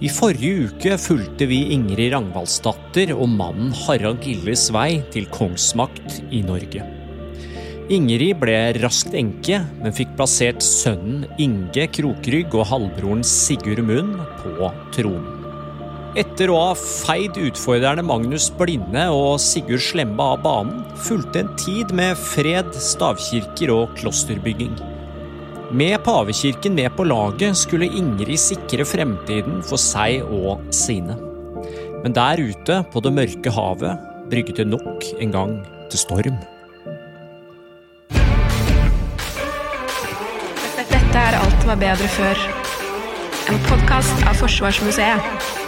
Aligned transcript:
I 0.00 0.08
forrige 0.08 0.70
uke 0.70 0.94
fulgte 0.96 1.44
vi 1.44 1.58
Ingrid 1.74 2.14
Ragnvaldsdatter 2.14 3.10
og 3.12 3.26
mannen 3.28 3.74
Harald 3.82 4.22
Gilles 4.24 4.62
vei 4.72 5.02
til 5.12 5.26
kongsmakt 5.28 6.22
i 6.32 6.40
Norge. 6.40 6.86
Ingrid 7.92 8.38
ble 8.40 8.54
raskt 8.80 9.12
enke, 9.18 9.58
men 9.82 9.92
fikk 9.92 10.14
plassert 10.16 10.64
sønnen 10.64 11.26
Inge 11.36 11.84
Krokrygg 11.92 12.56
og 12.56 12.70
halvbroren 12.70 13.20
Sigurd 13.26 13.82
Munn 13.84 14.14
på 14.40 14.70
tronen. 14.96 15.36
Etter 16.18 16.48
å 16.50 16.62
ha 16.62 16.70
feid 16.80 17.36
utfordrerne 17.38 18.02
Magnus 18.02 18.48
Blinde 18.56 19.04
og 19.12 19.36
Sigurd 19.44 19.84
Slemme 19.84 20.30
av 20.32 20.40
banen, 20.46 20.80
fulgte 21.04 21.44
en 21.44 21.52
tid 21.60 21.92
med 21.94 22.16
fred, 22.18 22.72
stavkirker 22.72 23.74
og 23.76 23.92
klosterbygging. 24.00 24.80
Med 25.70 26.02
pavekirken 26.02 26.74
med 26.74 26.96
på 26.96 27.04
laget 27.06 27.54
skulle 27.56 27.86
Ingrid 27.86 28.40
sikre 28.42 28.82
fremtiden 28.82 29.60
for 29.62 29.78
seg 29.78 30.24
og 30.26 30.64
sine. 30.74 31.14
Men 32.02 32.16
der 32.16 32.42
ute 32.42 32.80
på 32.90 33.02
det 33.04 33.12
mørke 33.14 33.52
havet 33.54 34.02
brygget 34.32 34.58
det 34.58 34.66
nok 34.66 35.06
en 35.22 35.30
gang 35.30 35.54
til 35.92 36.02
storm. 36.02 36.42
Dette 40.90 41.22
er 41.22 41.38
Alt 41.38 41.66
var 41.70 41.78
bedre 41.86 42.10
før. 42.18 42.44
En 43.46 43.62
podkast 43.70 44.26
av 44.26 44.42
Forsvarsmuseet. 44.42 45.59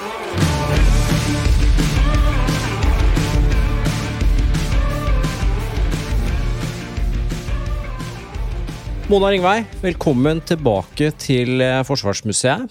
Mona 9.13 9.29
Ringvei, 9.29 9.59
velkommen 9.83 10.39
tilbake 10.49 11.11
til 11.21 11.61
eh, 11.61 11.83
Forsvarsmuseet. 11.85 12.71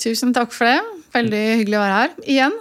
Tusen 0.00 0.30
takk 0.32 0.54
for 0.56 0.64
det. 0.64 0.78
Veldig 1.12 1.40
hyggelig 1.58 1.76
å 1.76 1.80
være 1.82 1.96
her 1.98 2.12
igjen. 2.24 2.54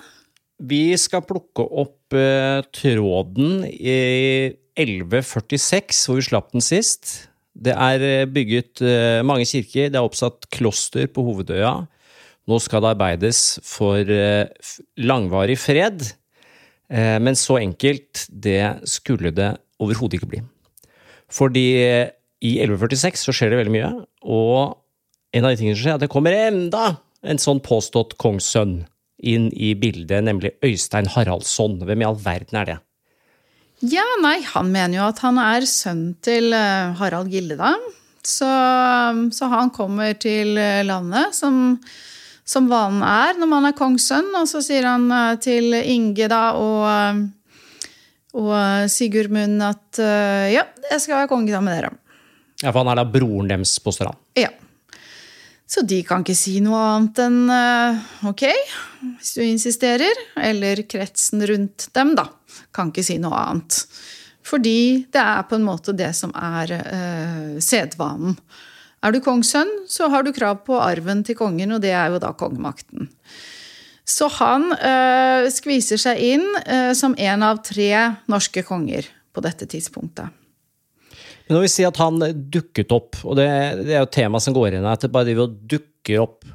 Vi 0.67 0.79
skal 0.99 1.21
plukke 1.23 1.63
opp 1.63 2.17
uh, 2.19 2.59
tråden 2.75 3.61
i 3.63 3.93
1146, 4.75 6.01
hvor 6.03 6.19
vi 6.19 6.25
slapp 6.27 6.49
den 6.51 6.65
sist. 6.65 7.13
Det 7.55 7.71
er 7.71 8.03
eh, 8.03 8.25
bygget 8.27 8.83
uh, 8.83 9.21
mange 9.23 9.47
kirker, 9.47 9.87
det 9.87 10.01
er 10.01 10.03
oppsatt 10.03 10.49
kloster 10.51 11.07
på 11.07 11.23
Hovedøya. 11.23 11.71
Nå 12.51 12.59
skal 12.59 12.83
det 12.83 12.89
arbeides 12.91 13.39
for 13.63 14.03
uh, 14.03 14.75
langvarig 14.99 15.55
fred, 15.63 16.09
men 16.91 17.39
så 17.39 17.55
enkelt, 17.61 18.25
det 18.27 18.83
skulle 18.91 19.31
det 19.33 19.47
overhodet 19.81 20.19
ikke 20.19 20.29
bli. 20.33 20.41
Fordi 21.31 21.63
i 22.43 22.57
1146 22.59 23.27
så 23.27 23.35
skjer 23.35 23.53
det 23.53 23.61
veldig 23.61 23.73
mye, 23.73 23.91
og 24.27 24.79
en 25.33 25.45
av 25.47 25.53
de 25.53 25.59
tingene 25.59 25.77
som 25.77 25.85
skjer, 25.85 25.93
er 25.95 25.99
at 26.01 26.05
det 26.05 26.13
kommer 26.13 26.35
enda 26.35 26.85
en 27.23 27.39
sånn 27.39 27.61
påstått 27.63 28.17
kongssønn 28.21 28.81
inn 29.23 29.47
i 29.55 29.71
bildet, 29.79 30.25
nemlig 30.27 30.51
Øystein 30.65 31.07
Haraldsson. 31.13 31.79
Hvem 31.87 32.03
i 32.03 32.07
all 32.07 32.19
verden 32.19 32.59
er 32.59 32.69
det? 32.69 32.79
Ja, 33.83 34.03
nei, 34.23 34.37
han 34.47 34.71
mener 34.71 34.99
jo 34.99 35.05
at 35.09 35.21
han 35.23 35.39
er 35.41 35.67
sønn 35.67 36.13
til 36.23 36.53
eh, 36.55 36.93
Harald 36.99 37.31
Gilde, 37.31 37.57
da. 37.59 37.73
Så, 38.23 38.47
så 39.35 39.49
han 39.51 39.71
kommer 39.75 40.13
til 40.15 40.55
eh, 40.59 40.83
landet 40.87 41.35
som, 41.35 41.75
som 42.47 42.69
vanen 42.71 43.03
er 43.03 43.39
når 43.39 43.51
man 43.51 43.67
er 43.67 43.75
kongssønn, 43.75 44.31
og 44.39 44.47
så 44.51 44.63
sier 44.63 44.87
han 44.87 45.09
eh, 45.11 45.33
til 45.43 45.75
Inge 45.79 46.29
da 46.31 46.43
og, 46.59 47.25
og 48.39 48.55
Sigurd 48.91 49.33
Munn 49.35 49.59
at 49.63 49.99
ja, 49.99 50.63
jeg 50.63 51.03
skal 51.03 51.23
være 51.23 51.31
konge 51.31 51.51
sammen 51.51 51.71
med 51.71 51.79
dere. 51.81 51.91
Ja, 52.63 52.71
for 52.71 52.81
han 52.81 52.93
er 52.93 53.01
da 53.01 53.07
broren 53.07 53.51
deres, 53.51 53.75
påstår 53.83 54.13
han. 54.13 54.19
Ja. 54.39 54.51
Så 55.67 55.81
de 55.87 56.01
kan 56.05 56.23
ikke 56.23 56.35
si 56.37 56.59
noe 56.63 56.79
annet 56.79 57.19
enn 57.23 57.37
eh, 57.51 58.01
ok, 58.29 58.43
hvis 59.17 59.31
du 59.35 59.43
insisterer. 59.45 60.19
Eller 60.39 60.83
kretsen 60.87 61.43
rundt 61.49 61.89
dem, 61.97 62.13
da. 62.19 62.27
Kan 62.75 62.93
ikke 62.93 63.05
si 63.05 63.17
noe 63.21 63.39
annet. 63.39 63.81
Fordi 64.43 65.05
det 65.11 65.23
er 65.23 65.47
på 65.49 65.57
en 65.57 65.65
måte 65.65 65.95
det 65.97 66.11
som 66.17 66.33
er 66.35 66.75
eh, 66.77 67.49
sedvanen. 67.63 68.37
Er 69.03 69.11
du 69.11 69.19
kongssønn, 69.23 69.71
så 69.91 70.07
har 70.11 70.23
du 70.23 70.31
krav 70.35 70.61
på 70.67 70.77
arven 70.79 71.25
til 71.27 71.35
kongen, 71.35 71.75
og 71.75 71.81
det 71.83 71.91
er 71.91 72.13
jo 72.13 72.21
da 72.23 72.31
kongemakten. 72.39 73.09
Så 74.07 74.29
han 74.37 74.69
eh, 74.77 75.49
skviser 75.51 75.99
seg 75.99 76.21
inn 76.23 76.45
eh, 76.63 76.91
som 76.95 77.15
en 77.17 77.43
av 77.43 77.59
tre 77.65 77.91
norske 78.31 78.63
konger 78.67 79.07
på 79.33 79.43
dette 79.43 79.67
tidspunktet. 79.67 80.31
Men 81.47 81.57
når 81.57 81.65
vi 81.65 81.71
sier 81.73 81.89
at 81.91 81.99
han 81.99 82.21
dukket 82.53 82.93
opp, 82.95 83.17
og 83.27 83.35
det, 83.39 83.47
det 83.83 83.97
er 83.97 84.03
jo 84.03 84.07
temaet 84.07 84.15
tema 84.15 84.39
som 84.43 84.55
går 84.55 84.69
igjen 84.71 84.85
her, 84.87 84.95
at 84.95 85.03
det 85.03 85.11
bare 85.13 85.27
driver 85.27 85.49
og 85.49 85.57
dukker 85.73 86.21
opp 86.23 86.47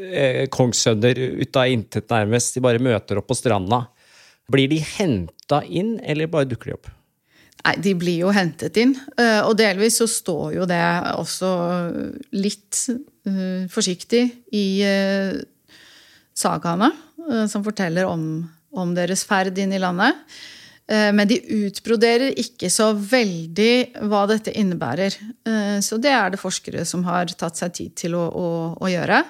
eh, 0.00 0.46
kongssønner 0.52 1.20
ut 1.42 1.58
av 1.60 1.68
intet 1.68 2.08
nærmest, 2.10 2.56
de 2.56 2.64
bare 2.64 2.82
møter 2.82 3.20
opp 3.20 3.28
på 3.28 3.36
stranda. 3.36 3.84
Blir 4.52 4.72
de 4.72 4.80
henta 4.96 5.60
inn, 5.68 5.98
eller 6.00 6.30
bare 6.32 6.48
dukker 6.48 6.72
de 6.72 6.76
opp? 6.78 6.90
Nei, 7.62 7.76
de 7.84 7.92
blir 7.94 8.24
jo 8.24 8.32
hentet 8.34 8.78
inn. 8.82 8.96
eh, 9.20 9.40
Og 9.46 9.54
delvis 9.60 10.00
så 10.00 10.08
står 10.10 10.56
jo 10.56 10.64
det 10.66 10.80
også 11.14 11.52
litt 12.34 12.80
eh, 13.28 13.68
forsiktig 13.70 14.24
i 14.56 14.66
eh, 14.86 15.36
sagaene, 16.34 16.88
som 17.46 17.62
forteller 17.62 18.08
om, 18.08 18.42
om 18.74 18.94
deres 18.96 19.22
ferd 19.28 19.60
inn 19.62 19.76
i 19.76 19.78
landet. 19.78 20.16
Eh, 20.90 21.12
Men 21.14 21.28
de 21.28 21.38
utbroderer 21.66 22.34
ikke 22.38 22.70
så 22.72 22.90
veldig 22.96 24.04
hva 24.10 24.24
dette 24.30 24.54
innebærer. 24.54 25.16
Eh, 25.46 25.78
Så 25.80 25.98
det 26.02 26.10
er 26.10 26.30
det 26.30 26.40
forskere 26.42 26.84
som 26.84 27.04
har 27.04 27.26
tatt 27.26 27.56
seg 27.56 27.72
tid 27.72 27.94
til 27.96 28.16
å, 28.18 28.24
å, 28.28 28.48
å 28.80 28.90
gjøre. 28.90 29.22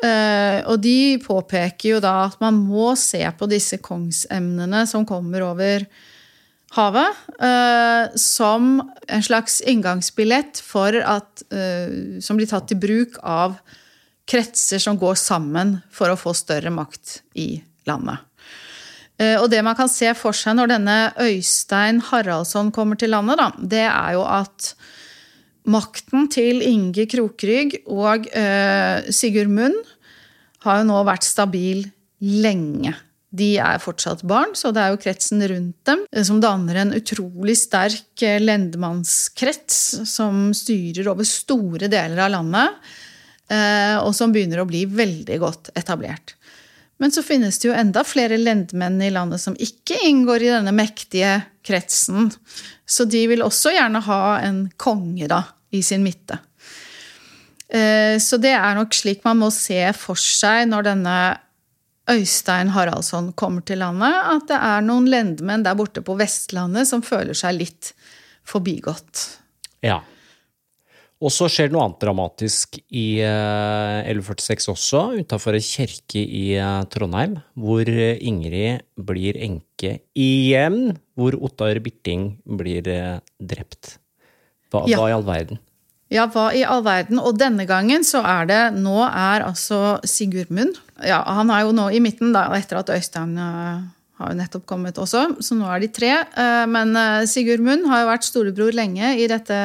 Eh, 0.00 0.60
og 0.70 0.80
de 0.80 1.18
påpeker 1.20 1.96
jo 1.96 2.00
da 2.00 2.24
at 2.28 2.38
man 2.40 2.54
må 2.54 2.94
se 2.96 3.20
på 3.36 3.48
disse 3.50 3.80
kongsemnene 3.82 4.86
som 4.88 5.04
kommer 5.06 5.44
over 5.50 5.86
havet, 6.70 7.16
som 8.14 8.66
en 9.10 9.22
slags 9.26 9.56
inngangsbillett 9.66 10.60
for 10.62 10.94
at, 11.02 11.42
som 12.22 12.38
blir 12.38 12.46
tatt 12.46 12.70
i 12.70 12.78
bruk 12.78 13.16
av 13.26 13.56
kretser 14.30 14.78
som 14.78 14.94
går 14.94 15.18
sammen 15.18 15.80
for 15.90 16.14
å 16.14 16.18
få 16.20 16.30
større 16.38 16.70
makt 16.70 17.24
i 17.34 17.56
landet. 17.90 18.22
Eh, 19.20 19.36
Og 19.40 19.50
det 19.52 19.60
man 19.66 19.76
kan 19.76 19.90
se 19.92 20.12
for 20.16 20.36
seg 20.36 20.56
når 20.56 20.72
denne 20.74 20.96
Øystein 21.20 22.00
Haraldsson 22.08 22.72
kommer 22.72 22.98
til 23.00 23.12
landet, 23.12 23.40
da, 23.40 23.50
det 23.60 23.84
er 23.86 24.16
jo 24.16 24.24
at 24.24 24.72
makten 25.70 26.26
til 26.32 26.62
Inge 26.64 27.04
Krokrygg 27.10 27.82
og 27.84 28.30
eh, 28.32 29.10
Sigurd 29.12 29.52
Munn 29.52 29.76
har 30.64 30.80
jo 30.80 30.88
nå 30.88 31.04
vært 31.08 31.28
stabil 31.28 31.84
lenge. 32.20 32.94
De 33.30 33.52
er 33.62 33.78
fortsatt 33.78 34.24
barn, 34.26 34.56
så 34.58 34.72
det 34.74 34.82
er 34.82 34.94
jo 34.94 35.02
kretsen 35.04 35.44
rundt 35.52 35.76
dem 35.86 36.02
eh, 36.10 36.24
som 36.26 36.40
danner 36.42 36.80
en 36.80 36.96
utrolig 36.96 37.58
sterk 37.60 38.24
lendemannskrets 38.40 40.00
som 40.08 40.48
styrer 40.56 41.12
over 41.12 41.28
store 41.28 41.92
deler 41.92 42.24
av 42.24 42.36
landet, 42.38 42.90
og 43.50 44.12
som 44.14 44.30
begynner 44.30 44.60
å 44.62 44.66
bli 44.68 44.84
veldig 44.86 45.36
godt 45.42 45.72
etablert. 45.74 46.36
Men 47.00 47.12
så 47.14 47.22
finnes 47.24 47.58
det 47.58 47.70
jo 47.70 47.76
enda 47.76 48.02
flere 48.04 48.36
lendmenn 48.36 49.00
i 49.02 49.10
landet 49.12 49.40
som 49.40 49.56
ikke 49.56 49.96
inngår 50.04 50.44
i 50.44 50.52
denne 50.52 50.74
mektige 50.76 51.38
kretsen. 51.66 52.28
Så 52.84 53.06
de 53.08 53.24
vil 53.30 53.44
også 53.44 53.72
gjerne 53.72 54.02
ha 54.04 54.20
en 54.44 54.66
konge 54.80 55.28
da, 55.30 55.42
i 55.72 55.80
sin 55.86 56.04
midte. 56.04 56.38
Eh, 57.72 58.18
Så 58.20 58.36
det 58.42 58.52
er 58.52 58.74
nok 58.76 58.92
slik 58.94 59.24
man 59.24 59.40
må 59.40 59.48
se 59.54 59.80
for 59.96 60.18
seg 60.20 60.68
når 60.68 60.90
denne 60.90 61.16
Øystein 62.10 62.72
Haraldsson 62.74 63.32
kommer 63.38 63.62
til 63.62 63.78
landet, 63.78 64.10
at 64.10 64.48
det 64.50 64.58
er 64.58 64.82
noen 64.82 65.06
lendmenn 65.08 65.62
der 65.64 65.76
borte 65.78 66.02
på 66.02 66.16
Vestlandet 66.18 66.88
som 66.90 67.04
føler 67.06 67.36
seg 67.38 67.60
litt 67.60 67.92
forbigått. 68.48 69.28
Ja. 69.86 70.00
Og 71.20 71.28
så 71.34 71.50
skjer 71.52 71.68
det 71.68 71.74
noe 71.74 71.82
annet 71.84 72.00
dramatisk 72.00 72.78
i 72.96 73.20
eh, 73.20 74.08
1146 74.08 74.70
også, 74.72 75.00
utafor 75.20 75.58
en 75.58 75.64
kirke 75.66 76.22
i 76.24 76.44
eh, 76.56 76.78
Trondheim, 76.92 77.34
hvor 77.60 77.84
eh, 77.84 78.16
Ingrid 78.24 78.80
blir 78.96 79.36
enke 79.36 79.98
igjen, 80.16 80.94
hvor 81.18 81.36
Ottar 81.44 81.76
Birting 81.84 82.30
blir 82.48 82.88
eh, 82.88 83.18
drept. 83.36 83.98
Hva, 84.72 84.86
Ja. 84.88 84.96
hva 84.96 85.10
i 85.10 85.16
all 85.18 85.26
verden? 85.28 85.60
Ja, 86.10 86.24
hva 86.32 86.48
i 86.56 86.64
all 86.66 86.80
verden? 86.82 87.20
Og 87.22 87.36
denne 87.38 87.66
gangen 87.68 88.02
så 88.06 88.18
er 88.26 88.48
det 88.48 88.60
Nå 88.80 88.96
er 89.06 89.44
altså 89.46 90.00
Sigurd 90.08 90.48
Munn 90.50 90.72
ja, 91.06 91.20
Han 91.22 91.52
er 91.54 91.60
jo 91.68 91.70
nå 91.76 91.84
i 91.94 92.00
midten, 92.02 92.32
da, 92.34 92.48
etter 92.56 92.80
at 92.80 92.90
Øystein 92.96 93.36
eh, 93.38 93.84
har 94.20 94.32
jo 94.32 94.38
nettopp 94.40 94.64
kommet 94.68 94.98
også, 95.00 95.26
så 95.40 95.54
nå 95.58 95.68
er 95.70 95.84
de 95.84 95.88
tre. 95.94 96.10
Eh, 96.24 96.64
Men 96.66 96.96
eh, 96.96 97.26
Sigurd 97.30 97.60
Munn 97.66 97.84
har 97.92 98.02
jo 98.06 98.08
vært 98.10 98.26
storebror 98.26 98.74
lenge 98.74 99.12
i, 99.20 99.28
dette, 99.30 99.60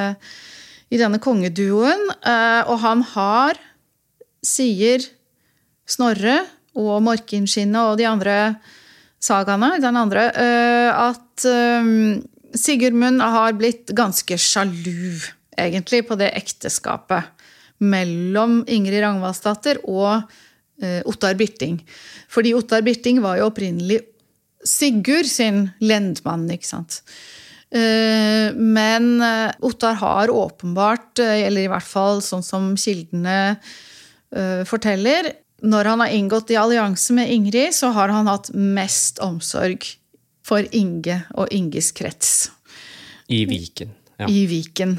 i 0.94 1.00
denne 1.02 1.20
kongeduoen, 1.22 2.10
eh, 2.22 2.62
og 2.70 2.80
han 2.84 3.02
har, 3.16 3.60
sier 4.46 5.04
Snorre 5.90 6.40
og 6.78 7.00
Morkinskinnet 7.06 7.82
og 7.82 8.00
de 8.00 8.08
andre 8.10 8.38
sagaene, 9.24 9.76
den 9.82 9.98
andre, 9.98 10.30
eh, 10.30 10.90
at 11.10 11.46
eh, 11.50 11.92
Sigurd 12.56 12.96
har 13.20 13.56
blitt 13.58 13.92
ganske 13.92 14.38
sjalu, 14.40 15.20
egentlig, 15.60 16.06
på 16.08 16.16
det 16.20 16.32
ekteskapet 16.38 17.34
mellom 17.84 18.62
Ingrid 18.72 19.02
Ragnvaldsdatter 19.04 19.81
og 19.84 20.24
Ottar 21.08 21.36
Birting. 21.40 21.81
Fordi 22.31 22.54
Ottar 22.56 22.84
Birting 22.84 23.20
var 23.24 23.42
jo 23.42 23.50
opprinnelig 23.50 24.02
Sigurd 24.64 25.28
sin 25.28 25.66
lendmann, 25.84 26.48
ikke 26.52 26.68
sant. 26.68 27.02
Eh, 27.74 28.54
men 28.54 29.22
eh, 29.22 29.52
Ottar 29.60 29.94
har 29.94 30.30
åpenbart, 30.30 31.20
eh, 31.20 31.46
eller 31.48 31.66
i 31.66 31.72
hvert 31.72 31.88
fall 31.88 32.22
sånn 32.22 32.46
som 32.46 32.74
kildene 32.80 33.58
forteller, 34.68 35.30
når 35.64 35.88
han 35.88 36.02
har 36.04 36.12
inngått 36.12 36.50
i 36.52 36.58
allianse 36.60 37.14
med 37.16 37.30
Ingrid, 37.32 37.72
så 37.72 37.94
har 37.96 38.12
han 38.12 38.28
hatt 38.28 38.50
mest 38.52 39.22
omsorg 39.24 39.86
for 40.44 40.66
Inge 40.76 41.22
og 41.40 41.54
Inges 41.56 41.94
krets. 41.96 42.50
I 43.32 43.46
Viken. 43.48 43.94
Ja. 44.20 44.28
I 44.28 44.42
Viken. 44.50 44.98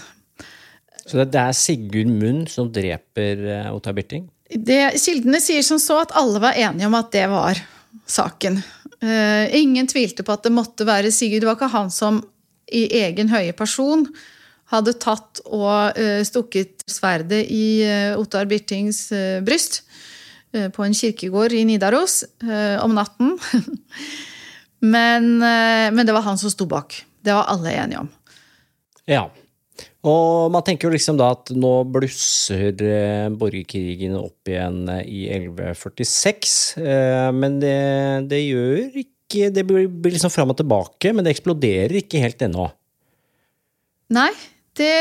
Så 1.05 1.27
det 1.27 1.43
er 1.43 1.53
Sigurd 1.59 2.09
Munn 2.09 2.47
som 2.49 2.71
dreper 2.73 3.45
Ottar 3.75 3.99
Birting? 3.99 4.25
Det, 4.49 4.95
kildene 5.03 5.43
sier 5.45 5.67
som 5.67 5.83
så 5.83 5.99
at 6.07 6.17
alle 6.17 6.41
var 6.41 6.57
enige 6.57 6.89
om 6.89 6.97
at 6.97 7.13
det 7.13 7.27
var 7.29 7.61
saken. 8.09 8.63
Uh, 9.05 9.53
ingen 9.53 9.91
tvilte 9.91 10.25
på 10.25 10.33
at 10.33 10.47
det 10.47 10.55
måtte 10.55 10.89
være 10.89 11.13
Sigurd. 11.13 11.45
Det 11.45 11.51
var 11.51 11.59
ikke 11.59 11.75
han 11.77 11.93
som 11.93 12.23
i 12.73 12.87
egen 13.03 13.31
høye 13.31 13.55
person 13.57 14.07
hadde 14.73 14.97
tatt 14.99 15.43
og 15.47 15.99
uh, 15.99 16.23
stukket 16.27 16.83
sverdet 16.91 17.45
i 17.55 17.85
uh, 17.87 18.19
Ottar 18.19 18.49
Birtings 18.51 19.09
bryst 19.47 19.85
på 20.73 20.85
en 20.87 20.95
kirkegård 20.97 21.53
i 21.53 21.67
Nidaros 21.69 22.23
om 22.81 22.95
natten. 22.97 23.35
men, 24.95 25.27
men 25.43 26.01
det 26.07 26.15
var 26.17 26.25
han 26.25 26.39
som 26.41 26.49
sto 26.49 26.65
bak. 26.71 26.95
Det 27.21 27.35
var 27.35 27.51
alle 27.53 27.75
enige 27.77 28.05
om. 28.07 28.09
Ja. 29.11 29.27
Og 30.07 30.49
man 30.55 30.65
tenker 30.65 30.89
jo 30.89 30.95
liksom 30.95 31.19
da 31.21 31.33
at 31.35 31.53
nå 31.53 31.75
blusser 31.93 32.73
borgerkrigen 33.37 34.17
opp 34.17 34.49
igjen 34.49 34.87
i 35.03 35.27
1146. 35.35 36.57
Men 37.37 37.61
det, 37.61 37.77
det 38.33 38.41
gjør 38.47 38.97
ikke 39.03 39.16
ikke 39.26 39.50
Det 39.50 39.64
blir 39.67 39.88
liksom 40.12 40.31
fram 40.31 40.52
og 40.55 40.58
tilbake, 40.61 41.12
men 41.12 41.26
det 41.26 41.34
eksploderer 41.34 41.99
ikke 42.00 42.23
helt 42.23 42.43
ennå. 42.46 42.69
Nei, 44.14 44.31
det, 44.78 44.93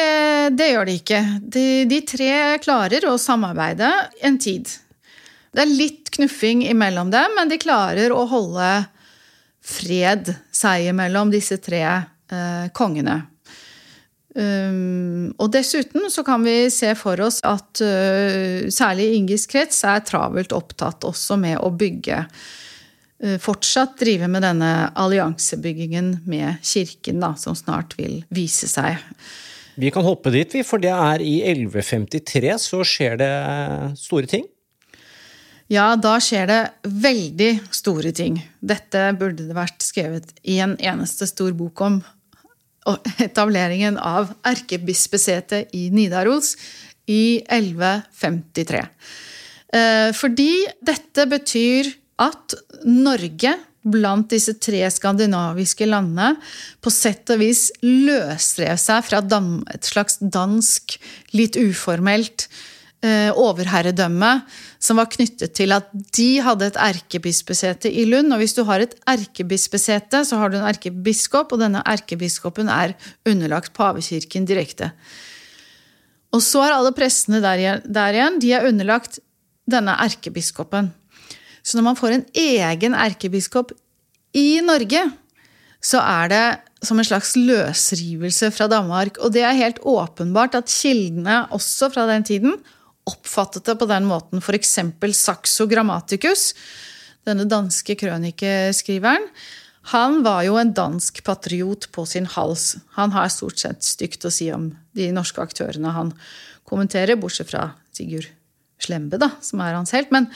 det 0.58 0.72
gjør 0.72 0.90
det 0.90 0.96
ikke. 1.02 1.22
De, 1.42 1.68
de, 1.90 2.02
tre 2.10 2.32
klarer 2.64 3.06
å 3.06 3.20
samarbeide 3.22 3.92
en 4.26 4.40
tid. 4.42 4.72
Det 5.54 5.62
er 5.64 5.78
litt 5.78 6.10
knuffing 6.16 6.66
imellom 6.66 7.14
dem, 7.14 7.38
men 7.38 7.52
de 7.52 7.62
klarer 7.62 8.12
å 8.12 8.26
holde 8.28 8.70
fred 9.66 10.34
seg 10.54 10.90
imellom 10.92 11.32
disse 11.34 11.58
tre 11.62 11.84
eh, 11.86 12.66
kongene. 12.76 13.22
Um, 14.36 15.32
og 15.40 15.48
dessuten 15.54 16.10
så 16.12 16.26
kan 16.28 16.44
vi 16.44 16.66
se 16.74 16.90
for 17.00 17.22
oss 17.24 17.38
at 17.48 17.80
uh, 17.80 18.66
særlig 18.68 19.14
Ingis 19.16 19.46
krets 19.48 19.78
er 19.88 20.02
travelt 20.04 20.52
opptatt 20.52 21.08
også 21.08 21.38
med 21.40 21.62
å 21.64 21.70
bygge 21.72 22.18
fortsatt 23.42 23.98
drive 24.00 24.30
med 24.32 24.46
denne 24.46 24.72
alliansebyggingen 24.96 26.12
med 26.30 26.62
kirken, 26.66 27.22
da, 27.24 27.34
som 27.40 27.58
snart 27.58 27.96
vil 28.00 28.22
vise 28.34 28.70
seg. 28.72 29.02
Vi 29.76 29.92
kan 29.92 30.06
hoppe 30.08 30.32
dit, 30.32 30.54
vi, 30.56 30.64
for 30.64 30.80
det 30.80 30.94
er 30.94 31.24
i 31.24 31.40
1153 31.44 32.54
så 32.64 32.84
skjer 32.88 33.18
det 33.20 33.32
store 34.00 34.30
ting. 34.32 34.46
Ja, 35.72 35.96
da 35.98 36.20
skjer 36.22 36.46
det 36.48 36.60
veldig 36.86 37.52
store 37.74 38.12
ting. 38.16 38.38
Dette 38.62 39.10
burde 39.18 39.48
det 39.48 39.58
vært 39.58 39.82
skrevet 39.82 40.30
i 40.46 40.60
en 40.64 40.76
eneste 40.78 41.26
stor 41.28 41.56
bok 41.58 41.82
om. 41.82 42.00
Etableringen 43.26 43.98
av 43.98 44.30
erkebispesetet 44.46 45.74
i 45.74 45.88
Nidaros 45.90 46.54
i 47.10 47.42
1153. 47.50 48.84
Eh, 49.76 50.10
fordi 50.14 50.52
dette 50.86 51.26
betyr 51.34 51.90
at 52.22 52.56
Norge 52.86 53.56
blant 53.86 54.30
disse 54.34 54.56
tre 54.58 54.82
skandinaviske 54.90 55.86
landene 55.88 56.34
på 56.82 56.94
sett 56.94 57.30
og 57.34 57.42
vis 57.44 57.68
løsrev 57.86 58.80
seg 58.82 59.04
fra 59.06 59.22
et 59.22 59.86
slags 59.86 60.18
dansk, 60.22 60.98
litt 61.38 61.60
uformelt 61.60 62.48
eh, 63.06 63.30
overherredømme 63.30 64.32
som 64.82 64.98
var 65.02 65.12
knyttet 65.14 65.54
til 65.58 65.76
at 65.76 65.92
de 66.18 66.30
hadde 66.46 66.72
et 66.72 66.82
erkebispesete 66.82 67.92
i 67.92 68.08
Lund. 68.10 68.34
Og 68.34 68.42
hvis 68.42 68.58
du 68.58 68.64
har 68.68 68.82
et 68.82 68.98
erkebispesete, 69.12 70.24
så 70.26 70.42
har 70.42 70.50
du 70.50 70.58
en 70.60 70.68
erkebiskop, 70.70 71.54
og 71.54 71.62
denne 71.62 71.84
erkebiskopen 71.86 72.72
er 72.72 72.98
underlagt 73.30 73.74
pavekirken 73.78 74.50
direkte. 74.50 74.92
Og 76.34 76.42
så 76.44 76.66
er 76.66 76.76
alle 76.76 76.94
prestene 76.96 77.40
der 77.40 78.18
igjen, 78.18 78.42
de 78.42 78.52
er 78.52 78.68
underlagt 78.68 79.22
denne 79.70 79.94
erkebiskopen. 80.04 80.92
Så 81.66 81.78
når 81.78 81.88
man 81.90 81.98
får 81.98 82.16
en 82.16 82.26
egen 82.38 82.94
erkebiskop 82.94 83.74
i 84.38 84.62
Norge, 84.62 85.02
så 85.82 86.02
er 86.02 86.30
det 86.30 86.46
som 86.86 87.00
en 87.02 87.08
slags 87.08 87.34
løsrivelse 87.38 88.52
fra 88.54 88.68
Danmark. 88.70 89.18
Og 89.26 89.34
det 89.34 89.42
er 89.46 89.58
helt 89.58 89.82
åpenbart 89.82 90.58
at 90.58 90.70
kildene 90.70 91.46
også 91.56 91.90
fra 91.94 92.06
den 92.10 92.26
tiden 92.28 92.58
oppfattet 93.10 93.66
det 93.66 93.78
på 93.80 93.88
den 93.90 94.08
måten. 94.10 94.42
F.eks. 94.42 94.80
Saxo 95.18 95.68
Grammaticus, 95.70 96.54
denne 97.26 97.46
danske 97.50 97.98
krønikeskriveren. 97.98 99.30
Han 99.94 100.24
var 100.26 100.42
jo 100.48 100.56
en 100.58 100.74
dansk 100.74 101.22
patriot 101.26 101.86
på 101.94 102.08
sin 102.10 102.26
hals. 102.34 102.74
Han 102.98 103.14
har 103.14 103.30
stort 103.30 103.62
sett 103.62 103.86
stygt 103.86 104.26
å 104.26 104.34
si 104.34 104.50
om 104.54 104.72
de 104.98 105.12
norske 105.14 105.42
aktørene 105.42 105.94
han 105.94 106.16
kommenterer, 106.66 107.20
bortsett 107.22 107.52
fra 107.52 107.68
Sigurd 107.94 108.32
Slembe, 108.82 109.20
da, 109.22 109.30
som 109.46 109.62
er 109.62 109.78
hans 109.78 109.94
helt. 109.94 110.10
Men 110.14 110.32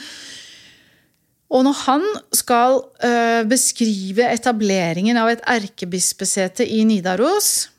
og 1.49 1.65
når 1.65 1.77
han 1.87 2.05
skal 2.35 2.77
uh, 3.01 3.41
beskrive 3.49 4.27
etableringen 4.29 5.17
av 5.17 5.31
et 5.31 5.43
erkebispesete 5.49 6.67
i 6.69 6.83
Nidaros, 6.85 7.69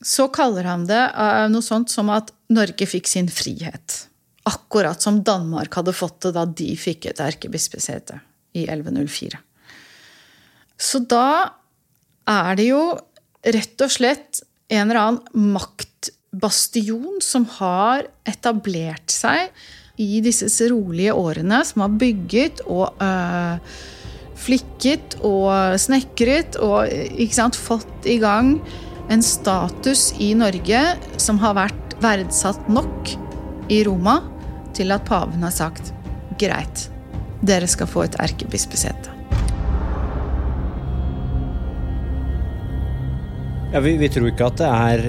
så 0.00 0.28
kaller 0.32 0.68
han 0.68 0.86
det 0.88 1.02
uh, 1.12 1.44
noe 1.52 1.64
sånt 1.64 1.92
som 1.92 2.08
at 2.14 2.32
Norge 2.52 2.88
fikk 2.88 3.10
sin 3.10 3.28
frihet. 3.32 4.06
Akkurat 4.48 5.02
som 5.02 5.20
Danmark 5.26 5.76
hadde 5.76 5.96
fått 5.96 6.22
det 6.24 6.32
da 6.38 6.46
de 6.48 6.70
fikk 6.80 7.10
et 7.10 7.20
erkebispesete 7.20 8.20
i 8.56 8.64
1104. 8.64 9.42
Så 10.80 11.02
da 11.04 11.28
er 12.28 12.56
det 12.56 12.70
jo 12.70 12.82
rett 13.46 13.84
og 13.84 13.92
slett 13.92 14.40
en 14.72 14.88
eller 14.88 15.02
annen 15.02 15.52
maktbastion 15.56 17.20
som 17.24 17.44
har 17.58 18.08
etablert 18.28 19.12
seg 19.12 19.52
i 19.96 20.20
disse 20.24 20.68
rolige 20.70 21.14
årene 21.16 21.62
som 21.64 21.84
har 21.86 21.94
bygget 22.00 22.62
og 22.66 23.02
øh, 23.02 23.56
flikket 24.36 25.16
og 25.24 25.78
snekret 25.80 26.58
og 26.60 26.92
sant, 27.32 27.56
fått 27.56 28.08
i 28.08 28.18
gang 28.20 28.56
en 29.12 29.22
status 29.24 30.10
i 30.20 30.32
Norge 30.36 30.82
som 31.22 31.40
har 31.40 31.56
vært 31.56 31.96
verdsatt 32.02 32.68
nok 32.68 33.14
i 33.72 33.82
Roma 33.86 34.18
til 34.76 34.92
at 34.92 35.06
paven 35.08 35.44
har 35.46 35.54
sagt 35.54 35.92
greit, 36.40 36.88
dere 37.46 37.68
skal 37.70 37.88
få 37.88 38.04
et 38.04 38.18
erkebispesete. 38.20 39.14
Ja, 43.72 43.80
vi, 43.82 43.96
vi 44.00 44.08
tror 44.12 44.28
ikke 44.30 44.50
at 44.50 44.60
det 44.60 44.68
er 44.68 45.06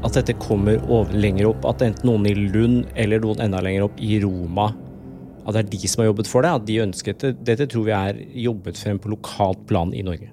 at 0.00 0.16
dette 0.16 0.36
kommer 0.40 0.80
over, 0.88 1.12
lenger 1.12 1.50
opp. 1.50 1.66
At 1.68 1.84
enten 1.84 2.08
noen 2.08 2.28
i 2.28 2.34
Lund 2.34 2.88
eller 2.98 3.22
noen 3.22 3.44
enda 3.44 3.60
lenger 3.64 3.88
opp 3.88 4.00
i 4.00 4.20
Roma 4.22 4.70
At 5.44 5.56
det 5.56 5.62
er 5.62 5.70
de 5.72 5.88
som 5.88 6.02
har 6.02 6.10
jobbet 6.10 6.28
for 6.30 6.46
det. 6.46 6.52
At 6.56 6.66
de 6.68 6.82
ønsket 6.84 7.24
det. 7.24 7.32
Dette 7.48 7.68
tror 7.70 7.88
vi 7.88 7.96
er 7.96 8.20
jobbet 8.48 8.80
frem 8.80 9.00
på 9.00 9.12
lokalt 9.12 9.66
plan 9.68 9.92
i 9.96 10.04
Norge. 10.06 10.30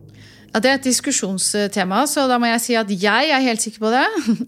Ja, 0.53 0.61
Det 0.63 0.69
er 0.69 0.77
et 0.77 0.87
diskusjonstema, 0.87 2.05
så 2.07 2.23
da 2.29 2.37
må 2.39 2.47
jeg 2.47 2.61
si 2.63 2.75
at 2.79 2.89
jeg 2.89 3.31
er 3.35 3.43
helt 3.43 3.61
sikker 3.61 3.83
på 3.83 3.91
det. 3.91 4.05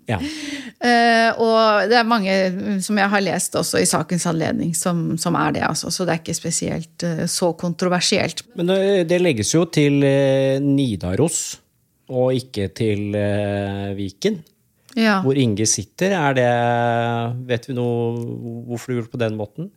Ja. 0.08 0.18
uh, 0.18 1.40
og 1.46 1.90
det 1.92 1.98
er 2.00 2.08
mange 2.08 2.36
som 2.82 2.98
jeg 2.98 3.12
har 3.12 3.24
lest 3.26 3.58
også 3.60 3.82
i 3.84 3.90
sakens 3.90 4.26
anledning, 4.30 4.72
som, 4.74 5.18
som 5.20 5.36
er 5.36 5.58
det. 5.58 5.66
Altså. 5.68 5.92
Så 5.92 6.08
det 6.08 6.16
er 6.16 6.22
ikke 6.24 6.38
spesielt 6.38 7.06
uh, 7.06 7.26
så 7.28 7.52
kontroversielt. 7.60 8.46
Men 8.56 8.72
det, 8.72 9.10
det 9.12 9.20
legges 9.22 9.52
jo 9.54 9.66
til 9.68 10.00
uh, 10.00 10.64
Nidaros, 10.64 11.60
og 12.10 12.32
ikke 12.34 12.72
til 12.74 13.14
Viken 13.94 14.40
ja. 15.00 15.20
hvor 15.24 15.38
Inge 15.40 15.68
sitter. 15.70 16.14
Er 16.18 16.38
det 16.38 16.50
Vet 17.50 17.70
vi 17.70 17.78
noe 17.78 18.20
hvorfor 18.68 18.92
du 18.92 18.98
gjorde 18.98 19.10
det 19.10 19.16
på 19.16 19.24
den 19.24 19.40
måten? 19.40 19.70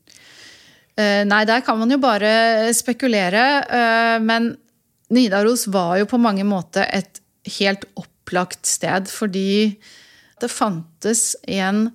Uh, 0.98 1.22
nei, 1.24 1.44
der 1.48 1.62
kan 1.64 1.78
man 1.80 1.92
jo 1.92 2.00
bare 2.02 2.72
spekulere. 2.76 3.44
Uh, 3.70 4.18
men 4.24 4.52
Nidaros 5.12 5.66
var 5.72 5.98
jo 6.00 6.08
på 6.08 6.20
mange 6.20 6.44
måter 6.48 6.88
et 6.88 7.20
helt 7.58 7.86
opplagt 7.98 8.68
sted, 8.68 9.08
fordi 9.10 9.78
det 10.42 10.50
fantes 10.50 11.32
en 11.48 11.88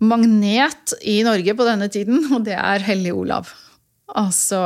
magnet 0.00 0.94
i 1.04 1.20
Norge 1.26 1.54
på 1.56 1.66
denne 1.68 1.90
tiden, 1.92 2.24
og 2.34 2.46
det 2.48 2.56
er 2.56 2.86
Hellig 2.86 3.12
Olav. 3.16 3.52
Altså 4.16 4.62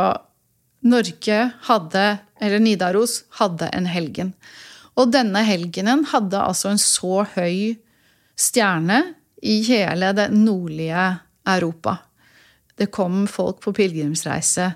Norge 0.85 1.39
hadde, 1.69 2.05
eller 2.41 2.63
Nidaros 2.63 3.23
hadde 3.41 3.71
en 3.73 3.89
helgen. 3.89 4.35
Og 5.01 5.11
denne 5.11 5.43
helgenen 5.47 6.05
hadde 6.13 6.41
altså 6.41 6.71
en 6.71 6.81
så 6.81 7.25
høy 7.35 7.75
stjerne 8.39 9.01
i 9.45 9.61
hele 9.67 10.13
det 10.17 10.31
nordlige 10.35 11.07
Europa. 11.47 11.99
det 12.77 12.91
kom 12.91 13.27
folk 13.31 13.61
på 13.63 13.73
pilegrimsreise 13.73 14.73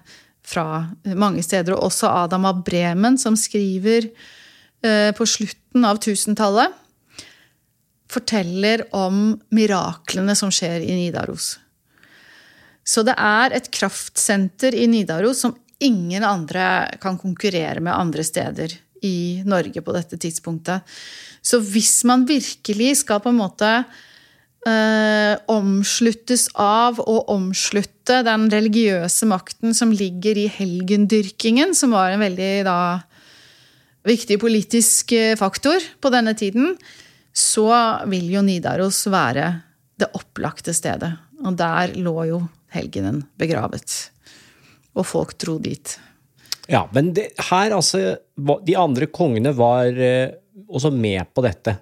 fra 0.47 0.87
mange 1.19 1.43
steder. 1.43 1.75
Og 1.75 1.89
også 1.91 2.07
Adam 2.07 2.45
av 2.47 2.63
Bremen, 2.63 3.19
som 3.19 3.35
skriver 3.37 4.07
eh, 4.85 5.11
på 5.17 5.27
slutten 5.27 5.85
av 5.85 5.99
tusentallet, 5.99 6.77
forteller 8.09 8.87
om 8.97 9.35
miraklene 9.51 10.37
som 10.39 10.53
skjer 10.55 10.87
i 10.87 10.95
Nidaros. 10.95 11.57
Så 12.87 13.03
det 13.05 13.19
er 13.19 13.53
et 13.53 13.67
kraftsenter 13.75 14.77
i 14.79 14.87
Nidaros 14.89 15.43
som 15.43 15.57
ingen 15.83 16.25
andre 16.25 16.87
kan 17.03 17.19
konkurrere 17.19 17.83
med 17.85 17.93
andre 17.99 18.25
steder 18.25 18.79
i 19.05 19.43
Norge 19.49 19.83
på 19.85 19.95
dette 19.97 20.19
tidspunktet. 20.21 20.85
Så 21.43 21.61
hvis 21.63 22.03
man 22.09 22.27
virkelig 22.29 23.01
skal 23.03 23.23
på 23.25 23.33
en 23.33 23.41
måte 23.41 23.71
eh, 24.67 25.35
omsluttes 25.51 26.49
av 26.59 27.01
og 27.03 27.31
omslutte 27.33 28.23
den 28.27 28.49
religiøse 28.53 29.29
makten 29.31 29.77
som 29.77 29.93
ligger 29.95 30.41
i 30.41 30.49
helgendyrkingen, 30.53 31.75
som 31.79 31.95
var 31.97 32.15
en 32.15 32.25
veldig 32.25 32.53
da, 32.69 32.79
viktig 34.09 34.41
politisk 34.43 35.15
eh, 35.17 35.37
faktor 35.39 35.83
på 36.01 36.13
denne 36.15 36.35
tiden, 36.39 36.75
så 37.33 37.71
vil 38.11 38.31
jo 38.33 38.43
Nidaros 38.43 39.05
være 39.13 39.53
det 39.99 40.11
opplagte 40.17 40.75
stedet. 40.75 41.13
Og 41.45 41.55
der 41.59 41.95
lå 41.99 42.17
jo 42.31 42.43
helgenen 42.75 43.23
begravet. 43.39 44.11
Og 44.99 45.07
folk 45.07 45.37
dro 45.39 45.59
dit. 45.63 45.99
Ja, 46.69 46.85
men 46.93 47.13
det, 47.17 47.31
her, 47.49 47.73
altså 47.73 48.19
De 48.67 48.75
andre 48.77 49.09
kongene 49.09 49.55
var 49.57 49.89
eh, 49.89 50.29
også 50.69 50.93
med 50.93 51.31
på 51.35 51.45
dette. 51.47 51.79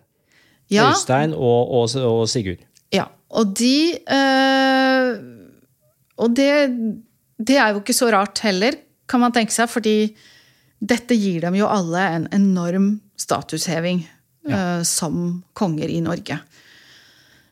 Ja. 0.70 0.90
Øystein 0.90 1.34
og, 1.34 1.72
og, 1.74 1.90
og 2.06 2.28
Sigurd. 2.30 2.62
Ja, 2.94 3.08
og 3.30 3.52
de 3.58 3.98
øh, 3.98 5.10
Og 6.16 6.36
det, 6.38 6.50
det 7.38 7.58
er 7.58 7.74
jo 7.74 7.82
ikke 7.82 7.96
så 7.96 8.10
rart 8.14 8.40
heller, 8.46 8.78
kan 9.06 9.22
man 9.22 9.34
tenke 9.34 9.54
seg, 9.54 9.68
fordi 9.70 10.14
dette 10.80 11.14
gir 11.18 11.44
dem 11.44 11.58
jo 11.58 11.68
alle 11.70 12.06
en 12.14 12.28
enorm 12.34 12.88
statusheving 13.18 14.00
ja. 14.48 14.78
øh, 14.78 14.84
som 14.86 15.42
konger 15.54 15.90
i 15.92 16.00
Norge. 16.04 16.38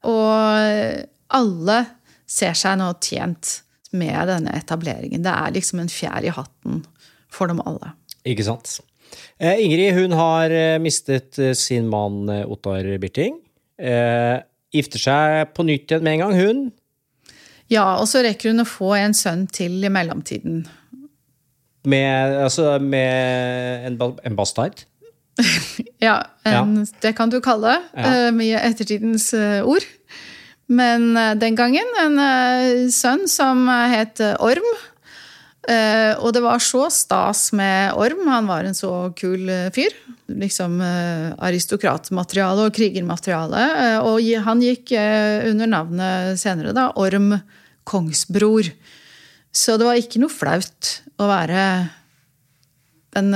Og 0.04 1.04
alle 1.34 1.78
ser 2.26 2.56
seg 2.58 2.78
nå 2.80 2.90
tjent 3.02 3.60
med 3.94 4.28
denne 4.28 4.54
etableringen. 4.58 5.22
Det 5.22 5.32
er 5.32 5.54
liksom 5.54 5.82
en 5.82 5.92
fjær 5.92 6.26
i 6.26 6.32
hatten 6.34 6.82
for 7.34 7.50
dem 7.50 7.62
alle. 7.66 7.92
Ikke 8.24 8.46
sant. 8.46 8.78
Eh, 9.38 9.58
Ingrid 9.64 9.94
hun 9.98 10.14
har 10.16 10.52
eh, 10.54 10.78
mistet 10.82 11.38
eh, 11.38 11.54
sin 11.58 11.88
mann 11.90 12.30
Ottar 12.44 12.86
Birting. 13.02 13.36
Eh, 13.78 14.38
gifter 14.74 15.02
seg 15.02 15.52
på 15.54 15.66
nytt 15.66 15.90
igjen 15.90 16.06
med 16.06 16.16
en 16.16 16.24
gang, 16.24 16.38
hun. 16.38 16.64
Ja, 17.72 17.96
og 17.98 18.08
så 18.10 18.22
rekker 18.24 18.52
hun 18.52 18.62
å 18.62 18.68
få 18.68 18.94
en 18.98 19.14
sønn 19.16 19.46
til 19.50 19.78
i 19.84 19.92
mellomtiden. 19.92 20.64
Med, 21.90 22.34
altså, 22.40 22.76
med 22.80 23.88
en, 23.90 23.98
en 24.00 24.36
bastard? 24.38 24.84
ja, 26.04 26.20
en, 26.46 26.76
ja, 26.78 26.86
det 27.02 27.14
kan 27.18 27.32
du 27.32 27.40
kalle 27.44 27.74
det. 27.74 28.04
Ja. 28.04 28.30
Mye 28.36 28.60
ettertidens 28.64 29.32
ord. 29.66 29.84
Men 30.72 31.10
den 31.40 31.58
gangen 31.58 31.90
en 32.00 32.20
sønn 32.94 33.26
som 33.28 33.66
het 33.68 34.22
Orm. 34.38 34.70
Uh, 35.64 36.12
og 36.20 36.34
det 36.36 36.42
var 36.44 36.60
så 36.60 36.90
stas 36.92 37.46
med 37.56 37.96
Orm. 37.96 38.26
Han 38.28 38.48
var 38.50 38.66
en 38.68 38.76
så 38.76 38.90
kul 39.16 39.48
uh, 39.48 39.70
fyr. 39.72 39.94
Liksom 40.28 40.76
uh, 40.82 41.32
aristokratmateriale 41.46 42.66
og 42.68 42.76
krigermateriale. 42.76 43.64
og 44.04 44.20
han 44.44 44.62
gikk 44.64 44.92
under 44.96 45.68
navnet 45.68 46.40
senere 46.40 46.72
da 46.76 46.90
Orm 47.00 47.32
Kongsbror. 47.84 48.68
Så 49.54 49.76
det 49.78 49.86
var 49.86 50.00
ikke 50.00 50.20
noe 50.20 50.32
flaut 50.32 50.98
å 51.20 51.28
være 51.28 51.64
den 53.14 53.30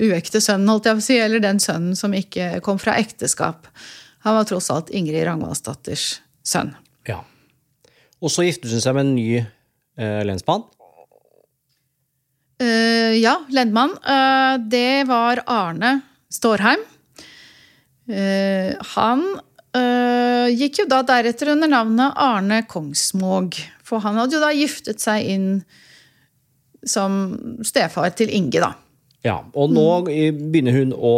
uekte 0.00 0.40
sønnen, 0.40 0.70
holdt 0.70 0.86
jeg 0.88 0.96
på 0.96 1.02
å 1.02 1.04
si, 1.04 1.16
eller 1.20 1.42
den 1.42 1.58
sønnen 1.60 1.98
som 1.98 2.14
ikke 2.16 2.62
kom 2.64 2.78
fra 2.80 2.94
ekteskap. 3.02 3.66
Han 4.24 4.38
var 4.38 4.46
tross 4.48 4.70
alt 4.72 4.88
Ingrid 4.94 5.26
Rangvaldsdatters 5.28 6.22
sønn. 6.46 6.72
Ja. 7.10 7.18
Og 8.22 8.32
så 8.32 8.46
giftet 8.46 8.72
hun 8.72 8.80
seg 8.80 8.96
med 8.96 9.10
en 9.10 9.18
ny 9.18 9.42
lensmann. 10.30 10.64
Uh, 12.62 13.18
ja, 13.18 13.40
lendmann. 13.50 13.96
Uh, 14.06 14.60
det 14.70 15.04
var 15.10 15.42
Arne 15.50 15.96
Stårheim. 16.32 16.84
Uh, 18.10 18.74
han 18.96 19.26
gikk 20.52 20.82
jo 20.82 20.84
da 20.84 20.98
deretter 21.08 21.48
under 21.54 21.70
navnet 21.72 22.18
Arne 22.20 22.58
Kongsmåg. 22.68 23.56
For 23.80 24.04
han 24.04 24.18
hadde 24.20 24.36
jo 24.36 24.42
da 24.42 24.50
giftet 24.52 25.00
seg 25.00 25.24
inn 25.32 25.46
som 26.84 27.32
stefar 27.64 28.12
til 28.18 28.28
Inge, 28.36 28.60
da. 28.60 28.74
Ja, 29.24 29.38
og 29.56 29.72
nå 29.72 29.86
begynner 30.04 30.76
hun 30.76 30.92
å 30.92 31.14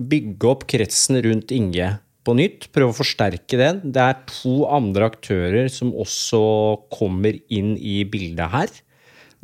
bygge 0.00 0.48
opp 0.48 0.64
kretsen 0.72 1.20
rundt 1.26 1.52
Inge 1.52 1.90
på 2.24 2.38
nytt. 2.40 2.70
Prøve 2.72 2.94
å 2.94 2.96
forsterke 2.96 3.60
den. 3.60 3.84
Det 3.92 4.08
er 4.08 4.24
to 4.32 4.62
andre 4.72 5.10
aktører 5.12 5.68
som 5.68 5.92
også 5.92 6.40
kommer 6.96 7.36
inn 7.52 7.74
i 7.76 7.98
bildet 8.08 8.56
her 8.56 8.72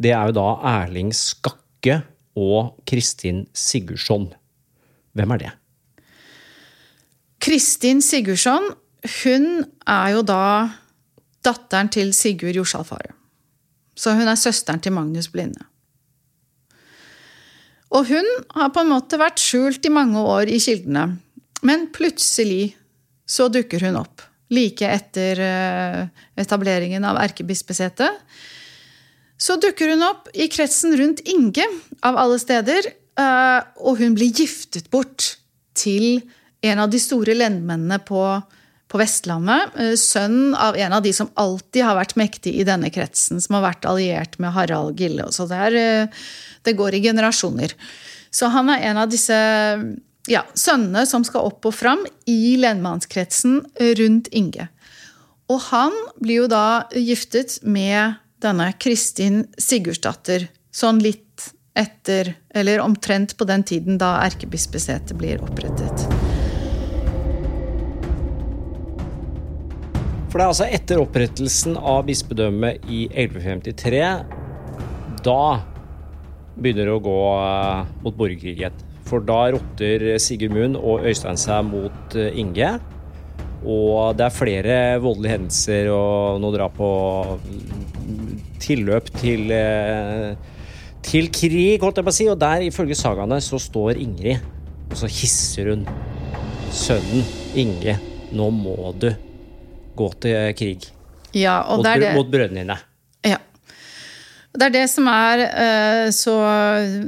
det 0.01 0.13
er 0.15 0.31
jo 0.31 0.37
da 0.37 0.47
Erling 0.81 1.13
Skakke 1.17 2.03
og 2.39 2.79
Kristin 2.89 3.47
Sigurdsson. 3.55 4.31
Hvem 5.13 5.35
er 5.37 5.43
det? 5.43 5.51
Kristin 7.43 8.01
Sigurdsson 8.05 8.71
hun 9.23 9.65
er 9.89 10.15
jo 10.15 10.23
da 10.23 10.71
datteren 11.43 11.91
til 11.91 12.13
Sigurd 12.15 12.55
Jorsalfaret. 12.55 13.15
Så 13.99 14.15
hun 14.17 14.29
er 14.31 14.39
søsteren 14.39 14.81
til 14.81 14.95
Magnus 14.95 15.29
Blinde. 15.29 15.67
Og 17.93 18.07
hun 18.09 18.29
har 18.55 18.71
på 18.73 18.81
en 18.81 18.93
måte 18.95 19.19
vært 19.21 19.43
skjult 19.43 19.85
i 19.85 19.93
mange 19.93 20.21
år 20.23 20.49
i 20.49 20.61
kildene. 20.63 21.19
Men 21.67 21.91
plutselig 21.93 22.73
så 23.29 23.51
dukker 23.53 23.85
hun 23.85 23.99
opp. 24.01 24.23
Like 24.53 24.89
etter 24.89 25.43
eh, 25.43 26.01
etableringen 26.41 27.05
av 27.09 27.21
erkebispesetet 27.21 28.23
så 29.41 29.57
dukker 29.61 29.93
hun 29.95 30.05
opp 30.07 30.29
i 30.35 30.49
kretsen 30.53 30.97
rundt 30.99 31.23
Inge, 31.29 31.67
av 32.07 32.19
alle 32.21 32.39
steder. 32.41 32.89
Eh, 33.19 33.61
og 33.83 34.01
hun 34.01 34.17
blir 34.17 34.33
giftet 34.33 34.89
bort 34.93 35.37
til 35.79 36.23
en 36.63 36.83
av 36.85 36.93
de 36.93 37.01
store 37.03 37.35
lendmennene 37.35 37.99
på, 38.07 38.23
på 38.89 39.01
Vestlandet. 39.01 39.75
sønnen 39.75 39.99
sønn 39.99 40.55
av 40.55 40.79
en 40.79 40.95
av 40.99 41.03
de 41.03 41.13
som 41.17 41.31
alltid 41.35 41.85
har 41.85 41.99
vært 41.99 42.17
mektig 42.21 42.55
i 42.55 42.67
denne 42.69 42.93
kretsen. 42.95 43.41
Som 43.43 43.59
har 43.59 43.67
vært 43.67 43.89
alliert 43.89 44.39
med 44.39 44.55
Harald 44.55 45.01
Gille. 45.01 45.27
Så 45.35 45.49
det, 45.51 45.59
er, 45.69 45.79
eh, 45.81 46.23
det 46.63 46.79
går 46.79 46.95
i 46.95 47.05
generasjoner. 47.05 47.75
Så 48.33 48.49
han 48.49 48.71
er 48.73 48.87
en 48.89 49.03
av 49.03 49.11
disse 49.13 49.37
ja, 50.31 50.45
sønnene 50.55 51.03
som 51.09 51.27
skal 51.27 51.51
opp 51.51 51.67
og 51.67 51.75
fram 51.75 52.07
i 52.31 52.55
lendmannskretsen 52.63 53.59
rundt 53.99 54.31
Inge. 54.33 54.71
Og 55.51 55.61
han 55.69 55.95
blir 56.23 56.45
jo 56.45 56.51
da 56.51 56.85
giftet 56.95 57.59
med 57.67 58.17
denne 58.43 58.73
Kristin 58.83 59.47
Sigurdsdatter 59.59 60.49
sånn 60.75 61.01
litt 61.03 61.53
etter, 61.79 62.35
eller 62.55 62.83
omtrent 62.85 63.37
på 63.39 63.47
den 63.49 63.65
tiden 63.65 63.99
da 64.01 64.19
erkebispesetet 64.27 65.17
blir 65.17 65.41
opprettet. 65.45 66.07
For 70.33 70.41
det 70.41 70.45
er 70.45 70.51
altså 70.51 70.69
etter 70.73 71.01
opprettelsen 71.03 71.77
av 71.77 72.07
bispedømmet 72.09 72.87
i 72.89 73.03
1153 73.11 73.99
Da 75.27 75.43
begynner 76.57 76.89
det 76.89 76.95
å 76.95 77.03
gå 77.05 77.19
eh, 77.37 77.91
mot 78.05 78.17
borgerkrig 78.17 78.55
igjen. 78.57 78.79
For 79.09 79.25
da 79.29 79.51
rotter 79.53 80.07
Sigurd 80.23 80.55
Munn 80.57 80.79
og 80.79 81.05
Øystein 81.09 81.37
seg 81.41 81.69
mot 81.69 82.17
eh, 82.17 82.33
Inge. 82.41 82.71
Og 83.63 84.17
det 84.17 84.25
er 84.27 84.35
flere 84.35 84.79
voldelige 85.05 85.37
hendelser 85.37 85.93
og 85.93 86.41
noe 86.43 86.57
drap 86.57 86.81
på 86.81 86.91
tilløp 88.63 89.11
til, 89.19 89.51
eh, 89.53 90.33
til 91.03 91.29
krig, 91.35 91.83
holdt 91.83 92.01
jeg 92.01 92.07
på 92.07 92.15
å 92.15 92.19
si. 92.21 92.29
Og 92.33 92.39
der, 92.41 92.65
ifølge 92.69 92.99
sagaene, 92.99 93.41
så 93.43 93.61
står 93.61 94.01
Ingrid, 94.03 94.41
og 94.91 94.97
så 95.03 95.11
hisser 95.11 95.73
hun 95.73 95.87
sønnen 96.73 97.27
Inge. 97.59 97.99
Nå 98.33 98.49
må 98.55 98.95
du 98.97 99.11
gå 99.97 100.13
til 100.23 100.55
krig. 100.57 100.89
Ja, 101.37 101.63
mot, 101.69 101.85
det 101.85 102.15
mot 102.17 102.29
brødrene 102.29 102.63
dine. 102.63 102.79
Ja. 103.25 103.39
Det 104.53 104.67
er 104.69 104.73
det 104.75 104.85
som 104.93 105.07
er 105.09 105.43
uh, 105.49 106.09
så 106.13 106.35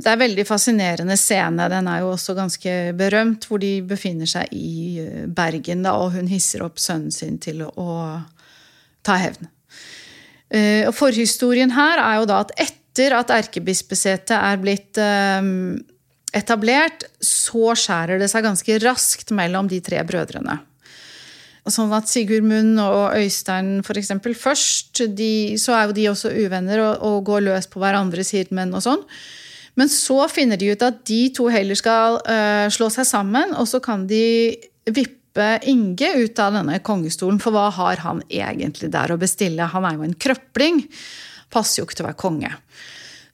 Det 0.00 0.08
er 0.08 0.20
veldig 0.20 0.46
fascinerende 0.48 1.16
scene. 1.20 1.68
Den 1.72 1.88
er 1.92 2.00
jo 2.00 2.12
også 2.14 2.36
ganske 2.36 2.76
berømt, 2.96 3.48
hvor 3.48 3.60
de 3.60 3.76
befinner 3.84 4.28
seg 4.28 4.52
i 4.56 5.00
eh, 5.02 5.24
Bergen, 5.28 5.84
da, 5.84 5.96
og 6.00 6.14
hun 6.16 6.30
hisser 6.32 6.64
opp 6.64 6.80
sønnen 6.80 7.12
sin 7.12 7.36
til 7.42 7.66
å 7.68 7.88
ta 9.04 9.18
hevn. 9.20 9.50
Eh, 10.54 10.84
og 10.86 10.94
Forhistorien 10.94 11.72
her 11.74 12.00
er 12.02 12.20
jo 12.20 12.28
da 12.30 12.42
at 12.44 12.54
etter 12.62 13.16
at 13.18 13.32
erkebispesetet 13.34 14.36
er 14.36 14.60
blitt 14.62 15.00
ehm, 15.02 15.80
etablert, 16.34 17.08
så 17.18 17.74
skjærer 17.78 18.22
det 18.22 18.28
seg 18.30 18.46
ganske 18.46 18.78
raskt 18.84 19.34
mellom 19.34 19.70
de 19.70 19.80
tre 19.82 20.02
brødrene. 20.06 20.60
Sånn 21.64 21.94
at 21.96 22.10
Sigurd 22.10 22.44
Munn 22.44 22.76
og 22.82 23.16
Øystein 23.16 23.78
for 23.86 23.96
eksempel 23.96 24.34
først, 24.36 25.00
de, 25.16 25.56
så 25.58 25.72
er 25.78 25.88
jo 25.88 25.96
de 25.96 26.10
også 26.10 26.34
uvenner 26.36 26.82
og, 26.84 27.06
og 27.08 27.24
går 27.30 27.46
løs 27.46 27.68
på 27.72 27.80
hverandres 27.80 28.34
hirdmenn 28.36 28.74
og 28.76 28.84
sånn. 28.84 29.02
Men 29.80 29.90
så 29.90 30.28
finner 30.30 30.60
de 30.60 30.68
ut 30.74 30.84
at 30.86 31.00
de 31.08 31.22
to 31.34 31.48
heller 31.50 31.78
skal 31.78 32.20
uh, 32.28 32.68
slå 32.70 32.90
seg 32.92 33.08
sammen, 33.08 33.56
og 33.58 33.66
så 33.66 33.80
kan 33.82 34.04
de 34.06 34.22
vippe 34.92 35.23
Inge 35.66 36.10
ut 36.20 36.38
av 36.38 36.54
denne 36.54 36.78
kongestolen. 36.84 37.40
For 37.42 37.54
hva 37.54 37.70
har 37.74 38.02
han 38.04 38.22
egentlig 38.28 38.92
der 38.94 39.14
å 39.14 39.20
bestille? 39.20 39.70
Han 39.72 39.86
er 39.88 39.98
jo 39.98 40.06
en 40.06 40.18
krøpling. 40.26 40.84
Passer 41.54 41.80
jo 41.80 41.88
ikke 41.88 41.98
til 41.98 42.06
å 42.06 42.10
være 42.10 42.22
konge. 42.22 42.52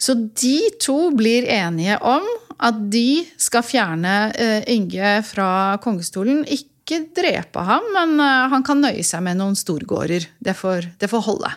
Så 0.01 0.17
de 0.17 0.57
to 0.81 1.11
blir 1.13 1.45
enige 1.51 1.99
om 2.01 2.25
at 2.61 2.79
de 2.93 3.23
skal 3.41 3.65
fjerne 3.65 4.15
uh, 4.33 4.63
Inge 4.73 5.19
fra 5.29 5.77
kongestolen. 5.85 6.43
Ikke 6.49 7.03
drepe 7.17 7.65
ham, 7.69 7.85
men 7.97 8.17
uh, 8.21 8.49
han 8.53 8.65
kan 8.67 8.81
nøye 8.81 9.05
seg 9.07 9.25
med 9.25 9.41
noen 9.41 9.57
storgårder. 9.59 10.29
Det 10.41 10.57
får, 10.57 10.93
det 11.01 11.11
får 11.13 11.27
holde. 11.29 11.53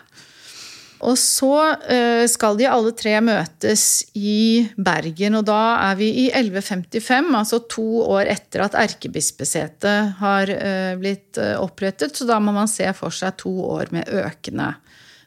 Og 1.04 1.16
så 1.20 1.56
uh, 1.74 2.24
skal 2.30 2.58
de 2.60 2.68
alle 2.70 2.92
tre 2.96 3.16
møtes 3.24 4.04
i 4.16 4.64
Bergen, 4.76 5.38
og 5.40 5.46
da 5.48 5.60
er 5.90 5.98
vi 5.98 6.10
i 6.24 6.26
1155, 6.30 7.32
altså 7.34 7.60
to 7.70 7.86
år 8.06 8.30
etter 8.32 8.64
at 8.64 8.78
erkebispesetet 8.84 10.14
har 10.20 10.54
blitt 11.00 11.40
opprettet. 11.58 12.14
Så 12.16 12.28
da 12.28 12.38
må 12.40 12.54
man 12.56 12.70
se 12.70 12.86
for 12.96 13.14
seg 13.14 13.36
to 13.42 13.52
år 13.74 13.92
med 13.94 14.08
økende 14.08 14.74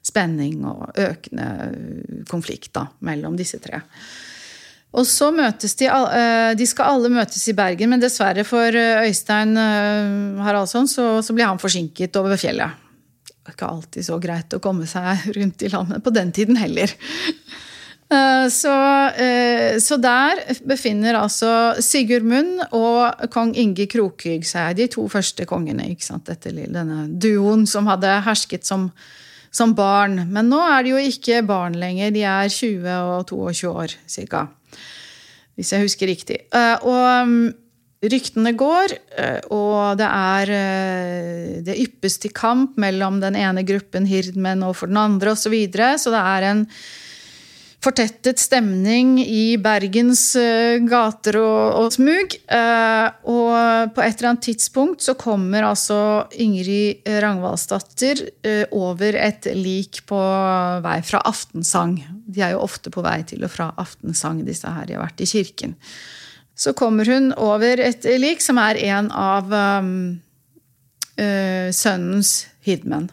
spenning 0.08 0.64
og 0.66 0.96
økende 0.96 2.24
konflikt 2.30 2.72
da, 2.78 2.88
mellom 3.04 3.36
disse 3.38 3.60
tre. 3.62 3.84
Og 4.98 5.04
så 5.06 5.28
møtes 5.36 5.76
de 5.78 5.90
De 6.58 6.66
skal 6.66 6.94
alle 6.96 7.12
møtes 7.12 7.44
i 7.52 7.56
Bergen, 7.58 7.92
men 7.92 8.02
dessverre 8.02 8.46
for 8.48 8.72
Øystein 8.72 9.54
Haraldsson 10.40 10.88
så, 10.90 11.10
så 11.22 11.36
blir 11.36 11.50
han 11.50 11.62
forsinket 11.62 12.16
over 12.18 12.40
fjellet. 12.40 12.87
Ikke 13.48 13.70
alltid 13.70 14.06
så 14.08 14.20
greit 14.22 14.54
å 14.54 14.62
komme 14.64 14.88
seg 14.90 15.26
rundt 15.38 15.64
i 15.64 15.72
landet 15.74 16.04
på 16.04 16.14
den 16.16 16.34
tiden 16.36 16.60
heller. 16.60 16.94
Så, 18.08 18.72
så, 19.84 19.96
der 20.00 20.40
befinner 20.64 21.18
altså 21.20 21.50
Sigurd 21.84 22.24
Munn 22.24 22.54
og 22.72 23.26
kong 23.34 23.52
Inge 23.60 23.84
Krokhyg 23.92 24.46
seg, 24.48 24.78
de 24.80 24.86
to 24.88 25.04
første 25.12 25.44
kongene. 25.44 25.90
ikke 25.92 26.06
sant, 26.06 26.32
Etter 26.32 26.56
denne 26.56 27.02
duoen 27.12 27.66
som 27.68 27.90
hadde 27.92 28.14
hersket 28.24 28.64
som, 28.64 28.86
som 29.52 29.76
barn. 29.76 30.22
Men 30.32 30.48
nå 30.48 30.62
er 30.70 30.88
de 30.88 30.96
jo 30.96 31.04
ikke 31.04 31.44
barn 31.52 31.76
lenger. 31.76 32.16
De 32.16 32.24
er 32.24 32.48
20 32.48 32.88
og 32.96 33.28
22 33.28 33.76
år 33.76 33.98
ca. 34.16 34.46
Hvis 35.60 35.76
jeg 35.76 35.90
husker 35.90 36.08
riktig. 36.08 36.40
Og 36.88 37.36
ryktene 38.04 38.54
går, 38.58 38.94
og 39.54 39.98
det 39.98 40.06
er 40.06 40.52
Det 41.66 41.78
yppes 41.82 42.20
til 42.22 42.34
kamp 42.36 42.78
mellom 42.78 43.20
den 43.24 43.36
ene 43.40 43.66
gruppen 43.66 44.06
hirdmenn 44.06 44.62
og 44.68 44.76
for 44.78 44.92
den 44.92 45.02
andre 45.02 45.34
osv. 45.34 45.48
Så, 45.48 45.50
videre. 45.50 45.98
så 45.98 46.14
det 46.14 46.22
er 46.22 46.46
en 46.52 46.66
fortettet 47.84 48.42
stemning 48.42 49.18
i 49.22 49.56
Bergens 49.62 50.36
gater 50.90 51.38
og, 51.40 51.78
og 51.80 51.96
smug. 51.96 52.36
Og 52.52 53.54
på 53.96 54.04
et 54.04 54.18
eller 54.18 54.30
annet 54.32 54.46
tidspunkt 54.50 55.06
så 55.06 55.16
kommer 55.20 55.70
altså 55.70 56.00
Ingrid 56.38 57.08
Rangvaldsdatter 57.08 58.26
over 58.76 59.20
et 59.22 59.50
lik 59.56 60.04
på 60.10 60.22
vei 60.86 61.00
fra 61.08 61.24
aftensang. 61.30 62.00
De 62.28 62.44
er 62.44 62.56
jo 62.56 62.64
ofte 62.66 62.94
på 62.94 63.06
vei 63.06 63.22
til 63.30 63.46
og 63.48 63.54
fra 63.54 63.72
aftensang, 63.80 64.44
disse 64.46 64.68
her. 64.68 64.86
De 64.86 64.98
har 64.98 65.08
vært 65.08 65.24
i 65.24 65.30
kirken. 65.30 65.78
Så 66.58 66.74
kommer 66.74 67.06
hun 67.06 67.32
over 67.38 67.80
et 67.86 68.06
lik 68.18 68.42
som 68.42 68.58
er 68.58 68.80
en 68.90 69.12
av 69.14 69.54
um, 69.54 69.92
uh, 71.22 71.70
sønnens 71.70 72.48
hidmen. 72.66 73.12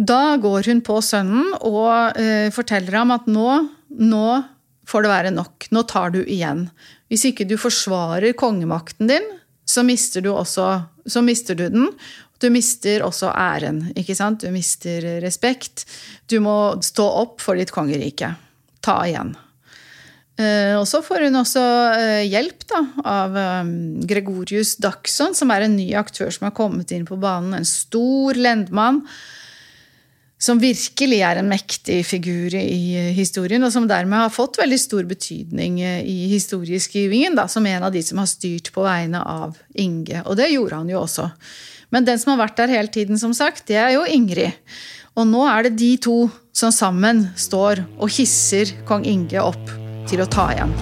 Da 0.00 0.36
går 0.40 0.68
hun 0.68 0.84
på 0.84 1.00
sønnen 1.04 1.54
og 1.56 2.20
uh, 2.20 2.48
forteller 2.52 3.00
ham 3.00 3.16
at 3.16 3.28
nå, 3.28 3.48
nå 3.96 4.26
får 4.90 5.04
det 5.04 5.12
være 5.12 5.34
nok. 5.34 5.70
Nå 5.72 5.84
tar 5.88 6.12
du 6.14 6.20
igjen. 6.24 6.66
Hvis 7.10 7.26
ikke 7.30 7.48
du 7.48 7.56
forsvarer 7.60 8.36
kongemakten 8.38 9.10
din, 9.10 9.26
så 9.64 9.84
mister 9.86 10.24
du, 10.24 10.32
også, 10.34 10.66
så 11.06 11.22
mister 11.22 11.56
du 11.58 11.68
den. 11.70 11.90
Du 12.40 12.48
mister 12.50 13.04
også 13.04 13.30
æren. 13.36 13.90
ikke 13.96 14.16
sant? 14.16 14.42
Du 14.42 14.50
mister 14.50 15.04
respekt. 15.22 15.84
Du 16.30 16.40
må 16.42 16.80
stå 16.82 17.06
opp 17.22 17.40
for 17.44 17.60
ditt 17.60 17.72
kongerike. 17.74 18.32
Ta 18.80 19.02
igjen. 19.06 19.34
Og 20.40 20.86
så 20.88 21.02
får 21.04 21.26
hun 21.26 21.36
også 21.42 21.62
hjelp 22.24 22.62
da, 22.70 22.78
av 23.04 23.34
Gregorius 24.08 24.76
Daxon, 24.80 25.34
som 25.36 25.52
er 25.52 25.66
en 25.66 25.76
ny 25.76 25.90
aktør 26.00 26.30
som 26.32 26.46
har 26.48 26.54
kommet 26.56 26.94
inn 26.96 27.04
på 27.08 27.18
banen. 27.20 27.58
En 27.58 27.68
stor 27.68 28.38
lendmann 28.40 29.02
som 30.40 30.56
virkelig 30.56 31.18
er 31.20 31.36
en 31.36 31.50
mektig 31.50 31.98
figur 32.08 32.54
i 32.56 33.12
historien, 33.12 33.60
og 33.60 33.74
som 33.74 33.84
dermed 33.90 34.22
har 34.22 34.32
fått 34.32 34.56
veldig 34.62 34.78
stor 34.80 35.04
betydning 35.10 35.76
i 35.84 36.30
historieskrivingen, 36.30 37.36
da, 37.36 37.44
som 37.44 37.66
en 37.68 37.84
av 37.84 37.92
de 37.92 38.00
som 38.04 38.22
har 38.22 38.30
styrt 38.30 38.72
på 38.72 38.86
vegne 38.86 39.20
av 39.20 39.58
Inge. 39.76 40.22
Og 40.24 40.38
det 40.40 40.48
gjorde 40.54 40.80
han 40.80 40.88
jo 40.88 41.02
også. 41.02 41.28
Men 41.92 42.08
den 42.08 42.22
som 42.22 42.32
har 42.32 42.40
vært 42.46 42.56
der 42.62 42.72
hele 42.72 42.88
tiden, 42.88 43.20
som 43.20 43.36
sagt, 43.36 43.66
det 43.68 43.76
er 43.82 43.92
jo 43.98 44.08
Ingrid. 44.08 44.56
Og 45.18 45.28
nå 45.28 45.44
er 45.50 45.68
det 45.68 45.76
de 45.76 45.92
to 46.00 46.16
som 46.56 46.72
sammen 46.72 47.26
står 47.36 47.84
og 47.98 48.08
hisser 48.14 48.72
kong 48.88 49.04
Inge 49.10 49.44
opp 49.44 49.89
til 50.10 50.24
å 50.24 50.28
ta 50.30 50.50
igjen. 50.54 50.74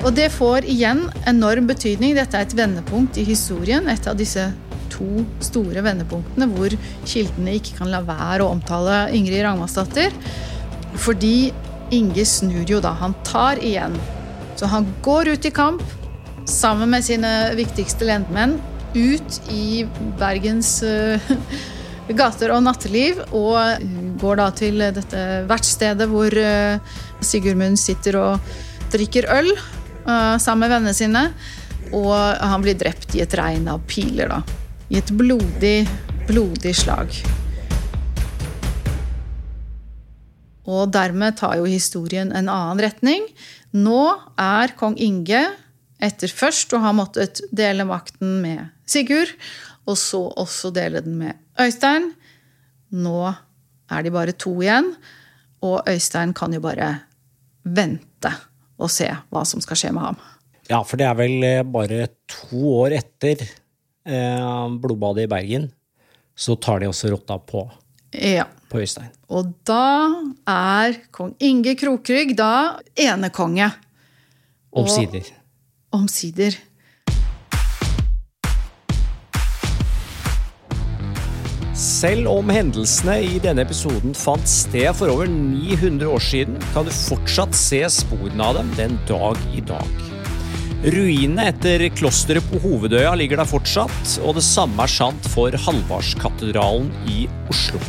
Og 0.00 0.14
det 0.16 0.30
får 0.32 0.64
igjen 0.68 1.04
enorm 1.28 1.66
betydning. 1.68 2.14
Dette 2.16 2.38
er 2.38 2.46
et 2.46 2.56
vendepunkt 2.56 3.18
i 3.20 3.26
historien. 3.28 3.88
Et 3.92 4.06
av 4.08 4.16
disse 4.16 4.46
to 4.90 5.24
store 5.44 5.84
vendepunktene 5.84 6.48
hvor 6.54 6.74
kildene 7.08 7.58
ikke 7.58 7.76
kan 7.82 7.92
la 7.92 8.00
være 8.04 8.44
å 8.44 8.54
omtale 8.54 9.02
Ingrid 9.16 9.44
Ragnvaldsdatter. 9.44 10.14
Fordi 11.00 11.50
Inge 11.90 12.24
snur 12.28 12.68
jo 12.70 12.80
da. 12.82 12.94
Han 13.00 13.16
tar 13.26 13.60
igjen. 13.60 13.96
Så 14.56 14.68
han 14.70 14.88
går 15.04 15.34
ut 15.34 15.48
i 15.48 15.52
kamp 15.54 15.82
sammen 16.48 16.92
med 16.94 17.04
sine 17.06 17.30
viktigste 17.58 18.06
lendmenn 18.08 18.56
ut 18.94 19.40
i 19.52 19.84
Bergens 20.18 20.80
uh, 20.82 21.32
gater 22.16 22.52
og 22.54 22.64
natteliv. 22.66 23.22
Og 23.36 23.84
går 24.20 24.40
da 24.40 24.48
til 24.56 24.84
dette 24.96 25.24
vertsstedet 25.50 26.08
hvor 26.10 26.34
uh, 26.34 26.98
Sigurd 27.24 27.62
sitter 27.80 28.18
og 28.20 28.52
drikker 28.92 29.28
øl 29.30 29.50
uh, 29.54 30.36
sammen 30.40 30.66
med 30.66 30.74
vennene 30.74 30.96
sine. 30.96 31.26
Og 31.96 32.14
han 32.14 32.62
blir 32.62 32.78
drept 32.78 33.16
i 33.18 33.24
et 33.24 33.34
regn 33.34 33.66
av 33.70 33.82
piler, 33.90 34.30
da. 34.30 34.42
I 34.90 34.98
et 35.00 35.10
blodig, 35.14 35.84
blodig 36.28 36.74
slag. 36.78 37.14
Og 40.70 40.90
dermed 40.94 41.38
tar 41.40 41.56
jo 41.58 41.66
historien 41.66 42.30
en 42.30 42.50
annen 42.50 42.82
retning. 42.84 43.26
Nå 43.74 44.02
er 44.38 44.74
kong 44.78 44.96
Inge, 45.02 45.42
etter 46.00 46.32
først 46.32 46.72
å 46.74 46.82
ha 46.84 46.92
måttet 46.96 47.42
dele 47.54 47.86
makten 47.88 48.38
med 48.42 48.70
Sigurd, 48.90 49.30
og 49.88 49.96
så 49.98 50.20
også 50.42 50.72
dele 50.74 51.02
den 51.04 51.16
med 51.20 51.38
Øystein 51.60 52.12
Nå 52.90 53.30
er 53.90 54.02
de 54.02 54.10
bare 54.10 54.34
to 54.34 54.52
igjen, 54.62 54.88
og 55.62 55.86
Øystein 55.88 56.32
kan 56.34 56.54
jo 56.54 56.62
bare 56.64 56.88
vente 57.62 58.32
og 58.80 58.90
se 58.90 59.06
hva 59.30 59.44
som 59.46 59.62
skal 59.62 59.78
skje 59.78 59.92
med 59.94 60.08
ham. 60.08 60.18
Ja, 60.70 60.80
for 60.86 60.98
det 60.98 61.06
er 61.06 61.18
vel 61.18 61.44
bare 61.70 62.08
to 62.30 62.62
år 62.80 62.96
etter 62.98 63.44
eh, 63.44 64.64
blodbadet 64.82 65.26
i 65.26 65.30
Bergen, 65.30 65.68
så 66.34 66.56
tar 66.58 66.82
de 66.82 66.88
også 66.90 67.12
rotta 67.12 67.36
på, 67.38 67.64
ja. 68.14 68.46
på 68.70 68.82
Øystein. 68.82 69.10
Og 69.30 69.52
da 69.66 70.10
er 70.50 70.98
kong 71.14 71.34
Inge 71.46 71.76
Krokrygg 71.78 72.34
da 72.38 72.80
enekonge. 72.98 73.70
Omsider. 74.70 75.30
Omsider. 75.94 76.58
Selv 81.80 82.28
om 82.28 82.50
hendelsene 82.52 83.14
i 83.24 83.38
denne 83.40 83.62
episoden 83.64 84.12
fant 84.16 84.48
sted 84.50 84.90
for 84.98 85.08
over 85.08 85.30
900 85.30 86.10
år 86.12 86.20
siden, 86.20 86.58
kan 86.74 86.84
du 86.84 86.92
fortsatt 86.92 87.56
se 87.56 87.78
sporene 87.88 88.48
av 88.50 88.58
dem 88.58 88.72
den 88.76 88.98
dag 89.08 89.40
i 89.56 89.62
dag. 89.64 90.02
Ruinene 90.84 91.46
etter 91.48 91.86
klosteret 91.96 92.44
på 92.50 92.60
Hovedøya 92.60 93.14
ligger 93.16 93.40
der 93.40 93.48
fortsatt, 93.48 94.12
og 94.20 94.36
det 94.36 94.44
samme 94.44 94.84
er 94.84 94.92
sant 94.92 95.30
for 95.32 95.56
Halvardskatedralen 95.68 96.92
i 97.08 97.24
Oslo. 97.52 97.80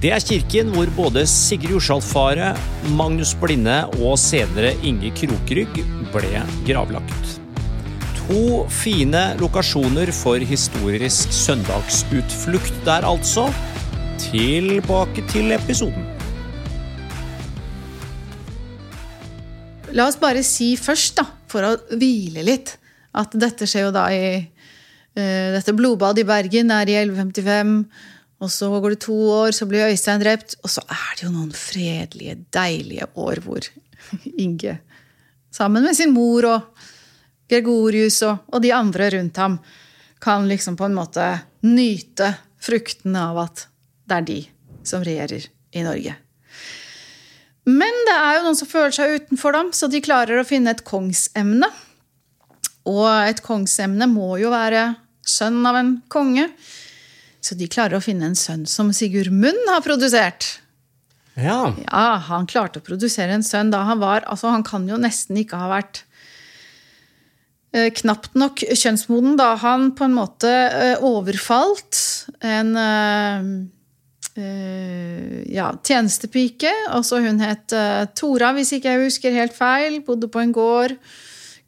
Det 0.00 0.14
er 0.16 0.24
kirken 0.24 0.72
hvor 0.72 0.88
både 0.96 1.26
Sigrid 1.28 1.76
Jorsalfare, 1.76 2.54
Magnus 2.96 3.34
Blinde 3.36 3.82
og 4.00 4.16
senere 4.20 4.72
Inge 4.80 5.12
Krokrygg 5.20 5.82
ble 6.16 6.48
gravlagt. 6.64 7.39
To 8.30 8.62
fine 8.70 9.20
lokasjoner 9.40 10.12
for 10.14 10.38
historisk 10.46 11.32
søndagsutflukt 11.34 12.76
der, 12.86 13.02
altså. 13.02 13.48
Tilbake 14.22 15.24
til 15.32 15.50
episoden. 15.50 16.04
La 19.98 20.06
oss 20.06 20.20
bare 20.20 20.44
si 20.46 20.76
først, 20.78 21.18
da, 21.18 21.24
for 21.50 21.66
å 21.66 21.72
hvile 21.98 22.44
litt, 22.46 22.76
At 23.18 23.34
dette 23.34 23.66
skjer 23.66 23.88
jo 23.88 23.90
da 23.96 24.04
i 24.14 24.22
uh, 24.38 25.48
Dette 25.56 25.74
blodbadet 25.74 26.22
i 26.22 26.28
Bergen 26.28 26.70
er 26.70 26.86
i 26.86 27.00
1155. 27.00 27.74
Og 28.46 28.54
så 28.54 28.70
går 28.70 28.94
det 28.94 29.00
to 29.08 29.18
år, 29.40 29.50
så 29.58 29.66
blir 29.66 29.88
Øystein 29.88 30.22
drept. 30.22 30.54
Og 30.62 30.70
så 30.70 30.86
er 30.86 31.18
det 31.18 31.26
jo 31.26 31.32
noen 31.34 31.50
fredelige, 31.50 32.38
deilige 32.54 33.10
år 33.18 33.42
hvor 33.42 33.66
Inge, 34.46 34.78
sammen 35.50 35.82
med 35.82 35.98
sin 35.98 36.14
mor 36.14 36.46
og 36.46 36.86
Gregorius 37.50 38.20
og, 38.26 38.46
og 38.52 38.62
de 38.64 38.72
andre 38.74 39.10
rundt 39.16 39.40
ham, 39.42 39.58
kan 40.20 40.48
liksom 40.48 40.76
på 40.76 40.86
en 40.86 40.96
måte 40.96 41.26
nyte 41.64 42.34
fruktene 42.60 43.30
av 43.30 43.44
at 43.46 43.66
det 44.08 44.18
er 44.18 44.26
de 44.28 44.40
som 44.86 45.04
regjerer 45.04 45.46
i 45.76 45.84
Norge. 45.86 46.16
Men 47.68 48.02
det 48.08 48.16
er 48.16 48.38
jo 48.38 48.44
noen 48.46 48.58
som 48.58 48.68
føler 48.68 48.94
seg 48.96 49.14
utenfor 49.20 49.54
dem, 49.56 49.70
så 49.76 49.88
de 49.90 50.02
klarer 50.04 50.40
å 50.40 50.46
finne 50.48 50.72
et 50.74 50.84
kongsemne. 50.86 51.68
Og 52.88 53.06
et 53.28 53.42
kongsemne 53.44 54.08
må 54.10 54.34
jo 54.40 54.52
være 54.52 54.94
sønn 55.26 55.60
av 55.68 55.78
en 55.78 55.92
konge. 56.12 56.48
Så 57.40 57.56
de 57.56 57.68
klarer 57.72 57.98
å 57.98 58.04
finne 58.04 58.30
en 58.30 58.36
sønn 58.38 58.66
som 58.68 58.90
Sigurd 58.96 59.32
Munn 59.32 59.60
har 59.68 59.84
produsert. 59.84 60.58
Ja. 61.40 61.72
Ja, 61.86 62.18
Han 62.26 62.48
klarte 62.50 62.80
å 62.80 62.84
produsere 62.84 63.36
en 63.36 63.46
sønn 63.46 63.70
da 63.72 63.84
han 63.86 64.00
var 64.02 64.26
altså 64.28 64.50
Han 64.50 64.64
kan 64.66 64.88
jo 64.90 64.98
nesten 65.00 65.38
ikke 65.40 65.60
ha 65.60 65.70
vært 65.70 66.02
knapt 67.70 68.34
nok 68.34 68.64
kjønnsmoden 68.66 69.36
da 69.38 69.52
han 69.62 69.92
på 69.94 70.08
en 70.08 70.16
måte 70.16 70.50
eh, 70.50 71.02
overfalt 71.06 72.00
en 72.42 72.72
eh, 72.74 73.50
eh, 74.42 75.36
ja, 75.54 75.70
tjenestepike. 75.86 76.72
Også 76.96 77.20
hun 77.22 77.38
het 77.42 77.74
eh, 77.76 78.06
Tora, 78.16 78.52
hvis 78.56 78.74
ikke 78.76 78.94
jeg 78.94 79.04
husker 79.06 79.36
helt 79.38 79.54
feil. 79.56 80.00
Bodde 80.06 80.30
på 80.32 80.42
en 80.42 80.54
gård. 80.56 80.96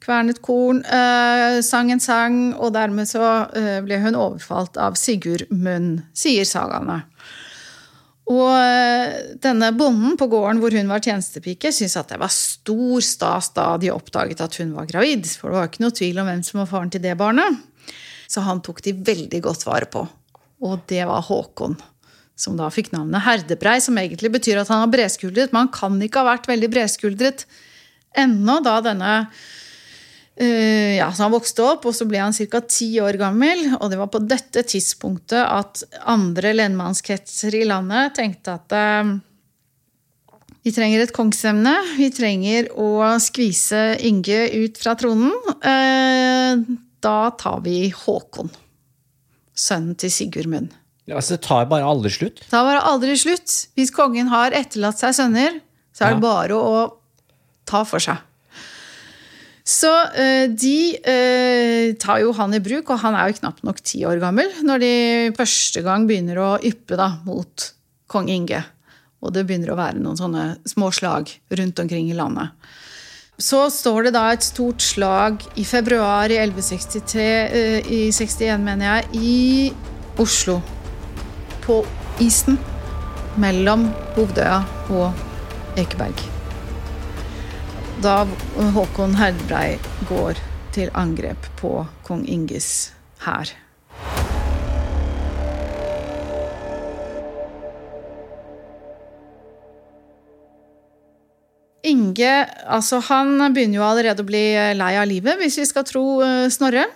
Kvernet 0.03 0.41
korn, 0.43 0.81
eh, 0.83 1.61
sang 1.63 1.93
en 1.93 2.01
sang, 2.03 2.37
og 2.59 2.73
dermed 2.75 3.07
så 3.07 3.47
eh, 3.55 3.79
ble 3.85 4.01
hun 4.03 4.19
overfalt 4.19 4.75
av 4.75 4.97
Sigurd 4.99 5.47
Munn, 5.47 6.01
sier 6.11 6.43
sagaene. 6.43 7.05
Og 8.31 8.49
eh, 8.55 9.35
denne 9.43 9.69
bonden 9.75 10.15
på 10.19 10.29
gården 10.31 10.61
hvor 10.63 10.75
hun 10.77 10.91
var 10.91 11.03
tjenestepike, 11.03 11.73
syntes 11.75 11.97
at 11.99 12.13
det 12.13 12.19
var 12.21 12.31
stor 12.31 13.03
stas 13.03 13.51
da 13.57 13.73
de 13.81 13.91
oppdaget 13.91 14.43
at 14.45 14.59
hun 14.61 14.71
var 14.77 14.87
gravid. 14.89 15.27
For 15.27 15.51
det 15.51 15.59
var 15.59 15.71
ikke 15.71 15.83
noe 15.83 15.97
tvil 15.97 16.21
om 16.21 16.29
hvem 16.31 16.43
som 16.47 16.61
var 16.61 16.69
faren 16.71 16.93
til 16.93 17.03
det 17.03 17.17
barnet. 17.19 17.59
Så 18.31 18.45
han 18.45 18.63
tok 18.63 18.79
de 18.85 18.95
veldig 18.95 19.41
godt 19.43 19.65
vare 19.67 19.89
på. 19.91 20.05
Og 20.63 20.85
det 20.87 21.03
var 21.09 21.25
Håkon, 21.27 21.75
som 22.39 22.55
da 22.57 22.69
fikk 22.71 22.93
navnet 22.93 23.25
Herdebrei, 23.25 23.75
som 23.83 23.99
egentlig 23.99 24.31
betyr 24.37 24.61
at 24.61 24.71
han 24.71 24.85
har 24.85 24.93
bredskuldret. 24.93 25.51
Men 25.51 25.65
han 25.65 25.73
kan 25.75 25.99
ikke 25.99 26.23
ha 26.23 26.31
vært 26.31 26.47
veldig 26.49 26.71
bredskuldret 26.71 27.43
ennå 28.23 28.59
da 28.63 28.77
denne 28.85 29.11
Uh, 30.41 30.95
ja, 30.97 31.11
så 31.13 31.27
Han 31.27 31.35
vokste 31.35 31.61
opp, 31.61 31.83
og 31.85 31.93
så 31.93 32.07
ble 32.09 32.17
han 32.17 32.33
ca. 32.33 32.61
ti 32.65 32.87
år 33.03 33.19
gammel. 33.21 33.67
Og 33.79 33.91
det 33.91 33.99
var 33.99 34.09
på 34.13 34.21
dette 34.25 34.63
tidspunktet 34.65 35.43
at 35.43 35.83
andre 36.09 36.55
lenmannskretser 36.57 37.53
i 37.59 37.67
landet 37.69 38.15
tenkte 38.17 38.55
at 38.57 38.73
uh, 38.73 39.13
vi 40.63 40.71
trenger 40.73 41.03
et 41.03 41.13
kongsemne. 41.13 41.75
Vi 41.99 42.09
trenger 42.15 42.71
å 42.79 43.19
skvise 43.21 43.97
Inge 44.07 44.47
ut 44.63 44.79
fra 44.81 44.95
tronen. 44.97 45.33
Uh, 45.61 46.63
da 47.03 47.17
tar 47.37 47.59
vi 47.65 47.89
Håkon, 47.91 48.49
sønnen 49.53 49.97
til 49.99 50.09
Sigurd 50.13 50.47
Munn. 50.49 50.71
Ja, 51.05 51.19
så 51.19 51.35
det 51.35 51.43
tar 51.43 51.65
bare 51.67 51.83
aldri 51.83 52.09
slutt? 52.15 52.39
Det 52.39 52.47
tar 52.49 52.63
bare 52.63 52.83
aldri 52.87 53.17
slutt. 53.19 53.51
Hvis 53.75 53.91
kongen 53.91 54.29
har 54.31 54.55
etterlatt 54.55 55.01
seg 55.01 55.17
sønner, 55.17 55.57
så 55.93 56.05
er 56.07 56.13
det 56.15 56.23
Ja. 56.23 56.27
bare 56.29 56.55
å 56.55 56.93
ta 57.67 57.83
for 57.83 57.99
seg. 57.99 58.17
Så 59.63 59.89
eh, 60.19 60.49
de 60.51 60.77
eh, 60.99 61.95
tar 61.95 62.19
jo 62.19 62.33
han 62.35 62.53
i 62.55 62.61
bruk, 62.63 62.91
og 62.91 62.99
han 62.99 63.15
er 63.15 63.31
jo 63.31 63.39
knapt 63.39 63.63
nok 63.63 63.79
ti 63.85 64.03
år 64.07 64.19
gammel 64.19 64.51
når 64.67 64.83
de 64.83 64.95
første 65.37 65.83
gang 65.85 66.07
begynner 66.09 66.41
å 66.43 66.49
yppe 66.59 66.99
da, 66.99 67.13
mot 67.23 67.69
kong 68.11 68.27
Inge. 68.31 68.59
Og 69.23 69.31
det 69.31 69.45
begynner 69.47 69.71
å 69.71 69.79
være 69.79 70.03
noen 70.03 70.19
sånne 70.19 70.47
små 70.67 70.91
slag 70.91 71.31
rundt 71.55 71.79
omkring 71.79 72.11
i 72.11 72.17
landet. 72.17 72.51
Så 73.39 73.63
står 73.73 74.09
det 74.09 74.13
da 74.17 74.25
et 74.33 74.45
stort 74.45 74.83
slag 74.83 75.41
i 75.57 75.63
februar 75.65 76.31
i 76.31 76.37
1163, 76.43 77.25
eh, 77.47 77.79
i 77.87 78.01
61 78.11 78.67
mener 78.67 78.89
jeg, 78.89 79.09
i 79.15 80.19
Oslo. 80.21 80.59
På 81.63 81.79
isen 82.21 82.59
mellom 83.39 83.87
Hovdøya 84.19 84.59
og 84.91 85.79
Ekeberg 85.79 86.32
da 88.03 88.25
Håkon 88.75 89.13
Herdbrei 89.15 89.77
går 90.09 90.39
til 90.75 90.89
angrep 90.97 91.45
på 91.55 91.69
kong 92.03 92.25
Inges 92.27 92.91
hær. 93.23 93.47
Inge 101.87 102.33
altså 102.67 102.99
han 103.07 103.37
begynner 103.55 103.79
jo 103.79 103.87
allerede 103.87 104.23
å 104.23 104.27
bli 104.27 104.43
lei 104.75 104.93
av 104.99 105.07
livet, 105.07 105.39
hvis 105.39 105.61
vi 105.61 105.67
skal 105.69 105.87
tro 105.87 106.05
eh, 106.25 106.51
Snorre. 106.51 106.89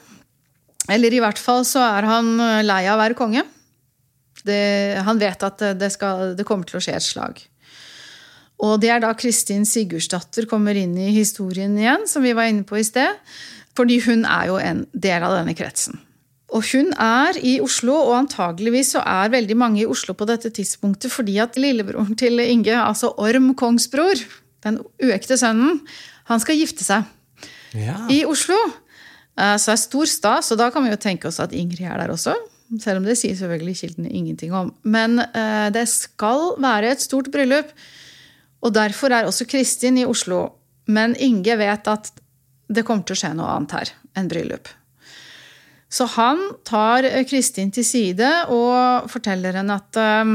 Eller 0.92 1.16
i 1.16 1.22
hvert 1.24 1.40
fall 1.40 1.64
så 1.68 1.86
er 1.88 2.08
han 2.08 2.36
eh, 2.36 2.64
lei 2.68 2.84
av 2.88 2.98
å 2.98 3.04
være 3.06 3.20
konge. 3.20 3.48
Det, 4.44 4.64
han 5.08 5.20
vet 5.24 5.44
at 5.44 5.70
det, 5.80 5.92
skal, 5.96 6.34
det 6.36 6.48
kommer 6.48 6.68
til 6.68 6.82
å 6.82 6.84
skje 6.84 7.00
et 7.00 7.08
slag. 7.08 7.48
Og 8.64 8.80
det 8.82 8.90
er 8.90 9.04
da 9.04 9.12
Kristin 9.14 9.66
Sigurdsdatter 9.70 10.48
kommer 10.50 10.78
inn 10.80 10.96
i 10.98 11.12
historien 11.14 11.76
igjen, 11.78 12.08
som 12.10 12.24
vi 12.26 12.34
var 12.34 12.50
inne 12.50 12.66
på 12.66 12.80
i 12.80 12.86
sted. 12.88 13.20
Fordi 13.78 14.00
hun 14.08 14.24
er 14.26 14.48
jo 14.50 14.56
en 14.58 14.80
del 14.98 15.22
av 15.28 15.36
denne 15.38 15.54
kretsen. 15.58 16.00
Og 16.56 16.64
hun 16.72 16.94
er 16.96 17.38
i 17.44 17.58
Oslo, 17.62 17.94
og 18.08 18.16
antageligvis 18.24 18.94
så 18.96 19.02
er 19.06 19.30
veldig 19.34 19.58
mange 19.60 19.82
i 19.84 19.86
Oslo 19.90 20.16
på 20.18 20.26
dette 20.30 20.50
tidspunktet 20.56 21.12
fordi 21.12 21.36
at 21.44 21.58
lillebroren 21.60 22.16
til 22.18 22.40
Inge, 22.40 22.72
altså 22.80 23.12
Orm 23.20 23.52
Kongsbror, 23.60 24.22
den 24.64 24.80
uekte 25.04 25.38
sønnen, 25.38 25.82
han 26.32 26.40
skal 26.44 26.58
gifte 26.58 26.84
seg 26.88 27.04
Ja. 27.76 28.00
i 28.10 28.24
Oslo. 28.26 28.56
Eh, 29.38 29.58
Så 29.60 29.70
det 29.70 29.76
er 29.76 29.84
stor 29.84 30.06
stas, 30.10 30.52
og 30.52 30.58
da 30.58 30.72
kan 30.72 30.84
vi 30.84 30.90
jo 30.90 30.96
tenke 30.98 31.28
oss 31.28 31.40
at 31.40 31.52
Ingrid 31.54 31.86
er 31.86 31.98
der 32.00 32.10
også. 32.16 32.34
Selv 32.80 32.98
om 32.98 33.04
det 33.06 33.18
sier 33.20 33.36
selvfølgelig 33.36 33.78
kildene 33.84 34.10
ingenting 34.10 34.52
om. 34.54 34.74
Men 34.84 35.20
eh, 35.20 35.70
det 35.70 35.86
skal 35.88 36.56
være 36.58 36.92
et 36.96 37.02
stort 37.04 37.30
bryllup. 37.32 37.70
Og 38.66 38.74
derfor 38.74 39.14
er 39.14 39.28
også 39.28 39.48
Kristin 39.50 40.00
i 40.02 40.08
Oslo. 40.08 40.48
Men 40.88 41.16
Inge 41.20 41.58
vet 41.60 41.88
at 41.92 42.12
det 42.68 42.84
kommer 42.88 43.06
til 43.08 43.16
å 43.16 43.22
skje 43.22 43.34
noe 43.38 43.52
annet 43.54 43.76
her 43.78 43.94
enn 44.18 44.30
bryllup. 44.32 44.70
Så 45.88 46.08
han 46.18 46.42
tar 46.68 47.08
eh, 47.08 47.24
Kristin 47.28 47.72
til 47.72 47.86
side 47.88 48.28
og 48.52 49.08
forteller 49.12 49.56
henne 49.56 49.78
at 49.80 50.00
eh, 50.02 50.34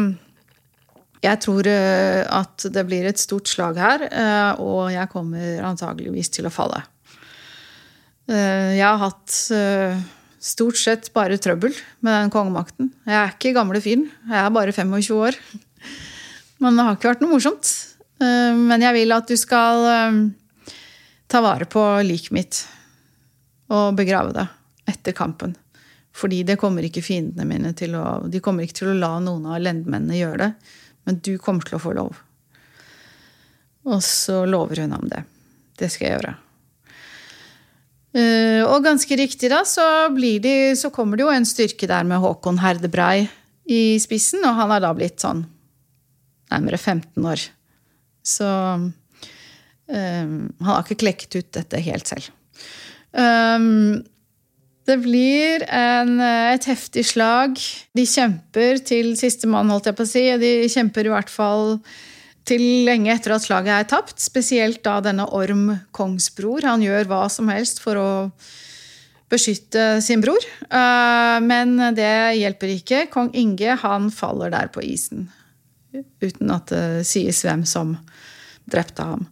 jeg 1.22 1.40
tror 1.44 1.68
eh, 1.68 2.22
at 2.24 2.66
det 2.72 2.86
blir 2.88 3.06
et 3.08 3.20
stort 3.20 3.50
slag 3.50 3.76
her, 3.80 4.06
eh, 4.08 4.62
og 4.62 4.88
jeg 4.94 5.12
kommer 5.12 5.68
antageligvis 5.68 6.32
til 6.32 6.48
å 6.48 6.54
falle. 6.54 6.82
Jeg 8.32 8.86
har 8.86 9.00
hatt 9.02 9.34
stort 10.40 10.78
sett 10.78 11.08
bare 11.12 11.36
trøbbel 11.42 11.74
med 12.06 12.14
den 12.14 12.30
kongemakten. 12.32 12.92
Jeg 13.04 13.16
er 13.18 13.32
ikke 13.34 13.52
gamle 13.56 13.80
fyren. 13.82 14.06
Jeg 14.30 14.38
er 14.38 14.54
bare 14.54 14.72
25 14.72 15.18
år. 15.18 15.36
Men 16.62 16.78
det 16.78 16.86
har 16.86 16.96
ikke 16.96 17.10
vært 17.10 17.24
noe 17.24 17.32
morsomt. 17.34 17.72
Eh, 18.22 18.54
Men 18.56 18.84
jeg 18.84 18.96
vil 19.00 19.16
at 19.16 19.28
du 19.28 19.36
skal 19.40 19.88
eh, 19.90 20.20
ta 21.26 21.42
vare 21.44 21.66
på 21.70 21.82
liket 22.06 22.36
mitt 22.36 22.62
og 23.72 23.96
begrave 23.96 24.34
det 24.36 24.46
etter 24.92 25.16
kampen. 25.16 25.54
Fordi 26.12 26.42
det 26.44 26.58
kommer 26.60 26.84
ikke 26.84 27.04
fiendene 27.04 27.46
mine 27.48 27.70
til 27.72 27.94
å 27.96 28.28
De 28.28 28.42
kommer 28.44 28.66
ikke 28.66 28.82
til 28.82 28.92
å 28.92 28.98
la 28.98 29.14
noen 29.22 29.46
av 29.48 29.62
lendmennene 29.64 30.18
gjøre 30.18 30.40
det. 30.44 30.50
Men 31.08 31.18
du 31.24 31.34
kommer 31.40 31.64
til 31.66 31.78
å 31.78 31.82
få 31.82 31.94
lov. 31.96 32.18
Og 33.88 34.02
så 34.04 34.42
lover 34.46 34.84
hun 34.84 34.92
ham 34.94 35.08
det. 35.10 35.24
Det 35.80 35.88
skal 35.90 36.06
jeg 36.06 36.18
gjøre. 36.18 36.34
Eh, 38.12 38.60
og 38.66 38.84
ganske 38.84 39.16
riktig, 39.16 39.48
da, 39.50 39.62
så, 39.64 39.84
de, 40.12 40.54
så 40.76 40.92
kommer 40.92 41.16
det 41.16 41.24
jo 41.24 41.32
en 41.32 41.48
styrke 41.48 41.88
der 41.88 42.04
med 42.04 42.20
Håkon 42.20 42.60
Herdebrei 42.60 43.24
i 43.72 43.96
spissen, 44.02 44.44
og 44.44 44.58
han 44.58 44.74
er 44.74 44.84
da 44.84 44.92
blitt 44.94 45.22
sånn 45.22 45.46
nærmere 46.52 46.76
15 46.76 47.24
år. 47.24 47.46
Så 48.22 48.46
um, 48.46 48.86
han 49.88 50.68
har 50.68 50.84
ikke 50.84 51.02
klekket 51.02 51.40
ut 51.40 51.52
dette 51.58 51.82
helt 51.84 52.08
selv. 52.10 52.30
Um, 53.12 54.02
det 54.88 54.96
blir 55.04 55.62
en, 55.70 56.16
et 56.22 56.64
heftig 56.66 57.04
slag. 57.06 57.58
De 57.94 58.06
kjemper 58.08 58.80
til 58.82 59.12
sistemann, 59.18 59.70
holdt 59.70 59.90
jeg 59.90 59.98
på 59.98 60.06
å 60.06 60.10
si. 60.10 60.24
De 60.42 60.54
kjemper 60.72 61.06
i 61.06 61.12
hvert 61.12 61.30
fall 61.30 61.78
til 62.48 62.62
lenge 62.88 63.12
etter 63.14 63.36
at 63.36 63.44
slaget 63.44 63.76
er 63.76 63.88
tapt. 63.92 64.18
Spesielt 64.22 64.82
da 64.82 64.96
denne 65.04 65.28
Orm 65.30 65.68
Kongsbror. 65.94 66.66
Han 66.66 66.82
gjør 66.82 67.06
hva 67.10 67.22
som 67.30 67.50
helst 67.52 67.78
for 67.84 68.00
å 68.00 68.10
beskytte 69.32 70.02
sin 70.04 70.20
bror. 70.24 70.42
Eh, 70.66 71.38
Men 71.46 71.78
det 71.96 72.40
hjelper 72.40 72.74
ikke. 72.74 73.06
Kong 73.12 73.30
Inge 73.38 73.78
han 73.84 74.10
faller 74.10 74.50
der 74.52 74.72
på 74.74 74.82
isen. 74.84 75.30
Uten 76.22 76.50
at 76.54 76.70
det 76.72 77.06
sies 77.08 77.42
hvem 77.44 77.64
som 77.68 77.96
drepte 78.70 79.04
ham. 79.04 79.26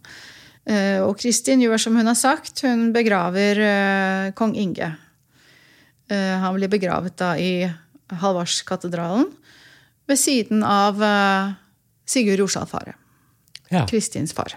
Eh, 0.69 0.99
og 1.01 1.15
Kristin 1.19 1.63
gjør 1.63 1.81
som 1.81 1.95
hun 1.97 2.09
har 2.09 2.17
sagt, 2.19 2.61
hun 2.65 2.91
begraver 2.93 3.61
eh, 3.65 4.31
kong 4.37 4.53
Inge. 4.59 4.91
Eh, 6.11 6.35
han 6.43 6.57
blir 6.57 6.69
begravet 6.69 7.17
da 7.17 7.33
i 7.39 7.65
Halvardskatedralen 8.21 9.29
ved 10.09 10.19
siden 10.19 10.65
av 10.67 10.99
Sigurd 12.05 12.41
Rosalfare. 12.43 12.97
Ja. 13.71 13.85
Kristins 13.87 14.33
far. 14.35 14.51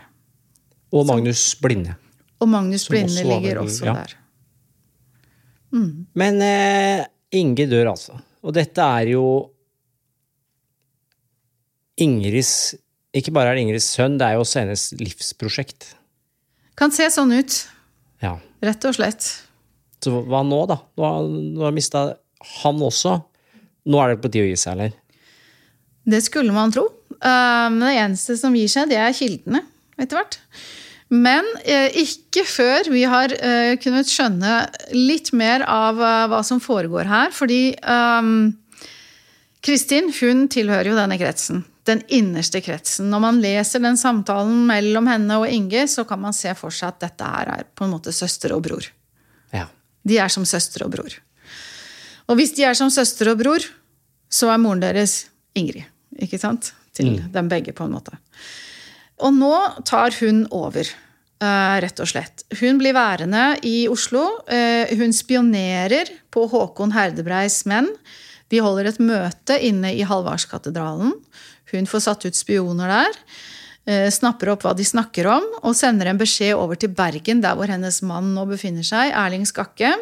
Og 0.91 1.07
Magnus 1.07 1.53
Blinde. 1.63 1.95
Og 2.43 2.51
Magnus 2.51 2.89
Blinde 2.91 3.13
også 3.15 3.29
ligger 3.29 3.61
vel- 3.61 3.63
også 3.63 3.87
ja. 3.87 3.95
der. 3.95 4.17
Men 6.15 6.43
eh, 6.43 7.07
Inge 7.35 7.67
dør 7.71 7.93
altså. 7.95 8.19
Og 8.45 8.55
dette 8.55 8.83
er 8.83 9.15
jo 9.15 9.25
Ingrids 12.01 12.75
Ikke 13.15 13.31
bare 13.35 13.53
er 13.53 13.55
det 13.59 13.63
Ingrids 13.67 13.87
sønn, 13.95 14.17
det 14.19 14.27
er 14.27 14.35
jo 14.35 14.43
også 14.43 14.59
hennes 14.65 14.89
livsprosjekt. 14.99 15.93
Kan 16.75 16.91
se 16.91 17.07
sånn 17.15 17.31
ut, 17.37 17.61
Ja. 18.21 18.33
rett 18.63 18.85
og 18.89 18.95
slett. 18.97 19.29
Så 20.03 20.11
hva 20.27 20.41
nå, 20.43 20.59
da? 20.67 20.81
Nå 20.99 21.05
har, 21.07 21.29
nå 21.29 21.63
har 21.63 21.73
mista 21.77 22.01
han 22.63 22.81
også. 22.83 23.13
Nå 23.87 24.01
er 24.03 24.09
det 24.15 24.23
på 24.25 24.31
tide 24.33 24.49
å 24.49 24.51
gi 24.51 24.57
seg, 24.59 24.73
eller? 24.75 24.93
Det 26.05 26.19
skulle 26.27 26.53
man 26.53 26.73
tro. 26.75 26.89
Eh, 27.23 27.69
Men 27.71 27.79
det 27.87 27.95
eneste 28.03 28.37
som 28.37 28.53
gir 28.59 28.67
seg, 28.69 28.89
det 28.91 28.99
er 28.99 29.15
kildene 29.15 29.63
etter 29.97 30.19
hvert. 30.19 30.39
Men 31.15 31.47
eh, 31.63 31.95
ikke 32.03 32.43
før 32.49 32.91
vi 32.91 33.05
har 33.07 33.31
eh, 33.31 33.77
kunnet 33.79 34.11
skjønne 34.11 34.57
litt 34.97 35.31
mer 35.33 35.63
av 35.71 35.95
hva 36.29 36.43
som 36.43 36.59
foregår 36.59 37.07
her. 37.07 37.31
Fordi 37.31 37.77
Kristin 39.65 40.11
hun 40.21 40.49
tilhører 40.53 40.91
jo 40.91 40.99
denne 40.99 41.17
kretsen. 41.21 41.63
Den 41.85 42.01
innerste 42.09 42.63
kretsen. 42.65 43.11
Når 43.13 43.21
man 43.21 43.41
leser 43.45 43.83
den 43.85 43.99
samtalen 44.01 44.63
mellom 44.69 45.09
henne 45.11 45.37
og 45.43 45.49
Inge, 45.53 45.85
så 45.91 46.07
kan 46.09 46.23
man 46.23 46.33
se 46.33 46.55
for 46.57 46.73
seg 46.73 46.95
at 46.95 47.03
dette 47.05 47.29
her 47.29 47.51
er 47.59 47.67
på 47.77 47.85
en 47.85 47.93
måte 47.93 48.13
søster 48.17 48.55
og 48.57 48.63
bror. 48.65 48.87
Ja. 49.53 49.67
De 50.05 50.17
er 50.21 50.33
som 50.33 50.47
søster 50.49 50.87
og 50.87 50.95
bror. 50.97 51.13
Og 52.29 52.39
hvis 52.41 52.55
de 52.57 52.65
er 52.65 52.77
som 52.79 52.89
søster 52.93 53.29
og 53.35 53.41
bror, 53.43 53.65
så 54.33 54.49
er 54.53 54.61
moren 54.63 54.81
deres 54.81 55.27
Ingrid. 55.55 55.85
Ikke 56.25 56.41
sant? 56.41 56.73
Til 56.95 57.19
dem 57.35 57.49
begge, 57.51 57.75
på 57.75 57.85
en 57.85 57.93
måte. 57.97 58.15
Og 59.25 59.35
nå 59.35 59.53
tar 59.87 60.15
hun 60.21 60.45
over, 60.55 60.87
eh, 61.43 61.77
rett 61.85 62.01
og 62.01 62.07
slett. 62.09 62.45
Hun 62.61 62.79
blir 62.79 62.95
værende 62.95 63.59
i 63.63 63.89
Oslo. 63.91 64.41
Eh, 64.49 64.95
Hun 64.97 65.13
spionerer 65.13 66.09
på 66.31 66.49
Håkon 66.49 66.93
Herdebreis 66.93 67.65
menn. 67.67 67.91
De 68.49 68.59
holder 68.63 68.87
et 68.87 69.01
møte 69.01 69.59
inne 69.61 69.93
i 69.95 70.03
Halvardskatedralen. 70.07 71.13
Hun 71.75 71.87
får 71.91 72.05
satt 72.07 72.25
ut 72.27 72.39
spioner 72.39 72.89
der. 72.89 73.19
eh, 73.87 74.09
Snapper 74.11 74.55
opp 74.55 74.63
hva 74.65 74.75
de 74.77 74.85
snakker 74.87 75.27
om, 75.29 75.45
og 75.63 75.77
sender 75.77 76.09
en 76.09 76.19
beskjed 76.21 76.55
over 76.57 76.79
til 76.81 76.89
Bergen, 76.95 77.43
der 77.45 77.55
hvor 77.59 77.69
hennes 77.69 78.01
mann 78.03 78.33
nå 78.35 78.47
befinner 78.49 78.87
seg, 78.87 79.13
Erling 79.13 79.45
Skakke. 79.47 79.93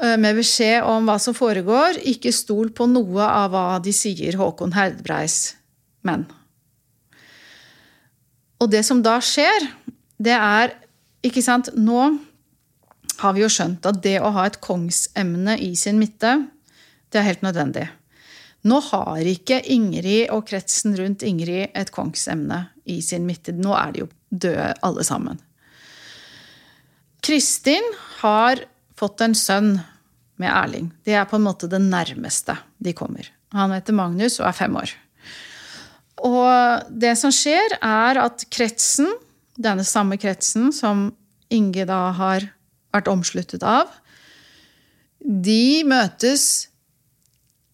eh, 0.00 0.16
Med 0.16 0.36
beskjed 0.36 0.82
om 0.82 1.06
hva 1.06 1.18
som 1.20 1.34
foregår. 1.34 2.00
Ikke 2.04 2.32
stol 2.32 2.70
på 2.74 2.88
noe 2.90 3.22
av 3.22 3.50
hva 3.54 3.82
de 3.82 3.92
sier, 3.92 4.34
Håkon 4.36 4.74
Herdbreis 4.74 5.54
menn. 6.02 6.26
Og 8.60 8.70
det 8.70 8.84
som 8.86 9.02
da 9.02 9.18
skjer, 9.20 9.68
det 10.18 10.32
er 10.36 10.74
Ikke 11.24 11.40
sant, 11.42 11.70
nå 11.72 12.18
har 13.22 13.32
vi 13.32 13.40
jo 13.40 13.48
skjønt 13.48 13.86
at 13.88 14.02
det 14.04 14.18
å 14.20 14.28
ha 14.34 14.42
et 14.44 14.58
kongsemne 14.60 15.54
i 15.56 15.70
sin 15.74 15.96
midte, 15.96 16.34
det 17.08 17.16
er 17.20 17.24
helt 17.24 17.40
nødvendig. 17.46 17.86
Nå 18.64 18.80
har 18.80 19.28
ikke 19.28 19.60
Ingrid 19.74 20.30
og 20.32 20.46
kretsen 20.48 20.94
rundt 20.96 21.24
Ingrid 21.26 21.74
et 21.76 21.90
kongsemne 21.92 22.62
i 22.88 23.00
sin 23.04 23.26
midte. 23.28 23.52
Nå 23.52 23.74
er 23.76 23.92
de 23.92 24.04
jo 24.04 24.08
døde 24.30 24.70
alle 24.84 25.04
sammen. 25.04 25.40
Kristin 27.24 27.84
har 28.20 28.64
fått 28.96 29.20
en 29.24 29.36
sønn 29.36 29.76
med 30.40 30.50
Erling. 30.50 30.90
Det 31.04 31.16
er 31.16 31.28
på 31.28 31.38
en 31.38 31.46
måte 31.46 31.68
det 31.70 31.80
nærmeste 31.82 32.56
de 32.82 32.94
kommer. 32.96 33.28
Han 33.54 33.72
heter 33.72 33.96
Magnus 33.96 34.40
og 34.40 34.48
er 34.48 34.56
fem 34.56 34.76
år. 34.80 34.92
Og 36.24 36.88
det 36.90 37.14
som 37.20 37.32
skjer, 37.34 37.76
er 37.84 38.20
at 38.22 38.46
kretsen, 38.52 39.10
denne 39.60 39.84
samme 39.86 40.18
kretsen 40.20 40.72
som 40.74 41.10
Inge 41.52 41.84
da 41.86 42.08
har 42.16 42.48
vært 42.94 43.10
omsluttet 43.12 43.62
av, 43.66 43.90
de 45.20 45.84
møtes 45.86 46.70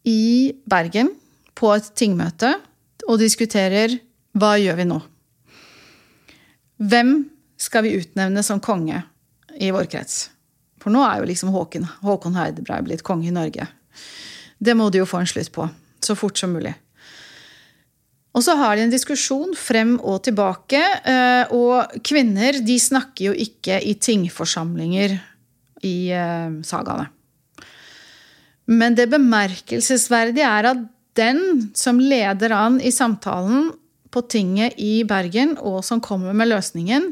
i 0.09 0.53
Bergen 0.71 1.13
på 1.59 1.73
et 1.75 1.91
tingmøte 1.99 2.55
og 3.09 3.21
diskuterer 3.21 3.99
hva 4.39 4.55
gjør 4.61 4.79
vi 4.79 4.87
nå? 4.89 5.01
Hvem 6.81 7.15
skal 7.61 7.85
vi 7.85 7.97
utnevne 7.99 8.43
som 8.47 8.63
konge 8.63 9.03
i 9.61 9.73
vår 9.75 9.89
krets? 9.93 10.29
For 10.81 10.93
nå 10.95 11.03
er 11.05 11.21
jo 11.21 11.29
liksom 11.29 11.53
Håkon, 11.53 11.85
Håkon 12.01 12.39
Heidebrei 12.39 12.81
blitt 12.87 13.05
konge 13.05 13.29
i 13.29 13.35
Norge. 13.35 13.67
Det 14.61 14.77
må 14.77 14.89
de 14.93 15.03
jo 15.03 15.09
få 15.09 15.21
en 15.21 15.29
slutt 15.29 15.53
på. 15.53 15.67
Så 16.01 16.17
fort 16.17 16.39
som 16.41 16.55
mulig. 16.57 16.73
Og 18.33 18.45
så 18.47 18.55
har 18.57 18.77
de 18.77 18.87
en 18.87 18.93
diskusjon 18.93 19.53
frem 19.59 19.97
og 19.99 20.23
tilbake. 20.25 20.81
eh, 21.05 21.51
Og 21.53 22.01
kvinner 22.07 22.61
de 22.65 22.79
snakker 22.79 23.27
jo 23.27 23.33
ikke 23.35 23.81
i 23.83 23.95
tingforsamlinger 23.99 25.19
i 25.83 25.97
eh, 26.15 26.61
sagaene. 26.65 27.11
Men 28.71 28.95
det 28.95 29.11
bemerkelsesverdige 29.11 30.47
er 30.47 30.71
at 30.71 30.83
den 31.19 31.71
som 31.77 31.99
leder 31.99 32.55
an 32.55 32.79
i 32.81 32.93
samtalen 32.95 33.73
på 34.11 34.23
tinget 34.31 34.79
i 34.79 35.03
Bergen, 35.07 35.57
og 35.59 35.83
som 35.87 36.03
kommer 36.03 36.35
med 36.37 36.51
løsningen, 36.51 37.11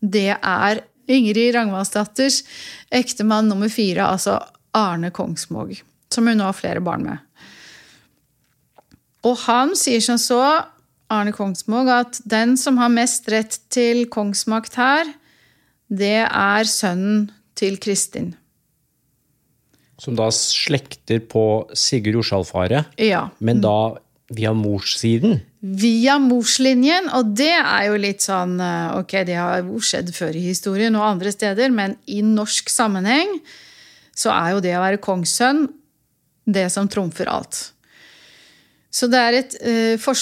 det 0.00 0.32
er 0.36 0.82
Ingrid 1.10 1.54
Ragnvaldsdatters 1.56 2.42
ektemann 2.94 3.50
nummer 3.50 3.70
fire, 3.72 4.06
altså 4.06 4.38
Arne 4.76 5.10
Kongsvåg. 5.10 5.80
Som 6.10 6.30
hun 6.30 6.38
nå 6.38 6.46
har 6.46 6.58
flere 6.58 6.82
barn 6.82 7.06
med. 7.06 7.18
Og 9.26 9.36
han 9.44 9.74
sier 9.78 10.02
som 10.02 10.18
så, 10.18 10.40
Arne 11.10 11.34
Kongsvåg, 11.34 11.90
at 11.90 12.20
den 12.22 12.56
som 12.58 12.78
har 12.80 12.92
mest 12.94 13.28
rett 13.30 13.58
til 13.74 14.06
kongsmakt 14.10 14.78
her, 14.78 15.10
det 15.90 16.22
er 16.26 16.70
sønnen 16.70 17.28
til 17.58 17.78
Kristin. 17.82 18.36
Som 20.00 20.16
da 20.16 20.30
slekter 20.32 21.20
på 21.28 21.44
Sigurd 21.76 22.20
Jorsalfare, 22.20 22.86
Ja. 22.96 23.28
men 23.38 23.60
da 23.60 23.98
via 24.32 24.52
morssiden. 24.54 25.40
Via 25.60 26.14
morslinjen, 26.22 27.10
og 27.12 27.34
det 27.36 27.52
er 27.52 27.88
jo 27.90 27.98
litt 28.00 28.22
sånn 28.24 28.54
eh, 28.62 28.94
Ok, 28.96 29.12
det 29.28 29.34
har 29.36 29.60
jo 29.60 29.80
skjedd 29.84 30.12
før 30.16 30.38
i 30.38 30.46
historien 30.46 30.94
og 30.96 31.04
andre 31.04 31.32
steder, 31.34 31.68
men 31.74 31.98
i 32.08 32.22
norsk 32.24 32.70
sammenheng 32.72 33.40
så 34.16 34.32
er 34.32 34.54
jo 34.54 34.62
det 34.64 34.72
å 34.76 34.80
være 34.84 35.02
kongssønn 35.04 35.66
det 36.50 36.70
som 36.72 36.88
trumfer 36.88 37.28
alt. 37.28 37.72
Så 38.90 39.06
det 39.10 39.20
er 39.20 39.36
et 39.38 39.56
eh, 39.60 39.96
for, 40.02 40.18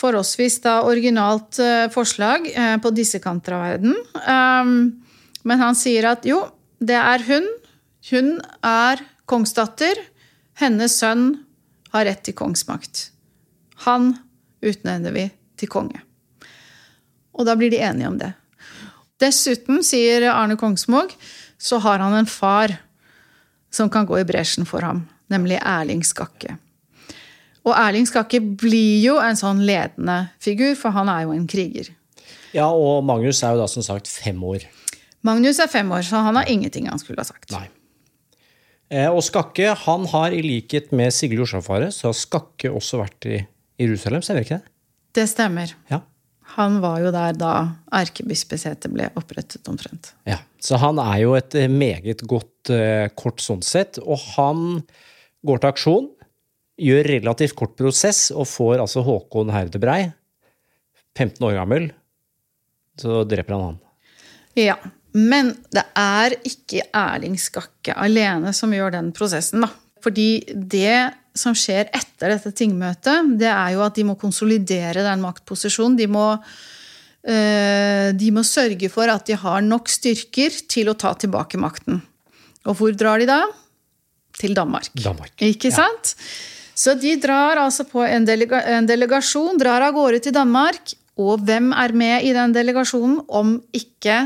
forholdsvis 0.00 0.58
da 0.64 0.78
originalt 0.88 1.60
eh, 1.62 1.86
forslag 1.94 2.48
eh, 2.50 2.76
på 2.82 2.90
disse 2.94 3.20
kanter 3.22 3.54
av 3.58 3.66
verden. 3.68 3.94
Um, 4.24 4.72
men 5.44 5.60
han 5.62 5.76
sier 5.78 6.08
at 6.10 6.26
jo, 6.26 6.40
det 6.82 6.98
er 6.98 7.22
hun. 7.28 7.46
Hun 8.10 8.36
er 8.64 9.00
kongsdatter. 9.30 9.98
Hennes 10.60 10.98
sønn 11.00 11.30
har 11.94 12.06
rett 12.08 12.24
til 12.26 12.36
kongsmakt. 12.36 13.08
Han 13.86 14.12
utnevner 14.64 15.14
vi 15.14 15.28
til 15.60 15.70
konge. 15.72 16.02
Og 17.34 17.48
da 17.48 17.56
blir 17.58 17.72
de 17.72 17.80
enige 17.82 18.10
om 18.10 18.18
det. 18.20 18.32
Dessuten, 19.22 19.80
sier 19.86 20.26
Arne 20.30 20.56
Kongsvåg, 20.58 21.14
så 21.58 21.78
har 21.82 22.02
han 22.02 22.14
en 22.18 22.28
far 22.28 22.76
som 23.74 23.90
kan 23.90 24.06
gå 24.06 24.20
i 24.20 24.26
bresjen 24.26 24.66
for 24.68 24.84
ham, 24.86 25.04
nemlig 25.32 25.58
Erling 25.62 26.04
Skakke. 26.06 26.58
Og 27.64 27.72
Erling 27.72 28.06
Skakke 28.06 28.42
blir 28.42 29.00
jo 29.02 29.16
en 29.22 29.38
sånn 29.38 29.62
ledende 29.66 30.28
figur, 30.42 30.74
for 30.78 30.94
han 30.94 31.10
er 31.10 31.24
jo 31.24 31.34
en 31.34 31.46
kriger. 31.50 31.88
Ja, 32.54 32.68
og 32.68 33.02
Magnus 33.06 33.42
er 33.42 33.56
jo 33.56 33.64
da 33.64 33.70
som 33.70 33.86
sagt 33.86 34.10
fem 34.10 34.38
år. 34.46 34.68
Magnus 35.24 35.58
er 35.62 35.70
fem 35.72 35.88
år, 35.94 36.04
så 36.06 36.20
han 36.26 36.36
har 36.38 36.50
ingenting 36.50 36.90
han 36.90 37.00
skulle 37.00 37.22
ha 37.22 37.26
sagt. 37.26 37.48
Nei. 37.54 37.66
Eh, 38.92 39.08
Og 39.10 39.22
Skakke 39.24 39.74
han 39.84 40.06
har 40.12 40.34
i 40.36 40.42
likhet 40.44 40.92
med 40.92 41.12
Sigurd 41.14 41.44
Jorsalfaret, 41.44 41.94
så 41.96 42.10
har 42.10 42.18
Skakke 42.18 42.70
også 42.72 43.00
vært 43.00 43.28
i 43.30 43.38
Jerusalem, 43.80 44.22
stemmer 44.22 44.44
ikke 44.44 44.58
det? 44.60 44.72
Det 45.14 45.28
stemmer. 45.30 45.72
Ja. 45.90 46.00
Han 46.54 46.76
var 46.82 47.00
jo 47.02 47.10
der 47.14 47.32
da 47.34 47.52
erkebispesetet 47.96 48.92
ble 48.92 49.08
opprettet, 49.18 49.64
omtrent. 49.70 50.12
ja. 50.28 50.38
Så 50.64 50.78
han 50.80 50.96
er 51.02 51.18
jo 51.20 51.34
et 51.36 51.52
eh, 51.60 51.68
meget 51.68 52.22
godt 52.30 52.70
eh, 52.72 53.08
kort 53.20 53.42
sånn 53.44 53.60
sett, 53.64 53.98
og 54.00 54.16
han 54.36 54.60
går 55.44 55.58
til 55.60 55.68
aksjon, 55.68 56.06
gjør 56.80 57.04
relativt 57.10 57.54
kort 57.58 57.74
prosess, 57.76 58.30
og 58.32 58.46
får 58.48 58.80
altså 58.80 59.02
Håkon 59.04 59.52
Herdebrei, 59.52 60.06
15 61.18 61.44
år 61.46 61.58
gammel, 61.58 61.90
så 62.98 63.24
dreper 63.28 63.54
han 63.58 63.66
han. 63.66 63.76
Ja, 64.56 64.76
Men 65.14 65.52
det 65.70 65.84
er 65.98 66.34
ikke 66.42 66.88
Erling 66.90 67.36
Skakke 67.38 67.94
alene 67.94 68.52
som 68.56 68.72
gjør 68.74 68.96
den 68.96 69.12
prosessen. 69.14 69.62
da. 69.62 69.70
Fordi 70.04 70.44
det 70.52 71.14
som 71.34 71.54
skjer 71.56 71.88
etter 71.94 72.34
dette 72.34 72.52
tingmøtet, 72.54 73.34
det 73.40 73.50
er 73.50 73.74
jo 73.74 73.82
at 73.86 73.94
de 73.96 74.04
må 74.06 74.18
konsolidere 74.20 75.06
den 75.06 75.22
maktposisjonen. 75.24 75.96
De 75.98 76.10
må 76.10 76.28
Eh, 77.24 78.10
de 78.12 78.30
må 78.36 78.42
sørge 78.44 78.90
for 78.92 79.08
at 79.08 79.24
de 79.24 79.36
har 79.40 79.62
nok 79.64 79.88
styrker 79.88 80.52
til 80.68 80.90
å 80.92 80.96
ta 80.98 81.14
tilbake 81.16 81.56
makten. 81.60 82.02
Og 82.68 82.76
hvor 82.76 82.92
drar 82.92 83.22
de 83.22 83.28
da? 83.30 83.40
Til 84.36 84.52
Danmark. 84.56 84.90
Danmark. 84.98 85.32
Ikke 85.40 85.72
sant? 85.72 86.14
Så 86.74 86.96
de 86.98 87.14
drar 87.22 87.60
altså 87.62 87.86
på 87.88 88.02
en, 88.04 88.26
delega 88.28 88.60
en 88.76 88.88
delegasjon, 88.88 89.56
drar 89.60 89.86
av 89.86 89.94
gårde 89.96 90.20
til 90.26 90.34
Danmark. 90.36 90.92
Og 91.16 91.44
hvem 91.46 91.70
er 91.72 91.94
med 91.96 92.26
i 92.26 92.32
den 92.34 92.52
delegasjonen, 92.52 93.20
om 93.28 93.56
ikke 93.72 94.18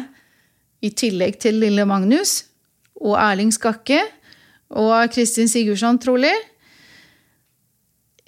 i 0.85 0.91
tillegg 0.95 1.41
til 1.43 1.59
lille 1.63 1.85
Magnus 1.89 2.45
og 2.99 3.17
Erling 3.19 3.51
Skakke 3.55 4.01
og 4.69 5.11
Kristin 5.15 5.49
Sigurdsson, 5.51 5.99
trolig? 6.03 6.35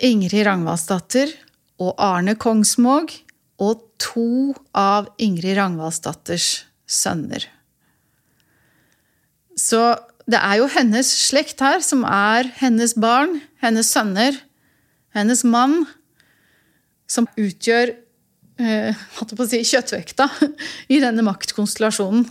Ingrid 0.00 0.46
Rangvaldsdatter 0.48 1.32
og 1.80 1.94
Arne 2.00 2.34
Kongsvåg 2.40 3.12
og 3.60 3.82
to 4.00 4.54
av 4.76 5.10
Ingrid 5.20 5.58
Rangvaldsdatters 5.58 6.64
sønner. 6.88 7.44
Så 9.60 9.82
det 10.30 10.40
er 10.40 10.60
jo 10.60 10.70
hennes 10.72 11.08
slekt 11.28 11.60
her 11.64 11.82
som 11.84 12.04
er 12.06 12.48
hennes 12.60 12.94
barn, 12.96 13.40
hennes 13.60 13.90
sønner, 13.92 14.36
hennes 15.16 15.42
mann, 15.44 15.82
som 17.10 17.26
utgjør 17.36 17.92
eh, 18.60 18.96
si, 19.48 19.62
kjøttvekta 19.72 20.28
i 20.94 21.00
denne 21.02 21.24
maktkonstellasjonen, 21.26 22.26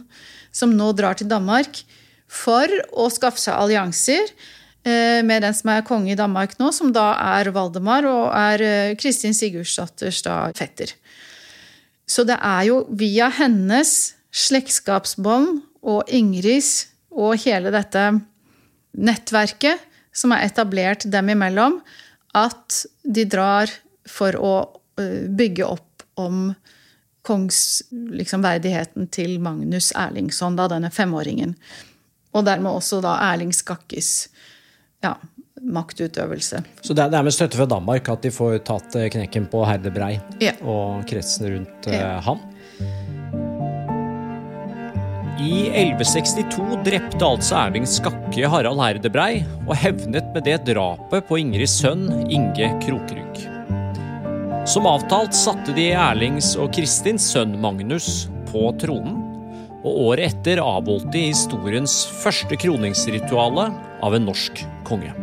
som 0.51 0.73
nå 0.75 0.91
drar 0.97 1.19
til 1.19 1.29
Danmark 1.29 1.81
for 2.29 2.69
å 2.93 3.09
skaffe 3.13 3.41
seg 3.41 3.57
allianser 3.57 4.21
eh, 4.85 5.21
med 5.25 5.43
den 5.45 5.55
som 5.57 5.73
er 5.73 5.85
konge 5.87 6.13
i 6.13 6.19
Danmark 6.19 6.55
nå, 6.61 6.71
som 6.75 6.93
da 6.93 7.11
er 7.39 7.51
Valdemar 7.55 8.07
og 8.09 8.29
er 8.37 8.65
eh, 8.65 8.95
Kristin 8.99 9.35
Sigurdsdatters 9.37 10.21
da 10.25 10.41
fetter. 10.57 10.93
Så 12.09 12.25
det 12.25 12.39
er 12.41 12.69
jo 12.69 12.83
via 12.97 13.29
hennes 13.33 14.13
slektskapsbånd 14.33 15.61
og 15.85 16.09
Ingrids 16.13 16.89
og 17.09 17.37
hele 17.41 17.73
dette 17.73 18.11
nettverket 18.97 19.81
som 20.15 20.33
er 20.33 20.47
etablert 20.47 21.05
dem 21.09 21.29
imellom, 21.33 21.79
at 22.37 22.83
de 23.05 23.25
drar 23.29 23.71
for 24.09 24.35
å 24.37 24.53
bygge 24.97 25.65
opp 25.65 25.88
om 26.19 26.51
kongsverdigheten 27.27 29.05
liksom, 29.05 29.11
til 29.13 29.39
Magnus 29.43 29.91
Erlingsson, 29.95 30.55
da, 30.59 30.69
denne 30.71 30.91
femåringen. 30.93 31.55
Og 32.33 32.45
dermed 32.47 32.71
også 32.71 33.01
da 33.03 33.17
Erling 33.31 33.51
Skakkes 33.55 34.29
ja, 35.03 35.15
maktutøvelse. 35.61 36.63
Så 36.81 36.95
det 36.95 37.09
er 37.09 37.25
med 37.25 37.35
støtte 37.35 37.59
fra 37.59 37.67
Danmark 37.69 38.09
at 38.11 38.23
de 38.23 38.31
får 38.33 38.61
tatt 38.67 38.95
knekken 39.15 39.49
på 39.51 39.65
Herdebrei 39.67 40.15
ja. 40.43 40.55
og 40.63 41.05
kretsen 41.09 41.49
rundt 41.53 41.91
ja. 41.91 42.17
han? 42.25 42.45
I 45.39 45.69
1162 45.71 46.81
drepte 46.83 47.23
altså 47.23 47.55
Erling 47.61 47.85
Skakke 47.87 48.49
Harald 48.51 48.81
Herdebrei, 48.83 49.45
og 49.69 49.77
hevnet 49.79 50.27
med 50.35 50.43
det 50.49 50.57
drapet 50.67 51.29
på 51.29 51.39
Ingrids 51.39 51.77
sønn 51.79 52.09
Inge 52.27 52.73
Krokrygg. 52.83 53.58
Som 54.67 54.85
avtalt 54.85 55.33
satte 55.33 55.71
de 55.73 55.85
Erlings 55.95 56.51
og 56.59 56.73
Kristins 56.75 57.23
sønn 57.31 57.55
Magnus 57.63 58.27
på 58.51 58.67
tronen, 58.81 59.15
og 59.79 60.01
året 60.09 60.33
etter 60.33 60.59
avholdt 60.59 61.07
de 61.13 61.29
historiens 61.29 62.01
første 62.19 62.57
kroningsrituale 62.59 63.69
av 64.03 64.17
en 64.17 64.27
norsk 64.27 64.59
konge. 64.87 65.13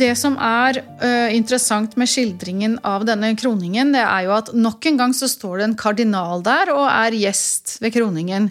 Det 0.00 0.10
som 0.18 0.34
er 0.42 0.80
uh, 0.82 1.30
interessant 1.36 1.94
med 2.00 2.10
skildringen 2.10 2.78
av 2.86 3.06
denne 3.06 3.32
kroningen, 3.38 3.94
det 3.94 4.02
er 4.02 4.26
jo 4.26 4.34
at 4.40 4.52
nok 4.56 4.90
en 4.90 5.00
gang 5.04 5.16
så 5.16 5.30
står 5.30 5.60
det 5.60 5.68
en 5.68 5.78
kardinal 5.78 6.44
der 6.46 6.74
og 6.74 6.86
er 6.88 7.16
gjest 7.20 7.78
ved 7.84 7.94
kroningen. 7.94 8.50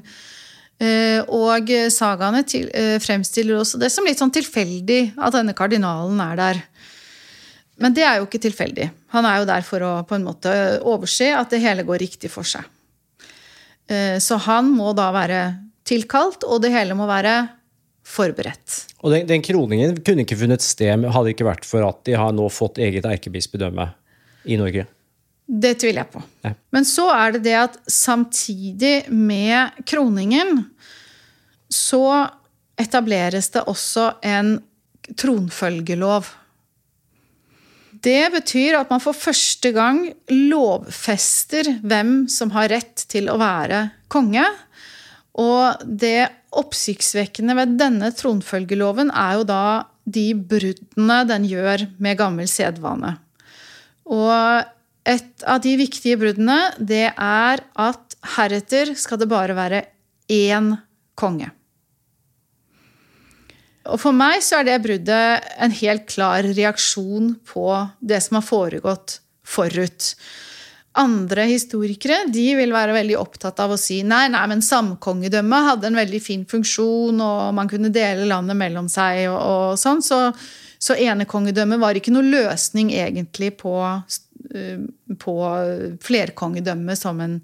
Uh, 0.79 1.19
og 1.35 1.67
sagaene 1.91 2.45
til, 2.47 2.69
uh, 2.71 2.95
fremstiller 3.03 3.59
også 3.59 3.81
det 3.81 3.91
som 3.91 4.07
litt 4.07 4.21
sånn 4.21 4.31
tilfeldig 4.31 5.17
at 5.19 5.35
denne 5.35 5.57
kardinalen 5.57 6.21
er 6.23 6.39
der. 6.39 6.61
Men 7.79 7.95
det 7.95 8.03
er 8.05 8.19
jo 8.19 8.27
ikke 8.27 8.41
tilfeldig. 8.43 8.89
Han 9.15 9.27
er 9.27 9.39
jo 9.39 9.47
der 9.49 9.63
for 9.65 9.85
å 9.85 9.93
på 10.07 10.17
en 10.17 10.27
måte 10.27 10.51
overse 10.83 11.31
at 11.35 11.53
det 11.53 11.61
hele 11.63 11.85
går 11.87 12.01
riktig 12.03 12.31
for 12.33 12.47
seg. 12.47 12.67
Så 14.21 14.37
han 14.45 14.67
må 14.69 14.91
da 14.93 15.07
være 15.15 15.39
tilkalt, 15.89 16.43
og 16.45 16.61
det 16.61 16.69
hele 16.75 16.93
må 16.93 17.07
være 17.09 17.39
forberedt. 18.09 18.83
Og 19.03 19.13
den, 19.13 19.25
den, 19.29 19.43
kroningen 19.45 19.99
kunne 20.05 20.25
ikke 20.25 20.37
funnet 20.39 20.65
sted 20.65 21.05
hadde 21.05 21.25
det 21.27 21.35
ikke 21.35 21.49
vært 21.49 21.67
for 21.67 21.85
at 21.85 22.01
de 22.07 22.17
har 22.19 22.33
nå 22.35 22.47
fått 22.53 22.81
eget 22.81 23.07
erkebispedømme 23.07 23.89
i 24.49 24.57
Norge? 24.59 24.85
Det 25.49 25.75
tviler 25.81 26.03
jeg 26.03 26.11
på. 26.13 26.23
Nei. 26.45 26.53
Men 26.75 26.85
så 26.85 27.07
er 27.13 27.35
det 27.35 27.43
det 27.47 27.55
at 27.57 27.77
samtidig 27.89 29.09
med 29.09 29.79
kroningen 29.89 30.63
så 31.73 32.03
etableres 32.79 33.49
det 33.53 33.65
også 33.69 34.11
en 34.25 34.57
tronfølgelov. 35.17 36.29
Det 37.99 38.31
betyr 38.31 38.77
at 38.79 38.91
man 38.91 39.01
for 39.03 39.17
første 39.17 39.71
gang 39.75 40.01
lovfester 40.31 41.67
hvem 41.83 42.23
som 42.31 42.53
har 42.55 42.71
rett 42.71 43.05
til 43.11 43.27
å 43.31 43.37
være 43.41 43.89
konge. 44.11 44.45
Og 45.39 45.83
det 45.83 46.29
oppsiktsvekkende 46.59 47.55
ved 47.57 47.77
denne 47.79 48.11
tronfølgeloven 48.15 49.11
er 49.11 49.39
jo 49.39 49.47
da 49.49 49.63
de 50.09 50.31
bruddene 50.33 51.19
den 51.29 51.45
gjør 51.49 51.85
med 52.01 52.19
gammel 52.19 52.49
sedvane. 52.49 53.17
Og 54.09 54.65
et 55.09 55.45
av 55.47 55.61
de 55.63 55.75
viktige 55.79 56.17
bruddene, 56.19 56.57
det 56.79 57.07
er 57.11 57.63
at 57.79 58.17
heretter 58.35 58.95
skal 58.99 59.21
det 59.21 59.29
bare 59.31 59.55
være 59.57 59.83
én 60.33 60.73
konge. 61.19 61.51
Og 63.93 63.99
for 64.01 64.11
meg 64.15 64.41
så 64.45 64.55
er 64.59 64.65
det 64.67 64.83
bruddet 64.83 65.49
en 65.61 65.73
helt 65.81 66.05
klar 66.11 66.43
reaksjon 66.45 67.25
på 67.47 67.65
det 67.99 68.19
som 68.25 68.35
har 68.39 68.45
foregått 68.45 69.09
forut. 69.49 70.15
Andre 70.99 71.43
historikere 71.51 72.17
de 72.33 72.55
vil 72.57 72.71
være 72.73 72.93
veldig 72.95 73.17
opptatt 73.19 73.59
av 73.61 73.71
å 73.75 73.77
si 73.79 73.97
nei, 74.03 74.27
nei, 74.33 74.47
men 74.49 74.61
samkongedømmet 74.65 75.67
hadde 75.67 75.87
en 75.89 75.99
veldig 75.99 76.21
fin 76.23 76.45
funksjon, 76.49 77.21
og 77.21 77.53
man 77.55 77.69
kunne 77.71 77.89
dele 77.93 78.25
landet 78.29 78.57
mellom 78.57 78.87
seg 78.91 79.29
og, 79.29 79.37
og 79.37 79.77
sånn. 79.79 80.01
Så, 80.03 80.33
så 80.81 80.93
enekongedømmet 80.97 81.79
var 81.81 81.95
ikke 81.95 82.11
noe 82.15 82.25
løsning 82.25 82.91
egentlig 82.97 83.51
på, 83.61 83.73
uh, 83.85 84.79
på 85.23 85.33
flerkongedømmet 86.09 86.97
som 86.99 87.19
en 87.23 87.35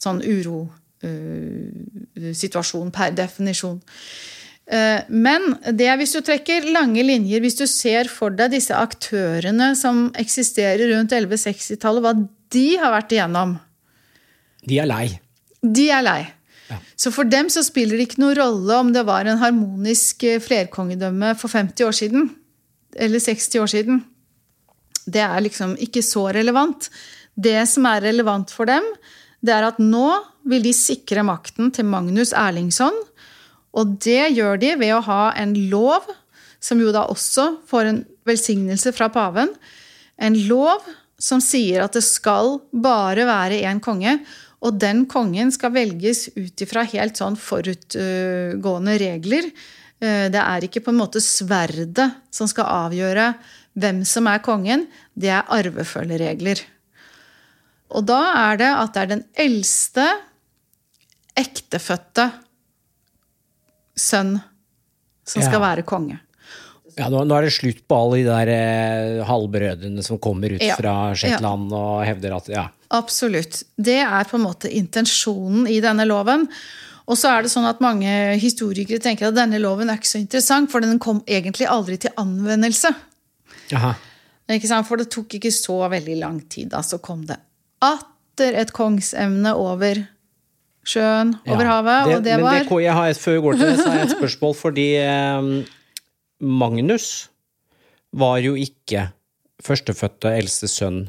sånn 0.00 0.20
urosituasjon 0.22 2.88
uh, 2.88 2.94
per 2.94 3.10
definisjon. 3.18 3.80
Uh, 4.66 5.04
men 5.06 5.52
det 5.78 5.86
er 5.86 5.98
hvis 6.00 6.16
du 6.16 6.22
trekker 6.26 6.66
lange 6.74 7.04
linjer, 7.06 7.42
hvis 7.44 7.58
du 7.58 7.66
ser 7.70 8.10
for 8.10 8.34
deg 8.34 8.56
disse 8.56 8.74
aktørene 8.74 9.74
som 9.78 10.08
eksisterer 10.18 10.90
rundt 10.90 11.14
1160-tallet, 11.14 12.02
hva 12.02 12.16
de 12.54 12.66
har 12.80 12.94
vært 12.94 13.14
igjennom. 13.14 13.54
De 14.66 14.80
er 14.82 14.90
lei. 14.90 15.06
De 15.62 15.86
er 15.94 16.02
lei. 16.02 16.20
Ja. 16.66 16.80
Så 16.98 17.12
for 17.14 17.28
dem 17.30 17.50
så 17.52 17.62
spiller 17.62 17.98
det 17.98 18.08
ikke 18.08 18.22
noen 18.24 18.38
rolle 18.40 18.80
om 18.82 18.90
det 18.94 19.04
var 19.06 19.28
en 19.28 19.38
harmonisk 19.38 20.24
eh, 20.26 20.42
flerkongedømme 20.42 21.34
for 21.38 21.52
50 21.52 21.86
år 21.86 21.94
siden. 21.94 22.30
Eller 22.96 23.22
60 23.22 23.62
år 23.62 23.70
siden. 23.70 24.00
Det 25.06 25.22
er 25.22 25.44
liksom 25.44 25.76
ikke 25.82 26.02
så 26.02 26.26
relevant. 26.34 26.88
Det 27.36 27.60
som 27.70 27.86
er 27.86 28.02
relevant 28.08 28.50
for 28.50 28.66
dem, 28.66 28.86
det 29.44 29.54
er 29.54 29.68
at 29.68 29.78
nå 29.82 30.08
vil 30.50 30.64
de 30.64 30.72
sikre 30.74 31.22
makten 31.26 31.70
til 31.74 31.86
Magnus 31.86 32.32
Erlingsson. 32.34 32.96
Og 33.76 33.96
det 34.02 34.32
gjør 34.36 34.60
de 34.60 34.74
ved 34.80 34.94
å 34.96 35.04
ha 35.04 35.22
en 35.36 35.52
lov, 35.70 36.06
som 36.60 36.80
jo 36.80 36.92
da 36.94 37.04
også 37.12 37.48
får 37.68 37.90
en 37.90 38.00
velsignelse 38.26 38.92
fra 38.96 39.10
paven. 39.12 39.52
En 40.16 40.36
lov 40.48 40.84
som 41.20 41.40
sier 41.44 41.84
at 41.84 41.96
det 41.96 42.04
skal 42.04 42.58
bare 42.72 43.26
være 43.28 43.62
én 43.68 43.80
konge. 43.84 44.18
Og 44.64 44.78
den 44.80 45.04
kongen 45.10 45.52
skal 45.52 45.74
velges 45.74 46.30
ut 46.34 46.64
ifra 46.64 46.86
helt 46.88 47.20
sånn 47.20 47.36
forutgående 47.38 48.96
regler. 49.00 49.50
Eh, 50.00 50.26
det 50.32 50.40
er 50.40 50.64
ikke 50.64 50.82
på 50.86 50.94
en 50.94 51.02
måte 51.02 51.22
sverdet 51.22 52.08
som 52.34 52.48
skal 52.50 52.88
avgjøre 52.88 53.30
hvem 53.76 54.00
som 54.08 54.28
er 54.32 54.42
kongen. 54.44 54.86
Det 55.12 55.30
er 55.32 55.44
arvefølgeregler. 55.52 56.64
Og 57.96 58.08
da 58.08 58.22
er 58.48 58.58
det 58.64 58.72
at 58.72 58.96
det 58.96 59.04
er 59.04 59.12
den 59.12 59.24
eldste 59.46 60.08
ektefødte 61.36 62.30
sønn 63.98 64.36
som 65.26 65.42
skal 65.42 65.62
være 65.62 65.84
konge. 65.88 66.20
Ja, 66.96 67.10
nå, 67.12 67.26
nå, 67.28 67.34
er 67.36 67.44
det 67.44 67.52
slutt 67.52 67.82
på 67.84 67.96
alle 67.98 68.22
de 68.22 68.28
der 68.28 68.50
eh, 68.54 69.24
halvbrødrene 69.28 70.04
som 70.04 70.20
kommer 70.22 70.54
ut 70.56 70.64
ja. 70.64 70.78
fra 70.78 71.12
Shetland 71.18 71.68
ja. 71.72 71.80
og 71.80 72.04
hevder 72.08 72.36
at 72.38 72.48
ja. 72.48 72.64
Absolutt. 72.96 73.60
Det 73.76 73.98
er 74.00 74.28
på 74.30 74.38
en 74.38 74.46
måte 74.46 74.70
intensjonen 74.72 75.66
i 75.68 75.76
denne 75.84 76.06
loven. 76.08 76.46
Og 77.06 77.18
så 77.20 77.34
er 77.34 77.44
det 77.44 77.52
sånn 77.52 77.68
at 77.68 77.82
mange 77.84 78.08
historikere 78.40 79.02
tenker 79.02 79.28
at 79.28 79.36
denne 79.36 79.60
loven 79.62 79.90
er 79.92 80.00
ikke 80.00 80.14
så 80.14 80.22
interessant, 80.22 80.70
for 80.72 80.82
den 80.82 80.98
kom 81.02 81.20
egentlig 81.28 81.68
aldri 81.70 81.98
til 82.02 82.16
anvendelse. 82.18 82.94
Aha. 83.76 83.92
For 84.86 84.96
det 84.98 85.10
tok 85.12 85.36
ikke 85.36 85.52
så 85.54 85.82
veldig 85.90 86.16
lang 86.22 86.40
tid. 86.48 86.70
Da 86.72 86.80
så 86.86 86.98
kom 87.02 87.26
det 87.28 87.38
atter 87.84 88.56
et 88.56 88.72
kongsemne 88.74 89.52
over 89.58 90.00
sjøen, 90.86 91.34
over 91.46 91.64
Ja, 91.66 91.70
havet, 91.72 92.06
og 92.06 92.24
det 92.24 92.36
men 92.38 92.46
det, 92.46 92.82
jeg 92.84 92.94
har 92.94 93.10
et, 93.10 93.18
før 93.20 93.36
vi 93.36 93.42
går 93.44 93.58
til 93.58 93.66
det, 93.66 93.76
så 93.80 93.88
har 93.90 93.98
jeg 93.98 94.08
et 94.08 94.16
spørsmål, 94.16 94.54
fordi 94.58 94.86
eh, 95.02 95.50
Magnus 96.40 97.08
var 98.16 98.38
jo 98.44 98.54
ikke 98.58 99.08
førstefødte 99.66 100.32
eldste 100.36 100.68
sønn 100.70 101.00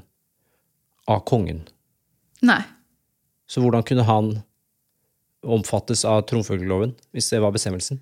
av 1.07 1.23
kongen. 1.29 1.63
Nei. 2.45 2.61
Så 3.47 3.61
hvordan 3.63 3.85
kunne 3.87 4.05
han 4.07 4.31
omfattes 5.47 6.03
av 6.07 6.25
tronfølgeloven, 6.27 6.95
hvis 7.15 7.29
det 7.31 7.39
var 7.43 7.53
bestemmelsen? 7.55 8.01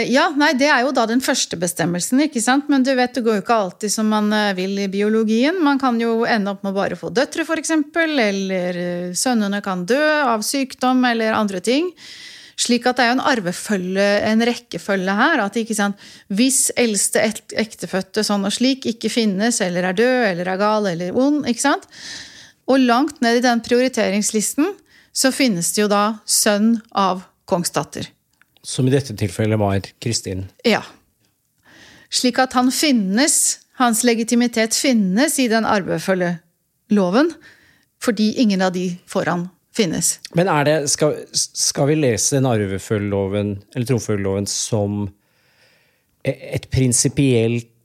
Eh, 0.00 0.12
ja, 0.12 0.28
nei, 0.36 0.52
det 0.58 0.68
er 0.70 0.84
jo 0.84 0.92
da 0.96 1.04
den 1.08 1.20
første 1.24 1.58
bestemmelsen, 1.60 2.20
ikke 2.26 2.42
sant? 2.42 2.68
Men 2.72 2.84
du 2.86 2.92
vet, 2.96 3.14
det 3.16 3.24
går 3.26 3.38
jo 3.38 3.44
ikke 3.44 3.58
alltid 3.66 3.92
som 3.92 4.08
man 4.12 4.32
eh, 4.32 4.52
vil 4.58 4.78
i 4.78 4.88
biologien. 4.92 5.60
Man 5.62 5.80
kan 5.82 6.00
jo 6.00 6.24
ende 6.28 6.54
opp 6.54 6.64
med 6.66 6.76
bare 6.76 6.96
å 6.96 7.00
få 7.00 7.12
døtre, 7.14 7.46
eksempel, 7.60 8.16
eller 8.18 8.80
eh, 8.80 9.14
sønnene 9.16 9.62
kan 9.64 9.86
dø 9.88 10.00
av 10.24 10.44
sykdom 10.46 11.04
eller 11.08 11.36
andre 11.36 11.60
ting. 11.64 11.92
Slik 12.60 12.84
at 12.90 12.98
det 12.98 13.06
er 13.06 13.08
jo 13.08 13.16
en 13.16 13.24
arvefølge, 13.30 14.08
en 14.28 14.44
rekkefølge 14.44 15.14
her. 15.16 15.40
at 15.40 15.56
ikke 15.56 15.76
sant, 15.78 15.96
Hvis 16.28 16.70
eldste 16.76 17.22
ek- 17.24 17.54
ektefødte 17.56 18.24
sånn 18.26 18.44
og 18.44 18.52
slik 18.52 18.84
ikke 18.84 19.08
finnes, 19.08 19.62
eller 19.64 19.88
er 19.88 19.96
død, 19.96 20.20
eller 20.32 20.48
er 20.52 20.60
gal, 20.60 20.86
eller 20.86 21.16
ond, 21.16 21.46
ikke 21.48 21.64
sant? 21.64 21.88
Og 22.68 22.78
langt 22.84 23.22
ned 23.24 23.40
i 23.40 23.44
den 23.48 23.62
prioriteringslisten 23.64 24.74
så 25.12 25.32
finnes 25.32 25.72
det 25.72 25.82
jo 25.86 25.88
da 25.90 26.20
sønn 26.28 26.82
av 26.92 27.24
kongsdatter. 27.48 28.06
Som 28.66 28.88
i 28.88 28.92
dette 28.92 29.16
tilfellet 29.16 29.60
var 29.60 29.86
Kristin. 30.02 30.44
Ja. 30.66 30.82
Slik 32.10 32.40
at 32.42 32.56
han 32.58 32.68
finnes, 32.74 33.60
hans 33.80 34.02
legitimitet 34.04 34.76
finnes 34.76 35.38
i 35.40 35.46
den 35.48 35.64
arvefølgeloven, 35.68 37.32
fordi 38.02 38.32
ingen 38.42 38.64
av 38.64 38.74
de 38.74 38.90
foran 39.08 39.48
finnes. 39.76 40.18
Men 40.36 40.50
er 40.50 40.66
det, 40.66 40.76
skal, 40.92 41.16
skal 41.32 41.88
vi 41.92 42.00
lese 42.02 42.36
den 42.36 42.48
arvefølgeloven, 42.50 43.54
eller 43.74 43.88
tronfølgeloven, 43.88 44.48
som 44.50 45.06
et 46.26 46.66
prinsipielt 46.72 47.79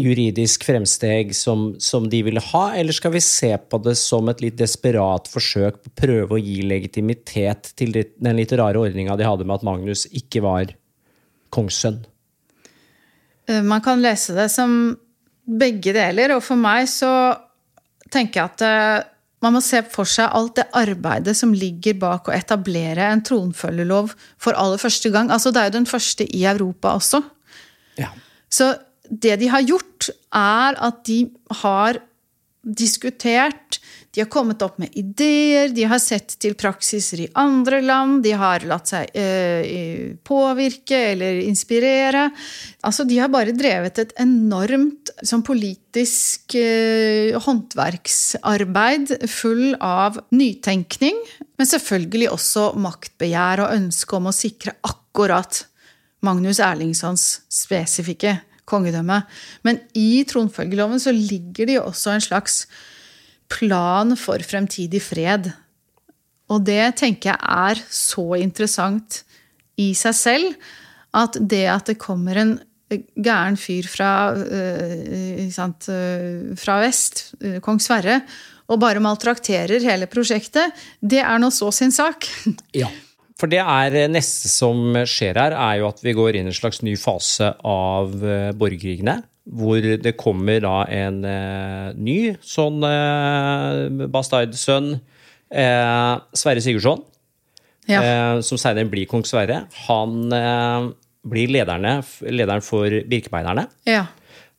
juridisk 0.00 0.64
fremsteg 0.66 1.30
som, 1.36 1.68
som 1.78 2.08
de 2.10 2.22
ville 2.26 2.42
ha, 2.42 2.64
eller 2.74 2.94
skal 2.96 3.12
vi 3.14 3.22
se 3.22 3.52
på 3.58 3.78
det 3.84 3.94
som 3.98 4.26
et 4.30 4.40
litt 4.42 4.56
desperat 4.58 5.28
forsøk 5.30 5.78
på 5.78 5.90
å 5.92 5.98
prøve 6.00 6.34
å 6.34 6.42
gi 6.42 6.64
legitimitet 6.66 7.70
til 7.78 7.94
den 7.94 8.40
litt 8.40 8.54
rare 8.58 8.80
ordninga 8.80 9.14
de 9.18 9.28
hadde 9.28 9.46
med 9.46 9.60
at 9.60 9.66
Magnus 9.66 10.04
ikke 10.10 10.42
var 10.42 10.74
kongssønn? 11.54 12.00
Eh, 13.46 13.62
Man 13.62 13.84
kan 13.84 14.02
lese 14.02 14.34
det 14.34 14.48
som 14.50 14.96
begge 15.44 15.94
deler, 15.94 16.34
og 16.34 16.42
for 16.42 16.58
meg 16.58 16.88
så 16.90 17.12
tenker 18.10 18.40
jeg 18.40 18.50
at 18.50 18.64
eh, 18.66 19.10
man 19.44 19.54
må 19.58 19.60
se 19.62 19.82
for 19.92 20.08
seg 20.08 20.32
alt 20.32 20.56
det 20.58 20.64
arbeidet 20.74 21.36
som 21.38 21.52
ligger 21.54 21.98
bak 22.00 22.26
å 22.26 22.34
etablere 22.34 23.12
en 23.12 23.22
tronfølgelov 23.22 24.14
for 24.40 24.58
aller 24.58 24.80
første 24.80 25.12
gang. 25.14 25.30
Altså, 25.30 25.52
det 25.52 25.60
er 25.60 25.70
jo 25.70 25.76
den 25.78 25.88
første 25.90 26.26
i 26.26 26.42
Europa 26.48 26.96
også. 26.98 27.20
Ja. 28.00 28.10
Så 28.50 28.72
det 29.10 29.36
de 29.42 29.52
har 29.52 29.64
gjort, 29.64 30.10
er 30.34 30.78
at 30.80 31.04
de 31.08 31.24
har 31.62 32.00
diskutert, 32.64 33.78
de 34.14 34.22
har 34.22 34.28
kommet 34.30 34.62
opp 34.62 34.78
med 34.78 34.94
ideer, 34.96 35.72
de 35.74 35.84
har 35.90 35.98
sett 36.00 36.36
til 36.40 36.54
praksiser 36.56 37.24
i 37.24 37.28
andre 37.40 37.80
land, 37.84 38.22
de 38.24 38.32
har 38.38 38.64
latt 38.68 38.92
seg 38.92 39.10
eh, 39.18 40.14
påvirke 40.24 41.00
eller 41.10 41.42
inspirere. 41.42 42.28
Altså, 42.86 43.04
de 43.08 43.18
har 43.18 43.32
bare 43.32 43.56
drevet 43.56 43.98
et 44.00 44.14
enormt 44.22 45.12
sånn 45.18 45.44
politisk 45.44 46.56
eh, 46.60 47.34
håndverksarbeid 47.44 49.16
full 49.28 49.74
av 49.82 50.22
nytenkning, 50.32 51.20
men 51.58 51.70
selvfølgelig 51.70 52.32
også 52.32 52.70
maktbegjær 52.80 53.66
og 53.66 53.76
ønske 53.76 54.20
om 54.20 54.30
å 54.30 54.36
sikre 54.36 54.78
akkurat 54.86 55.64
Magnus 56.24 56.62
Erlingssons 56.62 57.26
spesifikke 57.52 58.38
kongedømme. 58.68 59.22
Men 59.66 59.80
i 59.94 60.24
tronfølgeloven 60.28 61.02
så 61.02 61.12
ligger 61.14 61.68
det 61.68 61.78
jo 61.78 61.86
også 61.90 62.14
en 62.14 62.24
slags 62.24 62.64
plan 63.52 64.16
for 64.16 64.42
fremtidig 64.44 65.02
fred. 65.04 65.50
Og 66.52 66.64
det 66.66 66.96
tenker 67.00 67.32
jeg 67.32 67.40
er 67.40 67.82
så 67.92 68.26
interessant 68.40 69.22
i 69.80 69.92
seg 69.96 70.16
selv 70.16 70.54
at 71.14 71.38
det 71.40 71.66
at 71.70 71.90
det 71.90 72.00
kommer 72.02 72.38
en 72.40 72.56
gæren 72.94 73.56
fyr 73.58 73.86
fra, 73.90 74.10
øh, 74.36 75.46
sant, 75.52 75.88
øh, 75.88 76.52
fra 76.58 76.78
vest, 76.84 77.34
øh, 77.40 77.60
kong 77.64 77.80
Sverre, 77.82 78.20
og 78.68 78.80
bare 78.80 79.02
maltrakterer 79.02 79.82
hele 79.82 80.06
prosjektet, 80.06 80.72
det 81.00 81.20
er 81.20 81.40
nå 81.40 81.50
så 81.50 81.70
sin 81.74 81.92
sak. 81.92 82.28
Ja. 82.74 82.88
For 83.40 83.50
det 83.50 83.58
er 83.60 83.96
eh, 83.98 84.10
neste 84.12 84.48
som 84.52 84.94
skjer 85.10 85.38
her, 85.40 85.54
er 85.58 85.80
jo 85.80 85.88
at 85.90 86.02
vi 86.04 86.12
går 86.14 86.36
inn 86.38 86.46
i 86.46 86.52
en 86.52 86.56
slags 86.56 86.82
ny 86.86 86.94
fase 87.00 87.48
av 87.66 88.14
eh, 88.22 88.52
borgerkrigene. 88.54 89.22
Hvor 89.44 89.82
det 90.00 90.14
kommer 90.16 90.62
da 90.64 90.76
en 90.88 91.18
eh, 91.28 91.88
ny 92.00 92.18
sånn 92.40 92.78
bastardsønn, 94.14 94.94
eh, 95.52 96.14
Sverre 96.36 96.62
Sigurdsson, 96.64 97.02
Ja. 97.86 98.40
som 98.40 98.56
senere 98.56 98.88
blir 98.88 99.04
kong 99.04 99.26
Sverre. 99.28 99.66
Han 99.90 100.30
blir 101.28 101.50
lederne, 101.52 101.98
lederen 102.24 102.62
for 102.64 102.88
Birkebeinerne. 102.88 103.66
ja. 103.84 104.06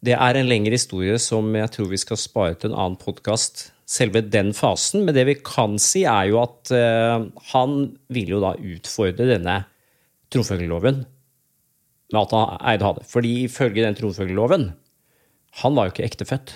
Det 0.05 0.13
er 0.13 0.37
en 0.37 0.45
lengre 0.45 0.75
historie 0.75 1.15
som 1.17 1.47
jeg 1.55 1.71
tror 1.73 1.87
vi 1.89 1.97
skal 1.97 2.17
spare 2.21 2.53
til 2.61 2.69
en 2.69 2.75
annen 2.77 2.97
podkast. 3.01 3.71
Selve 3.85 4.21
den 4.25 4.51
fasen. 4.57 5.03
Men 5.05 5.13
det 5.17 5.25
vi 5.29 5.35
kan 5.45 5.75
si, 5.81 6.03
er 6.09 6.31
jo 6.31 6.39
at 6.41 6.71
uh, 6.73 7.27
han 7.51 7.75
vil 8.13 8.31
jo 8.33 8.39
da 8.41 8.55
utfordre 8.57 9.27
denne 9.29 9.59
tronfølgeloven 10.33 11.03
med 12.13 12.21
at 12.21 12.33
han 12.35 12.57
eide 12.71 12.85
hadde. 12.87 13.05
Fordi 13.09 13.33
ifølge 13.45 13.85
den 13.85 13.97
tronfølgeloven 13.97 14.71
Han 15.61 15.75
var 15.77 15.87
jo 15.87 15.93
ikke 15.93 16.05
ektefødt. 16.09 16.51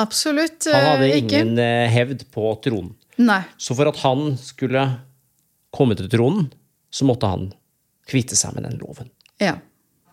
Absolutt 0.00 0.66
ikke. 0.66 0.74
Han 0.74 0.88
hadde 0.88 1.10
ingen 1.18 1.52
ikke. 1.54 1.62
eh, 1.62 1.92
hevd 1.92 2.24
på 2.34 2.48
tronen. 2.64 2.94
Nei. 3.20 3.42
Så 3.60 3.76
for 3.78 3.86
at 3.90 4.00
han 4.02 4.32
skulle 4.40 4.82
komme 5.70 5.94
til 5.94 6.08
tronen, 6.10 6.48
så 6.90 7.06
måtte 7.06 7.28
han 7.30 7.50
kvitte 8.10 8.34
seg 8.38 8.56
med 8.56 8.66
den 8.66 8.80
loven. 8.80 9.10
Ja. 9.38 9.58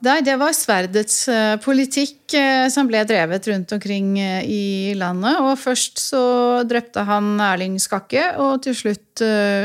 Nei, 0.06 0.20
det 0.22 0.36
var 0.38 0.54
sverdets 0.54 1.24
eh, 1.32 1.56
politikk 1.58 2.36
eh, 2.38 2.68
som 2.70 2.86
ble 2.90 3.02
drevet 3.10 3.48
rundt 3.50 3.72
omkring 3.74 4.12
eh, 4.22 4.44
i 4.46 4.94
landet. 4.98 5.40
Og 5.42 5.58
først 5.58 5.98
så 5.98 6.24
drepte 6.70 7.02
han 7.08 7.34
Erling 7.42 7.80
Skakke, 7.82 8.30
og 8.44 8.62
til 8.66 8.78
slutt 8.78 9.24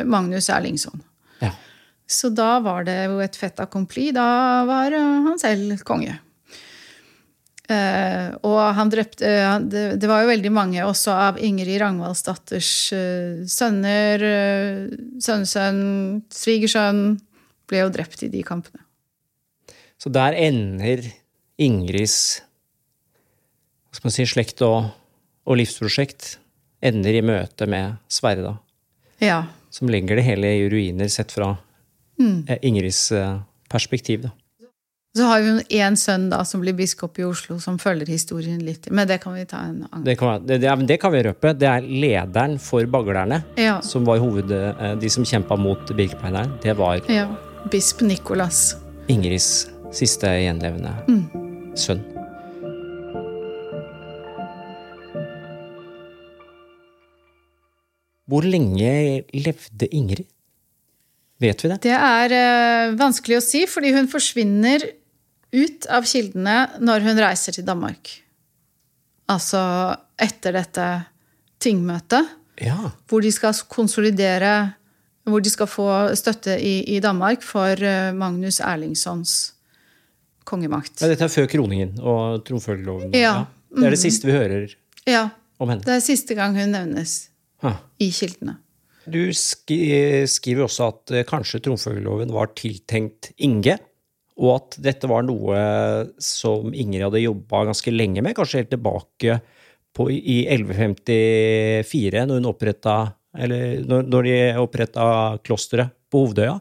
Magnus 0.08 0.48
Erlingsson. 0.48 1.02
Ja. 1.44 1.50
Så 2.08 2.30
da 2.32 2.56
var 2.64 2.86
det 2.88 2.96
jo 3.10 3.18
et 3.20 3.36
fait 3.36 3.60
accompli. 3.60 4.08
Da 4.16 4.24
var 4.68 4.96
han 4.96 5.40
selv 5.40 5.82
konge. 5.84 6.16
Og 7.72 8.58
han 8.76 8.90
drepte 8.92 9.28
det, 9.70 10.08
var 10.08 10.24
jo 10.24 10.28
veldig 10.28 10.50
mange 10.52 10.82
også 10.84 11.14
av 11.14 11.38
Ingrid 11.40 11.78
Ragnvaldsdatters 11.80 12.72
sønner, 13.48 14.24
sønnesønn, 15.24 15.82
svigersønn, 16.36 17.04
ble 17.70 17.84
jo 17.84 17.92
drept 17.94 18.26
i 18.26 18.32
de 18.34 18.42
kampene. 18.44 18.82
Så 20.02 20.10
der 20.10 20.34
ender 20.34 21.04
Ingrids 21.62 22.42
hva 23.92 23.98
skal 24.00 24.08
man 24.08 24.14
si, 24.16 24.24
slekt 24.26 24.62
og, 24.64 24.86
og 25.44 25.58
livsprosjekt 25.60 26.36
ender 26.82 27.18
i 27.18 27.20
møte 27.22 27.66
med 27.70 27.98
Sverre, 28.10 28.42
da. 28.46 28.54
Ja. 29.22 29.36
Som 29.70 29.90
legger 29.92 30.16
det 30.18 30.24
hele 30.26 30.48
i 30.56 30.64
ruiner 30.72 31.10
sett 31.12 31.34
fra 31.36 31.52
mm. 32.18 32.48
Ingrids 32.64 33.02
eh, 33.14 33.36
perspektiv, 33.70 34.24
da. 34.24 34.32
Så 35.12 35.26
har 35.28 35.42
vi 35.44 35.76
én 35.76 35.92
sønn 36.00 36.30
da 36.32 36.38
som 36.48 36.62
blir 36.64 36.72
biskop 36.72 37.18
i 37.20 37.26
Oslo, 37.28 37.58
som 37.60 37.76
følger 37.76 38.08
historien 38.08 38.62
litt. 38.64 38.88
Men 38.88 39.04
det 39.10 39.18
kan 39.20 39.34
vi 39.36 39.44
ta 39.44 39.60
en 39.68 39.82
annen 39.90 40.06
Det 40.08 40.14
kan, 40.16 40.40
det, 40.48 40.56
det, 40.64 40.72
det 40.88 40.96
kan 41.02 41.12
vi 41.12 41.20
røpe. 41.28 41.52
Det 41.52 41.68
er 41.68 41.84
lederen 41.84 42.56
for 42.56 42.88
baglerne, 42.88 43.42
Ja. 43.60 43.76
som 43.84 44.08
var 44.08 44.24
hoved... 44.24 44.50
eh, 44.56 44.94
De 44.96 45.12
som 45.12 45.28
kjempa 45.28 45.60
mot 45.60 45.92
Birkepeineren. 45.92 46.56
Det 46.64 46.72
var 46.80 47.04
ja. 47.12 47.28
Bisp 47.70 48.00
Nikolas. 48.08 48.72
Ingrids 49.12 49.68
siste 49.92 50.30
gjenlevende 50.42 50.94
sønn. 51.78 52.02
Hvor 58.30 58.46
lenge 58.46 59.24
levde 59.34 59.88
Ingrid? 59.92 60.28
Vet 61.42 61.64
vi 61.64 61.70
det? 61.72 61.78
Det 61.88 61.94
er 61.96 62.32
uh, 62.36 62.96
vanskelig 63.00 63.40
å 63.40 63.44
si, 63.44 63.64
fordi 63.68 63.90
hun 63.96 64.06
forsvinner 64.10 64.84
ut 65.52 65.88
av 65.92 66.06
kildene 66.08 66.58
når 66.80 67.02
hun 67.08 67.18
reiser 67.20 67.56
til 67.58 67.66
Danmark. 67.66 68.12
Altså 69.32 69.60
etter 70.22 70.54
dette 70.60 70.86
tingmøtet, 71.62 72.38
Ja. 72.62 72.92
hvor 73.08 73.22
de 73.24 73.30
skal 73.32 73.54
konsolidere 73.68 74.74
Hvor 75.24 75.40
de 75.40 75.50
skal 75.50 75.68
få 75.70 75.86
støtte 76.18 76.56
i, 76.58 76.96
i 76.96 76.98
Danmark 77.00 77.42
for 77.46 77.78
uh, 77.78 78.10
Magnus 78.12 78.58
Erlingssons 78.60 79.52
kongemakt. 80.48 81.00
Ja, 81.02 81.08
dette 81.12 81.26
er 81.28 81.32
før 81.32 81.48
kroningen 81.50 81.94
og 82.00 82.42
tronfølgeloven. 82.48 83.12
Ja. 83.16 83.44
Det 83.72 83.86
er 83.88 83.94
det 83.96 84.02
siste 84.02 84.28
vi 84.28 84.34
hører 84.36 84.74
Ja, 85.08 85.28
om 85.62 85.70
henne. 85.72 85.84
det 85.86 85.94
er 85.96 86.02
siste 86.04 86.34
gang 86.38 86.56
hun 86.58 86.74
nevnes 86.74 87.28
ha. 87.64 87.76
i 88.02 88.10
kildene. 88.12 88.58
Du 89.08 89.18
skri- 89.34 90.26
skriver 90.30 90.66
også 90.68 90.88
at 90.92 91.10
eh, 91.16 91.24
kanskje 91.26 91.58
tronfølgeloven 91.64 92.30
var 92.34 92.52
tiltenkt 92.58 93.32
Inge, 93.42 93.78
og 94.42 94.54
at 94.56 94.76
dette 94.82 95.08
var 95.10 95.24
noe 95.26 95.56
som 96.22 96.70
Ingrid 96.72 97.02
hadde 97.08 97.20
jobba 97.24 97.64
ganske 97.68 97.92
lenge 97.92 98.22
med, 98.24 98.34
kanskje 98.38 98.62
helt 98.62 98.70
tilbake 98.72 99.40
på, 99.92 100.06
i 100.08 100.44
1154, 101.26 102.26
når 102.28 102.38
hun 102.40 102.48
oppretta 102.52 102.94
eller 103.32 103.80
når, 103.88 104.06
når 104.12 104.26
de 104.28 104.34
oppretta 104.60 105.04
klosteret 105.44 105.92
på 106.12 106.26
Hovedøya, 106.26 106.58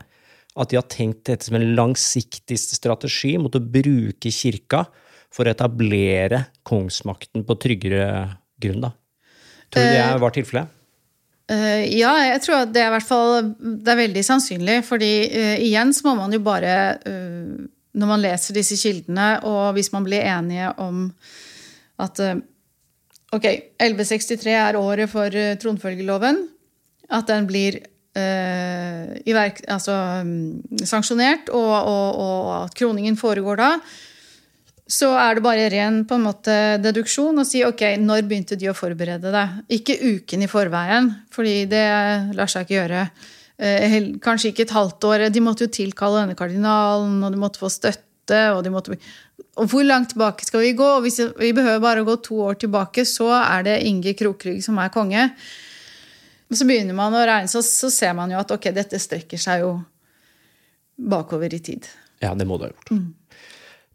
at 0.60 0.72
de 0.72 0.80
har 0.80 0.88
tenkt 0.92 1.24
dette 1.30 1.48
som 1.48 1.56
en 1.58 1.70
langsiktig 1.78 2.58
strategi 2.60 3.38
mot 3.40 3.56
å 3.56 3.64
bruke 3.64 4.32
kirka 4.34 4.86
for 5.32 5.48
å 5.48 5.54
etablere 5.54 6.46
kongsmakten 6.68 7.46
på 7.48 7.58
tryggere 7.62 8.08
grunn, 8.62 8.84
da. 8.84 8.92
Tror 9.72 9.88
du 9.88 9.96
det 9.96 10.22
var 10.22 10.34
tilfellet? 10.36 10.78
Eh, 11.52 11.86
ja, 11.98 12.12
jeg 12.28 12.42
tror 12.44 12.66
at 12.66 12.74
det 12.76 12.84
er 12.84 12.92
hvert 12.94 13.08
fall 13.08 13.54
det 13.56 13.94
er 13.94 14.02
veldig 14.04 14.24
sannsynlig. 14.24 14.82
fordi 14.88 15.14
uh, 15.32 15.56
igjen 15.64 15.94
så 15.96 16.10
må 16.10 16.18
man 16.20 16.36
jo 16.36 16.40
bare 16.44 16.76
uh, 17.04 17.68
Når 17.92 18.08
man 18.08 18.22
leser 18.24 18.56
disse 18.56 18.78
kildene, 18.80 19.42
og 19.44 19.74
hvis 19.76 19.92
man 19.92 20.06
blir 20.08 20.24
enige 20.24 20.70
om 20.80 21.10
at 22.00 22.22
eh, 22.24 22.40
Ok, 23.32 23.46
1163 23.80 24.54
er 24.60 24.76
året 24.76 25.08
for 25.08 25.32
eh, 25.32 25.54
tronfølgeloven. 25.56 26.42
At 27.16 27.30
den 27.32 27.46
blir 27.48 27.78
eh, 28.18 29.34
verk, 29.34 29.62
altså, 29.72 29.98
mm, 30.26 30.86
sanksjonert, 30.88 31.52
og, 31.56 31.74
og, 31.76 32.22
og 32.22 32.56
at 32.62 32.78
kroningen 32.78 33.20
foregår 33.20 33.62
da. 33.62 33.74
Så 34.92 35.08
er 35.16 35.38
det 35.38 35.44
bare 35.46 35.70
ren 35.72 36.02
på 36.08 36.18
en 36.18 36.26
måte 36.26 36.56
deduksjon 36.84 37.40
å 37.40 37.48
si 37.48 37.62
ok, 37.64 37.84
når 38.02 38.26
begynte 38.28 38.58
de 38.60 38.68
å 38.68 38.76
forberede 38.76 39.32
det? 39.32 39.46
Ikke 39.78 39.96
uken 39.96 40.44
i 40.44 40.50
forveien, 40.52 41.08
fordi 41.32 41.62
det 41.72 41.86
lar 42.36 42.52
seg 42.52 42.66
ikke 42.66 42.80
gjøre. 42.82 43.06
Eh, 43.62 43.98
Kanskje 44.24 44.52
ikke 44.52 44.66
et 44.68 44.76
halvt 44.76 45.08
år. 45.08 45.28
De 45.32 45.44
måtte 45.44 45.68
jo 45.68 45.72
tilkalle 45.72 46.26
denne 46.26 46.36
kardinalen, 46.36 47.22
og 47.24 47.32
de 47.32 47.40
måtte 47.40 47.62
få 47.62 47.72
støtte. 47.72 48.42
Og, 48.56 48.62
de 48.66 48.74
måtte... 48.74 48.98
og 49.56 49.72
hvor 49.72 49.86
langt 49.88 50.12
tilbake 50.12 50.48
skal 50.48 50.66
vi 50.66 50.76
gå? 50.76 50.92
Hvis 51.06 51.22
vi 51.40 51.54
behøver 51.56 51.84
bare 51.84 52.04
å 52.04 52.08
gå 52.08 52.18
to 52.26 52.42
år 52.50 52.60
tilbake, 52.60 53.08
så 53.08 53.32
er 53.40 53.68
det 53.70 53.82
Inge 53.88 54.16
Krokrygg 54.18 54.60
som 54.66 54.80
er 54.82 54.92
konge. 54.92 55.30
Men 56.52 56.60
så 56.60 56.68
begynner 56.68 56.98
man 56.98 57.16
å 57.16 57.24
regne, 57.24 57.48
så, 57.48 57.62
så 57.64 57.88
ser 57.88 58.12
man 58.18 58.34
jo 58.34 58.42
at 58.42 58.50
ok, 58.52 58.74
dette 58.76 59.00
strekker 59.00 59.40
seg 59.40 59.64
jo 59.64 59.72
bakover 61.00 61.54
i 61.56 61.62
tid. 61.64 61.88
Ja, 62.20 62.34
det 62.36 62.44
må 62.44 62.58
du 62.60 62.68
ha 62.68 62.74
gjort. 62.74 62.92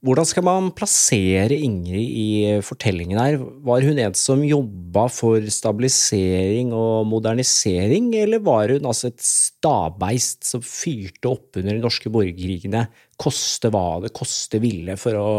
Hvordan 0.06 0.28
skal 0.28 0.44
man 0.46 0.70
plassere 0.76 1.56
Ingrid 1.66 2.16
i 2.16 2.26
fortellingen 2.64 3.20
her? 3.20 3.36
Var 3.66 3.84
hun 3.84 4.00
en 4.00 4.16
som 4.16 4.40
jobba 4.40 5.04
for 5.12 5.44
stabilisering 5.52 6.72
og 6.72 7.04
modernisering, 7.12 8.08
eller 8.22 8.40
var 8.48 8.72
hun 8.72 8.88
altså 8.88 9.12
et 9.12 9.20
stabeist 9.20 10.48
som 10.48 10.64
fyrte 10.64 11.28
opp 11.28 11.60
under 11.60 11.76
de 11.76 11.84
norske 11.84 12.12
borgerkrigene, 12.12 12.86
koste 13.20 13.68
hva 13.68 13.98
det 14.08 14.16
koste 14.16 14.64
ville, 14.64 14.96
for 14.96 15.20
å 15.20 15.30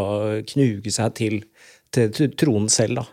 knuge 0.54 0.94
seg 0.94 1.18
til, 1.18 1.40
til 1.90 2.34
tronen 2.38 2.70
selv, 2.70 3.02
da? 3.02 3.08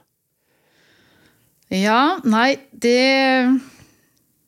Ja, 1.74 2.02
nei, 2.22 2.52
det 2.70 3.00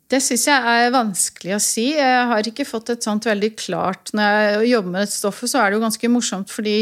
Det 0.07 0.19
syns 0.23 0.45
jeg 0.47 0.71
er 0.71 0.93
vanskelig 0.95 1.55
å 1.57 1.63
si. 1.63 1.89
Jeg 1.97 2.27
har 2.29 2.47
ikke 2.47 2.67
fått 2.67 2.93
et 2.93 3.03
sånt 3.03 3.27
veldig 3.27 3.49
klart 3.59 4.13
Når 4.15 4.37
jeg 4.37 4.69
jobber 4.71 4.93
med 4.93 5.03
dette 5.03 5.17
stoffet, 5.17 5.51
så 5.51 5.59
er 5.59 5.69
det 5.69 5.77
jo 5.77 5.83
ganske 5.83 6.11
morsomt 6.13 6.53
fordi 6.53 6.77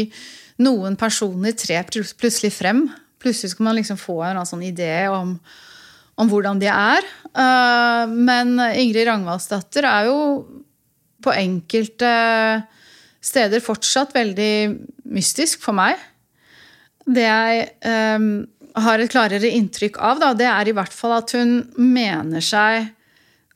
noen 0.62 0.94
personer 0.96 1.56
trer 1.58 1.88
plutselig 1.90 2.52
frem. 2.54 2.86
Plutselig 3.20 3.52
skal 3.52 3.66
man 3.66 3.76
liksom 3.76 3.98
få 4.00 4.20
en 4.24 4.40
sånn 4.48 4.62
idé 4.64 5.08
om, 5.12 5.34
om 6.16 6.30
hvordan 6.30 6.62
de 6.62 6.70
er. 6.72 7.04
Eh, 7.34 8.14
Men 8.14 8.54
Ingrid 8.70 9.08
Rangvaldsdatter 9.10 9.88
er 9.90 10.08
jo 10.08 10.18
på 11.26 11.34
enkelte 11.34 12.12
steder 13.26 13.60
fortsatt 13.64 14.14
veldig 14.14 14.54
mystisk 15.12 15.66
for 15.66 15.76
meg. 15.76 15.98
Det 17.04 17.26
jeg 17.26 17.66
eh, 17.90 18.28
har 18.86 19.02
et 19.02 19.12
klarere 19.12 19.50
inntrykk 19.58 19.98
av, 19.98 20.22
da, 20.22 20.32
det 20.38 20.48
er 20.48 20.70
i 20.70 20.76
hvert 20.78 20.94
fall 20.94 21.18
at 21.18 21.34
hun 21.36 21.58
mener 21.76 22.44
seg 22.44 22.94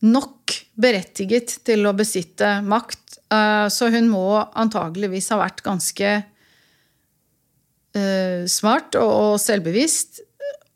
nok 0.06 0.54
berettiget 0.80 1.58
til 1.66 1.86
å 1.88 1.94
besitte 1.96 2.60
makt. 2.66 3.20
Eh, 3.30 3.66
så 3.72 3.90
hun 3.92 4.08
må 4.12 4.40
antageligvis 4.40 5.30
ha 5.34 5.40
vært 5.42 5.62
ganske 5.66 6.10
eh, 7.94 8.42
smart 8.50 8.96
og, 9.00 9.38
selvbevisst. 9.42 10.22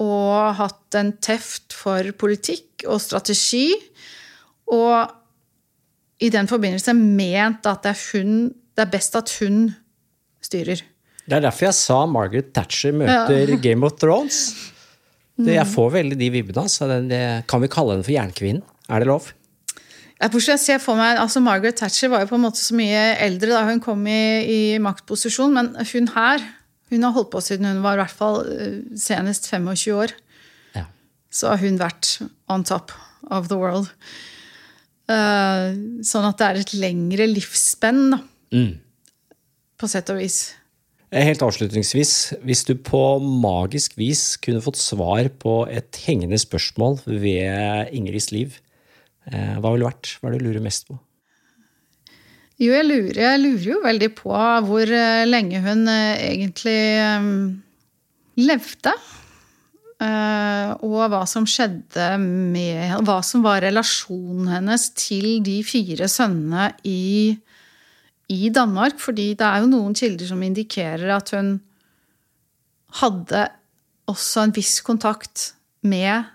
Og 0.05 0.57
hatt 0.59 0.99
en 0.99 1.15
teft 1.23 1.75
for 1.77 2.11
politikk 2.19 2.85
og 2.91 3.01
strategi. 3.03 3.71
Og 4.75 5.09
i 6.25 6.31
den 6.33 6.49
forbindelse 6.51 6.95
ment 6.97 7.67
at 7.69 7.85
det 7.85 7.95
er, 7.95 8.03
hun, 8.13 8.53
det 8.75 8.85
er 8.85 8.93
best 8.93 9.17
at 9.19 9.33
hun 9.41 9.69
styrer. 10.45 10.83
Det 11.25 11.39
er 11.39 11.47
derfor 11.47 11.71
jeg 11.71 11.77
sa 11.79 12.03
Margaret 12.11 12.53
Thatcher 12.53 12.93
møter 12.97 13.55
Game 13.63 13.87
of 13.87 13.97
Thrones. 14.01 14.53
Det, 15.35 15.57
jeg 15.57 15.67
får 15.67 15.89
veldig 15.97 16.19
de 16.21 16.29
vibbene. 16.31 16.69
Så 16.71 16.87
det, 16.91 17.01
det, 17.11 17.23
kan 17.51 17.63
vi 17.65 17.71
kalle 17.73 17.97
henne 17.97 18.07
for 18.07 18.15
jernkvinnen? 18.15 18.63
Er 18.89 19.01
det 19.03 19.09
lov? 19.09 19.31
Jeg, 20.21 20.31
jeg 20.47 20.61
ser 20.63 20.83
for 20.83 20.97
meg, 20.99 21.19
altså 21.21 21.41
Margaret 21.43 21.77
Thatcher 21.81 22.13
var 22.13 22.23
jo 22.23 22.31
på 22.31 22.39
en 22.39 22.45
måte 22.47 22.63
så 22.63 22.77
mye 22.79 23.01
eldre 23.25 23.51
da 23.53 23.65
hun 23.67 23.83
kom 23.83 24.05
i, 24.07 24.21
i 24.47 24.61
maktposisjon, 24.83 25.57
men 25.57 25.73
hun 25.91 26.13
her 26.15 26.45
hun 26.93 27.03
har 27.03 27.15
holdt 27.17 27.33
på 27.33 27.41
siden 27.43 27.67
hun 27.67 27.83
var 27.85 27.97
i 27.97 28.03
hvert 28.03 28.15
fall 28.15 28.43
eh, 28.47 28.79
senest 29.01 29.49
25 29.51 29.97
år. 29.97 30.15
Ja. 30.77 30.85
Så 31.33 31.51
har 31.51 31.63
hun 31.65 31.81
vært 31.81 32.19
on 32.53 32.65
top 32.67 32.93
of 33.33 33.49
the 33.51 33.59
world. 33.59 33.91
Uh, 35.05 36.01
sånn 36.07 36.25
at 36.29 36.39
det 36.41 36.47
er 36.47 36.61
et 36.63 36.75
lengre 36.81 37.27
livsspenn, 37.29 38.15
da. 38.15 38.21
På 39.81 39.89
sett 39.91 40.13
og 40.13 40.21
vis. 40.23 40.55
Eh, 41.11 41.25
Helt 41.27 41.43
avslutningsvis, 41.45 42.13
hvis 42.47 42.63
du 42.69 42.77
på 42.79 43.03
magisk 43.21 43.99
vis 43.99 44.37
kunne 44.41 44.63
fått 44.65 44.79
svar 44.81 45.29
på 45.43 45.65
et 45.67 45.99
hengende 46.07 46.39
spørsmål 46.41 47.01
ved 47.09 47.91
Ingrids 47.97 48.31
liv, 48.33 48.61
hva 49.33 49.71
ville 49.73 49.87
vært? 49.89 50.17
Hva 50.21 50.29
er 50.29 50.35
det 50.35 50.43
du 50.43 50.49
lurer 50.51 50.65
mest 50.65 50.89
på? 50.91 50.99
Jo, 52.55 52.71
jeg 52.71 52.87
lurer, 52.87 53.19
jeg 53.19 53.41
lurer 53.43 53.67
jo 53.67 53.81
veldig 53.83 54.09
på 54.15 54.33
hvor 54.69 54.91
eh, 54.95 55.25
lenge 55.27 55.59
hun 55.65 55.89
eh, 55.91 56.21
egentlig 56.29 56.81
eh, 57.03 57.25
levde. 58.47 58.93
Eh, 60.05 60.71
og 60.87 61.01
hva 61.11 61.23
som 61.31 61.47
skjedde 61.49 62.07
med 62.21 63.03
Hva 63.07 63.19
som 63.27 63.43
var 63.47 63.63
relasjonen 63.65 64.53
hennes 64.53 64.87
til 64.99 65.43
de 65.47 65.57
fire 65.67 66.07
sønnene 66.11 66.69
i, 66.87 67.35
i 68.31 68.53
Danmark. 68.55 69.03
Fordi 69.03 69.33
det 69.35 69.49
er 69.49 69.65
jo 69.65 69.73
noen 69.73 69.99
kilder 69.99 70.31
som 70.31 70.47
indikerer 70.47 71.11
at 71.17 71.35
hun 71.35 71.57
hadde 73.01 73.49
også 74.11 74.47
en 74.47 74.55
viss 74.55 74.79
kontakt 74.87 75.57
med 75.83 76.31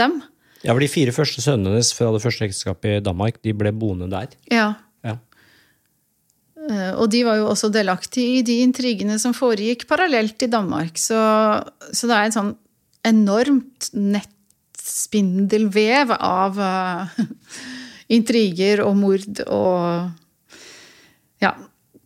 dem. 0.00 0.22
Ja, 0.66 0.72
for 0.74 0.82
De 0.82 0.88
fire 0.90 1.12
første 1.14 1.38
sønnene 1.44 1.70
hennes 1.76 1.92
fra 1.94 2.08
det 2.10 2.18
første 2.24 2.42
ekteskapet 2.48 2.96
i 2.98 3.04
Danmark 3.04 3.36
de 3.46 3.52
ble 3.54 3.70
boende 3.72 4.08
der. 4.10 4.26
Ja, 4.50 4.72
Ja. 5.06 5.14
Eh, 6.66 6.92
Og 6.98 7.06
de 7.12 7.20
var 7.24 7.36
jo 7.38 7.46
også 7.52 7.68
delaktige 7.70 8.38
i 8.40 8.42
de 8.42 8.56
intrigene 8.64 9.18
som 9.22 9.32
foregikk 9.36 9.86
parallelt 9.86 10.42
i 10.42 10.48
Danmark. 10.50 10.98
Så, 10.98 11.14
så 11.92 12.06
det 12.10 12.16
er 12.16 12.24
en 12.26 12.32
sånn 12.34 12.56
enormt 13.06 13.90
nettspindelvev 13.94 16.10
av 16.18 16.58
uh, 16.58 17.06
intriger 18.16 18.82
og 18.86 18.96
mord 18.98 19.40
og 19.46 20.10
Ja. 21.42 21.52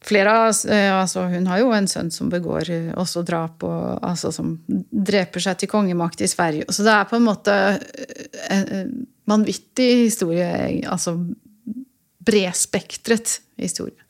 Flere 0.01 0.33
av 0.33 0.55
eh, 0.73 0.89
altså 0.97 1.27
Hun 1.29 1.47
har 1.51 1.61
jo 1.61 1.73
en 1.77 1.89
sønn 1.89 2.09
som 2.13 2.31
begår 2.33 2.71
eh, 2.73 2.89
også 2.97 3.23
drap, 3.27 3.61
og, 3.69 3.99
altså 4.01 4.33
som 4.33 4.55
dreper 4.67 5.45
seg 5.45 5.61
til 5.61 5.71
kongemakt 5.71 6.23
i 6.25 6.29
Sverige. 6.31 6.65
Så 6.73 6.87
det 6.87 6.95
er 6.95 7.09
på 7.11 7.19
en 7.19 7.27
måte 7.27 7.57
eh, 7.77 8.63
en, 8.81 8.95
vanvittig 9.29 9.91
historie. 10.07 10.49
Altså 10.89 11.19
bredspektret 12.25 13.39
historie. 13.61 14.01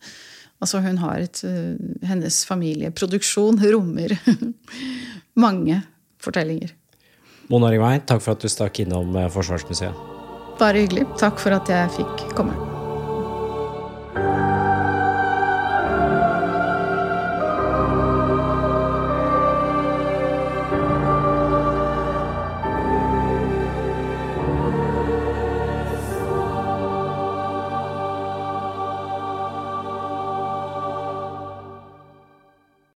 Altså 0.61 0.81
hun 0.85 0.99
har 1.01 1.25
et 1.25 1.41
Hennes 2.05 2.43
familieproduksjon 2.49 3.61
rommer 3.73 4.15
mange 5.45 5.83
fortellinger. 6.23 6.75
Mona 7.51 7.73
Ringvei, 7.73 7.97
takk 8.07 8.23
for 8.23 8.37
at 8.37 8.45
du 8.45 8.53
stakk 8.53 8.83
innom 8.85 9.17
Forsvarsmuseet. 9.35 10.07
Bare 10.61 10.85
hyggelig. 10.85 11.09
Takk 11.21 11.41
for 11.43 11.57
at 11.57 11.73
jeg 11.73 11.97
fikk 11.99 12.29
komme. 12.39 12.55